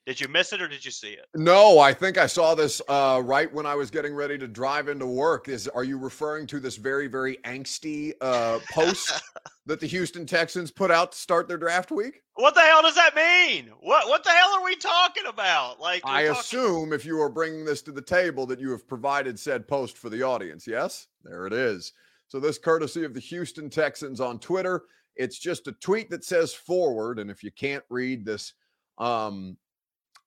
Did 0.07 0.21
you 0.21 0.29
miss 0.29 0.53
it 0.53 0.61
or 0.61 0.69
did 0.69 0.85
you 0.85 0.91
see 0.91 1.13
it? 1.13 1.27
No, 1.35 1.79
I 1.79 1.95
think 1.95 2.19
I 2.19 2.27
saw 2.27 2.55
this 2.55 2.83
uh, 2.89 3.23
right 3.25 3.51
when 3.53 3.65
I 3.65 3.75
was 3.75 3.91
getting 3.91 4.15
ready 4.15 4.37
to 4.37 4.47
drive 4.47 4.89
into 4.89 5.07
work. 5.07 5.49
Is 5.49 5.67
are 5.69 5.83
you 5.85 5.97
referring 5.97 6.47
to 6.49 6.61
this 6.61 6.77
very 6.77 7.07
very 7.07 7.39
angsty 7.45 8.13
uh, 8.21 8.59
post 8.71 9.23
that 9.67 9.81
the 9.81 9.87
Houston 9.87 10.27
Texans 10.27 10.71
put 10.71 10.91
out 10.91 11.13
to 11.13 11.19
start 11.19 11.49
their 11.49 11.57
draft 11.57 11.91
week? 11.91 12.21
What 12.35 12.55
the 12.55 12.61
hell 12.61 12.83
does 12.83 12.97
that 12.97 13.15
mean? 13.17 13.71
What 13.81 14.09
what 14.09 14.25
the 14.25 14.31
hell 14.31 14.55
are 14.55 14.65
we 14.65 14.77
talking 14.77 15.25
about? 15.27 15.81
Like 15.81 16.03
I 16.05 16.27
talking- 16.27 16.39
assume 16.41 16.93
if 16.93 17.07
you 17.07 17.19
are 17.23 17.31
bringing 17.31 17.65
this 17.65 17.81
to 17.83 17.93
the 17.93 18.03
table 18.03 18.45
that 18.47 18.61
you 18.61 18.71
have 18.73 18.87
provided 18.87 19.39
said 19.39 19.67
post 19.67 19.97
for 19.97 20.11
the 20.11 20.23
audience. 20.23 20.67
Yes, 20.67 21.07
there 21.23 21.47
it 21.47 21.55
is. 21.55 21.95
So 22.29 22.41
this 22.41 22.59
courtesy 22.59 23.05
of 23.05 23.15
the 23.15 23.21
Houston 23.21 23.71
Texans 23.71 24.21
on 24.21 24.39
Twitter 24.39 24.83
It's 25.17 25.39
just 25.39 25.67
a 25.69 25.73
tweet 25.73 26.11
that 26.11 26.25
says 26.25 26.53
forward. 26.53 27.19
And 27.21 27.31
if 27.31 27.43
you 27.43 27.53
can't 27.53 27.85
read 27.89 28.27
this 28.27 28.53
um 28.99 29.57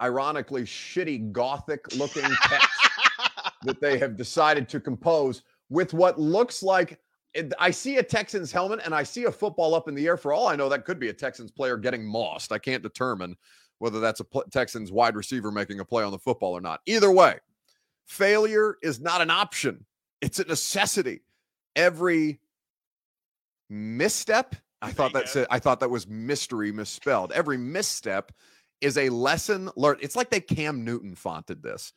ironically 0.02 0.64
shitty 0.64 1.32
gothic 1.32 1.96
looking 1.96 2.24
text 2.44 2.70
that 3.64 3.82
they 3.82 3.98
have 3.98 4.16
decided 4.16 4.70
to 4.70 4.80
compose 4.80 5.44
with 5.70 5.94
what 5.94 6.20
looks 6.20 6.64
like 6.64 7.00
I 7.60 7.72
see 7.72 7.98
a 7.98 8.04
Texans 8.04 8.52
helmet 8.52 8.80
and 8.84 8.96
I 8.96 9.04
see 9.04 9.26
a 9.26 9.32
football 9.32 9.76
up 9.76 9.88
in 9.88 9.96
the 9.96 10.08
air. 10.08 10.18
For 10.18 10.34
all 10.34 10.48
I 10.48 10.56
know, 10.56 10.70
that 10.70 10.86
could 10.86 11.00
be 11.00 11.10
a 11.10 11.14
Texans 11.14 11.52
player 11.52 11.78
getting 11.78 12.04
mossed. 12.04 12.52
I 12.52 12.58
can't 12.58 12.82
determine 12.82 13.36
whether 13.80 14.00
that's 14.00 14.22
a 14.22 14.26
Texans 14.52 14.92
wide 14.92 15.16
receiver 15.16 15.52
making 15.52 15.80
a 15.80 15.86
play 15.86 16.04
on 16.04 16.12
the 16.12 16.18
football 16.18 16.54
or 16.54 16.62
not. 16.62 16.82
Either 16.86 17.12
way, 17.12 17.36
failure 18.06 18.78
is 18.82 19.00
not 19.00 19.22
an 19.22 19.30
option, 19.30 19.86
it's 20.22 20.40
a 20.40 20.46
necessity. 20.46 21.22
Every 21.76 22.40
misstep, 23.70 24.56
I 24.82 24.92
thought 24.92 25.14
that 25.14 25.30
said, 25.30 25.48
I 25.52 25.60
thought 25.60 25.80
that 25.82 25.90
was 25.90 26.08
mystery 26.08 26.72
misspelled. 26.72 27.32
Every 27.34 27.58
misstep 27.58 28.32
is 28.82 28.98
a 28.98 29.10
lesson 29.10 29.70
learned. 29.76 30.00
It's 30.02 30.16
like 30.16 30.30
they 30.30 30.42
Cam 30.42 30.84
Newton 30.84 31.16
fonted 31.16 31.64
this. 31.64 31.94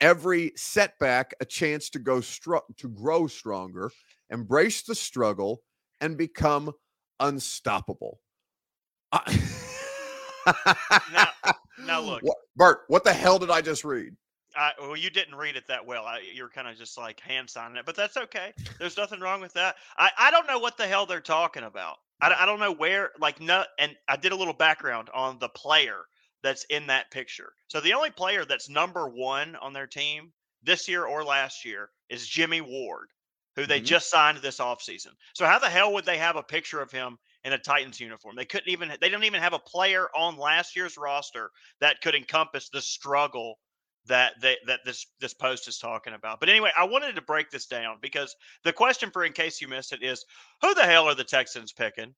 Every 0.00 0.52
setback, 0.56 1.34
a 1.40 1.44
chance 1.44 1.90
to 1.90 1.98
go 1.98 2.20
str- 2.20 2.56
to 2.78 2.88
grow 2.88 3.26
stronger, 3.26 3.90
embrace 4.30 4.82
the 4.82 4.94
struggle, 4.94 5.62
and 6.00 6.16
become 6.16 6.72
unstoppable. 7.18 8.20
Uh- 9.12 9.20
now, 11.12 11.28
now, 11.84 12.00
look, 12.02 12.22
what, 12.22 12.36
Bert. 12.56 12.80
What 12.88 13.04
the 13.04 13.12
hell 13.12 13.38
did 13.38 13.50
I 13.50 13.60
just 13.60 13.84
read? 13.84 14.16
I, 14.56 14.72
well, 14.80 14.96
you 14.96 15.10
didn't 15.10 15.36
read 15.36 15.56
it 15.56 15.66
that 15.68 15.86
well. 15.86 16.04
I, 16.06 16.20
you're 16.34 16.48
kind 16.48 16.66
of 16.66 16.76
just 16.76 16.98
like 16.98 17.20
hand 17.20 17.48
signing 17.48 17.76
it, 17.76 17.86
but 17.86 17.94
that's 17.94 18.16
okay. 18.16 18.52
There's 18.78 18.96
nothing 18.96 19.20
wrong 19.20 19.40
with 19.40 19.52
that. 19.54 19.76
I, 19.96 20.10
I 20.18 20.30
don't 20.30 20.46
know 20.46 20.58
what 20.58 20.76
the 20.76 20.86
hell 20.86 21.06
they're 21.06 21.20
talking 21.20 21.62
about. 21.62 21.96
I, 22.20 22.34
I 22.40 22.46
don't 22.46 22.58
know 22.58 22.72
where, 22.72 23.10
like, 23.20 23.40
no. 23.40 23.64
And 23.78 23.94
I 24.08 24.16
did 24.16 24.32
a 24.32 24.36
little 24.36 24.54
background 24.54 25.08
on 25.14 25.38
the 25.38 25.48
player 25.50 26.00
that's 26.42 26.64
in 26.64 26.86
that 26.88 27.10
picture. 27.10 27.52
So 27.68 27.80
the 27.80 27.94
only 27.94 28.10
player 28.10 28.44
that's 28.44 28.68
number 28.68 29.08
one 29.08 29.56
on 29.56 29.72
their 29.72 29.86
team 29.86 30.32
this 30.62 30.88
year 30.88 31.04
or 31.04 31.24
last 31.24 31.64
year 31.64 31.90
is 32.08 32.26
Jimmy 32.26 32.60
Ward, 32.60 33.08
who 33.56 33.66
they 33.66 33.78
mm-hmm. 33.78 33.86
just 33.86 34.10
signed 34.10 34.38
this 34.38 34.58
offseason. 34.58 35.12
So 35.34 35.46
how 35.46 35.58
the 35.58 35.68
hell 35.68 35.92
would 35.94 36.04
they 36.04 36.18
have 36.18 36.36
a 36.36 36.42
picture 36.42 36.80
of 36.80 36.90
him 36.90 37.18
in 37.44 37.52
a 37.52 37.58
Titans 37.58 38.00
uniform? 38.00 38.36
They 38.36 38.44
couldn't 38.44 38.70
even 38.70 38.88
they 38.88 39.08
didn't 39.08 39.24
even 39.24 39.40
have 39.40 39.54
a 39.54 39.58
player 39.58 40.08
on 40.16 40.36
last 40.36 40.76
year's 40.76 40.96
roster 40.96 41.50
that 41.80 42.00
could 42.02 42.14
encompass 42.14 42.68
the 42.68 42.82
struggle 42.82 43.58
that 44.06 44.32
they, 44.40 44.56
that 44.66 44.80
this 44.84 45.06
this 45.20 45.34
post 45.34 45.68
is 45.68 45.78
talking 45.78 46.14
about. 46.14 46.40
But 46.40 46.48
anyway, 46.48 46.70
I 46.76 46.84
wanted 46.84 47.16
to 47.16 47.22
break 47.22 47.50
this 47.50 47.66
down 47.66 47.98
because 48.00 48.34
the 48.64 48.72
question 48.72 49.10
for 49.10 49.24
in 49.24 49.32
case 49.32 49.60
you 49.60 49.68
missed 49.68 49.92
it 49.92 50.02
is 50.02 50.24
who 50.62 50.74
the 50.74 50.82
hell 50.82 51.08
are 51.08 51.14
the 51.14 51.24
Texans 51.24 51.72
picking 51.72 52.14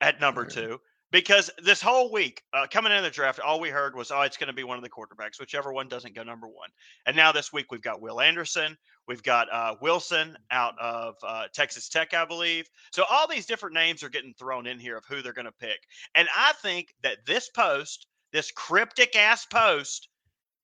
at 0.00 0.20
number 0.20 0.44
2? 0.44 0.78
Because 1.12 1.50
this 1.62 1.80
whole 1.80 2.10
week 2.12 2.42
uh, 2.52 2.66
coming 2.70 2.92
into 2.92 3.02
the 3.02 3.10
draft, 3.10 3.40
all 3.40 3.60
we 3.60 3.70
heard 3.70 3.94
was, 3.94 4.10
"Oh, 4.10 4.22
it's 4.22 4.36
going 4.36 4.48
to 4.48 4.52
be 4.52 4.64
one 4.64 4.76
of 4.76 4.82
the 4.82 4.90
quarterbacks, 4.90 5.38
whichever 5.38 5.72
one 5.72 5.88
doesn't 5.88 6.14
go 6.14 6.22
number 6.22 6.48
one." 6.48 6.68
And 7.06 7.16
now 7.16 7.32
this 7.32 7.52
week 7.52 7.70
we've 7.70 7.82
got 7.82 8.00
Will 8.00 8.20
Anderson, 8.20 8.76
we've 9.06 9.22
got 9.22 9.52
uh, 9.52 9.76
Wilson 9.80 10.36
out 10.50 10.74
of 10.80 11.14
uh, 11.22 11.46
Texas 11.54 11.88
Tech, 11.88 12.14
I 12.14 12.24
believe. 12.24 12.68
So 12.92 13.04
all 13.08 13.28
these 13.28 13.46
different 13.46 13.74
names 13.74 14.02
are 14.02 14.08
getting 14.10 14.34
thrown 14.38 14.66
in 14.66 14.78
here 14.78 14.96
of 14.96 15.04
who 15.08 15.22
they're 15.22 15.32
going 15.32 15.46
to 15.46 15.52
pick, 15.52 15.78
and 16.14 16.28
I 16.36 16.52
think 16.62 16.94
that 17.02 17.18
this 17.26 17.48
post, 17.50 18.06
this 18.32 18.50
cryptic 18.50 19.16
ass 19.16 19.46
post, 19.46 20.08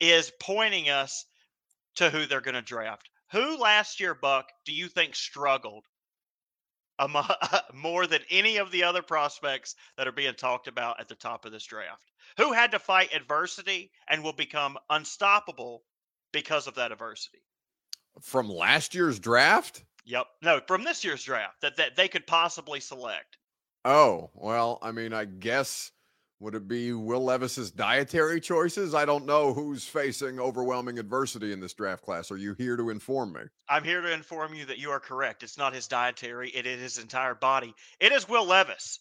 is 0.01 0.33
pointing 0.41 0.89
us 0.89 1.25
to 1.97 2.11
who 2.11 2.27
they're 2.27 2.41
going 2.41 2.55
to 2.55 2.63
draft. 2.63 3.09
Who 3.33 3.57
last 3.57 4.01
year, 4.01 4.15
Buck, 4.15 4.47
do 4.67 4.73
you 4.73 4.89
think 4.89 5.15
struggled 5.15 5.85
more 7.75 8.07
than 8.07 8.21
any 8.31 8.57
of 8.57 8.71
the 8.71 8.85
other 8.85 9.03
prospects 9.03 9.75
that 9.97 10.07
are 10.07 10.13
being 10.13 10.35
talked 10.35 10.69
about 10.69 11.01
at 11.01 11.09
the 11.09 11.15
top 11.15 11.45
of 11.45 11.53
this 11.53 11.65
draft. 11.65 12.11
Who 12.39 12.53
had 12.53 12.71
to 12.73 12.79
fight 12.79 13.15
adversity 13.15 13.91
and 14.09 14.23
will 14.23 14.33
become 14.33 14.79
unstoppable 14.91 15.85
because 16.33 16.67
of 16.67 16.75
that 16.77 16.93
adversity? 16.93 17.43
From 18.21 18.49
last 18.49 18.95
year's 18.95 19.19
draft? 19.19 19.85
Yep. 20.05 20.27
No, 20.43 20.61
from 20.67 20.85
this 20.85 21.05
year's 21.05 21.25
draft 21.25 21.61
that, 21.63 21.77
that 21.77 21.97
they 21.97 22.09
could 22.09 22.27
possibly 22.27 22.81
select. 22.81 23.39
Oh, 23.85 24.31
well, 24.35 24.79
I 24.83 24.93
mean, 24.93 25.13
I 25.13 25.25
guess 25.25 25.91
would 26.43 26.57
it 26.57 26.67
be 26.67 26.93
Will 26.93 27.23
Levis's 27.23 27.71
dietary 27.71 28.41
choices? 28.41 28.97
I 28.97 29.05
don't 29.05 29.27
know 29.27 29.55
who's 29.55 29.85
facing 29.85 30.41
overwhelming 30.41 30.99
adversity 30.99 31.53
in 31.53 31.61
this 31.61 31.73
draft 31.73 32.03
class. 32.03 32.33
Are 32.33 32.37
you 32.37 32.55
here 32.59 32.77
to 32.77 32.91
inform 32.91 33.33
me? 33.33 33.43
I'm 33.69 33.85
here 33.85 34.01
to 34.01 34.13
inform 34.13 34.53
you 34.53 34.65
that 34.67 34.79
you 34.79 34.91
are 34.91 34.99
correct. 34.99 35.45
It's 35.45 35.57
not 35.57 35.73
his 35.73 35.87
dietary, 35.87 36.51
it 36.51 36.67
is 36.67 36.81
his 36.81 36.99
entire 36.99 37.37
body. 37.37 37.73
It 38.01 38.11
is 38.11 38.29
Will 38.29 38.45
Levis. 38.45 38.99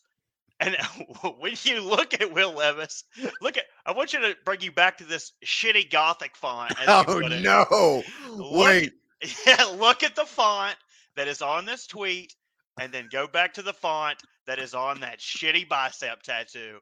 And 0.60 0.78
when 1.40 1.54
you 1.64 1.82
look 1.82 2.14
at 2.14 2.32
Will 2.32 2.54
Levis, 2.54 3.04
look 3.42 3.58
at 3.58 3.66
I 3.88 3.94
want 3.94 4.14
you 4.14 4.20
to 4.20 4.38
bring 4.46 4.62
you 4.62 4.72
back 4.72 5.00
to 5.00 5.04
this 5.04 5.32
shitty 5.44 5.90
gothic 5.90 6.36
font. 6.36 6.74
oh 6.88 7.22
no. 7.42 8.04
Look, 8.30 8.66
Wait. 8.66 8.94
Yeah, 9.48 9.64
look 9.78 10.04
at 10.04 10.16
the 10.16 10.26
font 10.26 10.76
that 11.16 11.28
is 11.28 11.42
on 11.42 11.66
this 11.66 11.88
tweet 11.88 12.36
and 12.80 12.92
then 12.92 13.08
go 13.12 13.28
back 13.28 13.56
to 13.56 13.62
the 13.62 13.74
font 13.74 14.18
that 14.48 14.60
is 14.60 14.74
on 14.74 15.00
that 15.02 15.20
shitty 15.20 15.68
bicep 15.68 16.24
tattoo. 16.24 16.80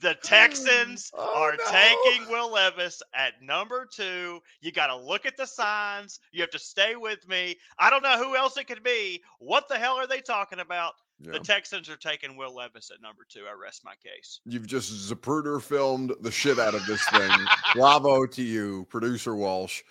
The 0.00 0.10
mm, 0.14 0.20
Texans 0.22 1.10
oh, 1.14 1.42
are 1.42 1.56
no. 1.56 1.64
taking 1.70 2.30
Will 2.30 2.50
Levis 2.50 3.02
at 3.14 3.42
number 3.42 3.86
two. 3.90 4.40
You 4.60 4.72
got 4.72 4.86
to 4.86 4.96
look 4.96 5.26
at 5.26 5.36
the 5.36 5.46
signs. 5.46 6.20
You 6.32 6.40
have 6.40 6.50
to 6.50 6.58
stay 6.58 6.96
with 6.96 7.26
me. 7.28 7.56
I 7.78 7.90
don't 7.90 8.02
know 8.02 8.16
who 8.16 8.36
else 8.36 8.56
it 8.56 8.66
could 8.66 8.82
be. 8.82 9.22
What 9.38 9.68
the 9.68 9.76
hell 9.76 9.96
are 9.96 10.06
they 10.06 10.20
talking 10.20 10.60
about? 10.60 10.94
Yeah. 11.20 11.32
The 11.32 11.40
Texans 11.40 11.88
are 11.88 11.96
taking 11.96 12.36
Will 12.36 12.54
Levis 12.54 12.90
at 12.90 13.02
number 13.02 13.26
two. 13.28 13.42
I 13.48 13.52
rest 13.52 13.84
my 13.84 13.94
case. 14.02 14.40
You've 14.46 14.66
just 14.66 14.90
Zapruder 15.10 15.62
filmed 15.62 16.12
the 16.22 16.30
shit 16.30 16.58
out 16.58 16.74
of 16.74 16.84
this 16.86 17.06
thing. 17.10 17.30
Bravo 17.74 18.26
to 18.26 18.42
you, 18.42 18.86
producer 18.90 19.36
Walsh. 19.36 19.82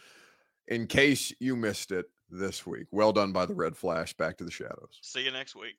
In 0.68 0.88
case 0.88 1.32
you 1.40 1.56
missed 1.56 1.92
it 1.92 2.06
this 2.30 2.66
week, 2.66 2.88
well 2.92 3.14
done 3.14 3.32
by 3.32 3.46
the 3.46 3.54
Red 3.54 3.78
Flash. 3.78 4.14
Back 4.14 4.38
to 4.38 4.44
the 4.44 4.52
shadows. 4.52 5.00
See 5.02 5.24
you 5.24 5.32
next 5.32 5.56
week. 5.56 5.76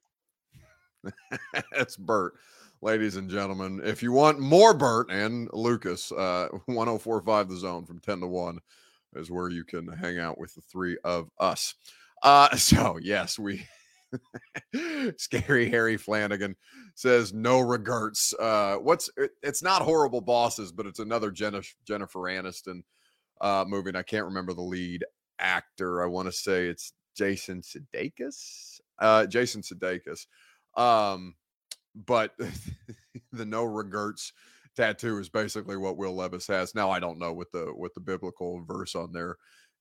That's 1.72 1.96
Bert 1.96 2.34
ladies 2.84 3.16
and 3.16 3.30
gentlemen. 3.30 3.80
If 3.82 4.02
you 4.02 4.12
want 4.12 4.40
more 4.40 4.74
Bert 4.74 5.10
and 5.10 5.48
Lucas, 5.54 6.12
uh, 6.12 6.48
1045 6.66 7.48
The 7.48 7.56
Zone 7.56 7.86
from 7.86 7.98
10 7.98 8.20
to 8.20 8.26
1 8.26 8.60
is 9.16 9.30
where 9.30 9.48
you 9.48 9.64
can 9.64 9.88
hang 9.88 10.18
out 10.18 10.36
with 10.36 10.54
the 10.54 10.60
three 10.60 10.98
of 11.02 11.30
us. 11.40 11.74
Uh, 12.22 12.54
so, 12.56 12.98
yes, 13.00 13.38
we. 13.38 13.66
Scary 15.16 15.68
Harry 15.70 15.96
Flanagan 15.96 16.54
says 16.94 17.32
no 17.32 17.58
regrets. 17.58 18.34
Uh, 18.38 18.76
what's 18.76 19.10
it, 19.16 19.32
it's 19.42 19.62
not 19.62 19.82
horrible 19.82 20.20
bosses, 20.20 20.70
but 20.70 20.86
it's 20.86 21.00
another 21.00 21.32
Jennifer, 21.32 21.74
Jennifer 21.84 22.20
Aniston 22.20 22.82
uh, 23.40 23.64
movie. 23.66 23.88
And 23.88 23.98
I 23.98 24.02
can't 24.02 24.26
remember 24.26 24.52
the 24.52 24.62
lead 24.62 25.04
actor. 25.40 26.00
I 26.04 26.06
want 26.06 26.26
to 26.26 26.32
say 26.32 26.66
it's 26.68 26.92
Jason 27.16 27.62
Sudeikis. 27.62 28.78
Uh, 29.00 29.26
Jason 29.26 29.62
Sudeikis. 29.62 30.26
Um, 30.76 31.34
but 31.94 32.32
the 33.32 33.44
no 33.44 33.64
regrets 33.64 34.32
tattoo 34.74 35.18
is 35.18 35.28
basically 35.28 35.76
what 35.76 35.96
Will 35.96 36.14
Levis 36.14 36.46
has. 36.48 36.74
Now 36.74 36.90
I 36.90 37.00
don't 37.00 37.18
know 37.18 37.32
what 37.32 37.52
the 37.52 37.72
what 37.74 37.94
the 37.94 38.00
biblical 38.00 38.62
verse 38.64 38.94
on 38.94 39.12
there 39.12 39.36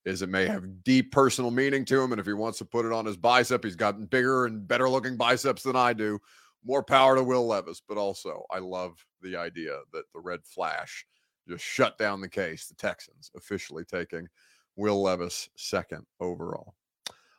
is. 0.06 0.22
It 0.22 0.30
may 0.30 0.46
have 0.46 0.84
deep 0.84 1.12
personal 1.12 1.52
meaning 1.52 1.86
to 1.86 2.02
him, 2.02 2.12
and 2.12 2.20
if 2.20 2.28
he 2.28 2.34
wants 2.34 2.58
to 2.60 2.66
put 2.66 2.86
it 2.86 2.92
on 2.92 3.06
his 3.06 3.18
bicep, 3.18 3.64
he's 3.64 3.76
got 3.76 4.10
bigger 4.10 4.46
and 4.46 4.68
better 4.68 4.90
looking 4.90 5.18
biceps 5.18 5.64
than 5.64 5.76
I 5.76 5.94
do. 5.94 6.20
More 6.66 6.84
power 6.84 7.16
to 7.16 7.24
Will 7.24 7.46
Levis, 7.46 7.82
but 7.88 7.98
also 7.98 8.46
I 8.52 8.60
love 8.60 9.04
the 9.22 9.36
idea 9.36 9.80
that 9.92 10.06
the 10.14 10.20
red 10.20 10.42
flash 10.44 11.06
just 11.48 11.64
shut 11.64 11.98
down 11.98 12.22
the 12.22 12.30
case. 12.30 12.68
The 12.68 12.76
Texans 12.76 13.32
officially 13.36 13.84
taking 13.84 14.28
Will 14.76 15.02
Levis 15.02 15.50
second 15.56 16.06
overall. 16.20 16.76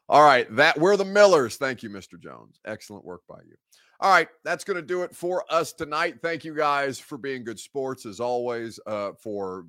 All 0.06 0.22
right, 0.22 0.46
that 0.54 0.78
we're 0.78 0.98
the 0.98 1.04
Millers. 1.04 1.56
Thank 1.56 1.82
you, 1.82 1.88
Mr. 1.88 2.20
Jones. 2.20 2.60
Excellent 2.66 3.06
work 3.06 3.22
by 3.26 3.38
you. 3.48 3.56
All 4.00 4.10
right, 4.10 4.28
that's 4.44 4.64
going 4.64 4.76
to 4.76 4.82
do 4.82 5.02
it 5.02 5.14
for 5.14 5.44
us 5.50 5.72
tonight. 5.72 6.20
Thank 6.20 6.44
you 6.44 6.54
guys 6.54 6.98
for 6.98 7.16
being 7.16 7.44
good 7.44 7.60
sports 7.60 8.06
as 8.06 8.20
always, 8.20 8.80
uh, 8.86 9.12
for 9.12 9.66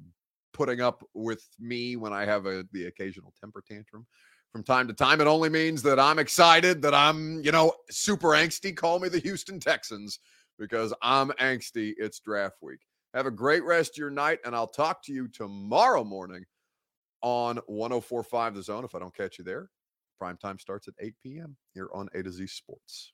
putting 0.53 0.81
up 0.81 1.03
with 1.13 1.47
me 1.59 1.95
when 1.95 2.13
I 2.13 2.25
have 2.25 2.45
a, 2.45 2.65
the 2.71 2.85
occasional 2.85 3.33
temper 3.39 3.63
tantrum 3.67 4.07
from 4.51 4.63
time 4.63 4.87
to 4.87 4.93
time. 4.93 5.21
It 5.21 5.27
only 5.27 5.49
means 5.49 5.83
that 5.83 5.99
I'm 5.99 6.17
excited, 6.17 6.81
that 6.81 6.95
I'm, 6.95 7.41
you 7.43 7.51
know, 7.51 7.73
super 7.89 8.29
angsty. 8.29 8.75
Call 8.75 8.99
me 8.99 9.09
the 9.09 9.19
Houston 9.19 9.59
Texans 9.59 10.19
because 10.57 10.93
I'm 11.01 11.29
angsty. 11.31 11.93
It's 11.97 12.19
draft 12.19 12.55
week. 12.61 12.79
Have 13.13 13.25
a 13.25 13.31
great 13.31 13.63
rest 13.63 13.91
of 13.91 13.97
your 13.97 14.09
night, 14.09 14.39
and 14.45 14.55
I'll 14.55 14.67
talk 14.67 15.03
to 15.03 15.13
you 15.13 15.27
tomorrow 15.27 16.03
morning 16.03 16.45
on 17.21 17.57
1045 17.67 18.55
The 18.55 18.63
Zone. 18.63 18.85
If 18.85 18.95
I 18.95 18.99
don't 18.99 19.15
catch 19.15 19.37
you 19.37 19.45
there, 19.45 19.69
prime 20.17 20.37
time 20.37 20.59
starts 20.59 20.87
at 20.87 20.93
8 20.99 21.13
p.m. 21.21 21.55
here 21.73 21.89
on 21.93 22.09
A 22.13 22.23
to 22.23 22.31
Z 22.31 22.47
Sports. 22.47 23.13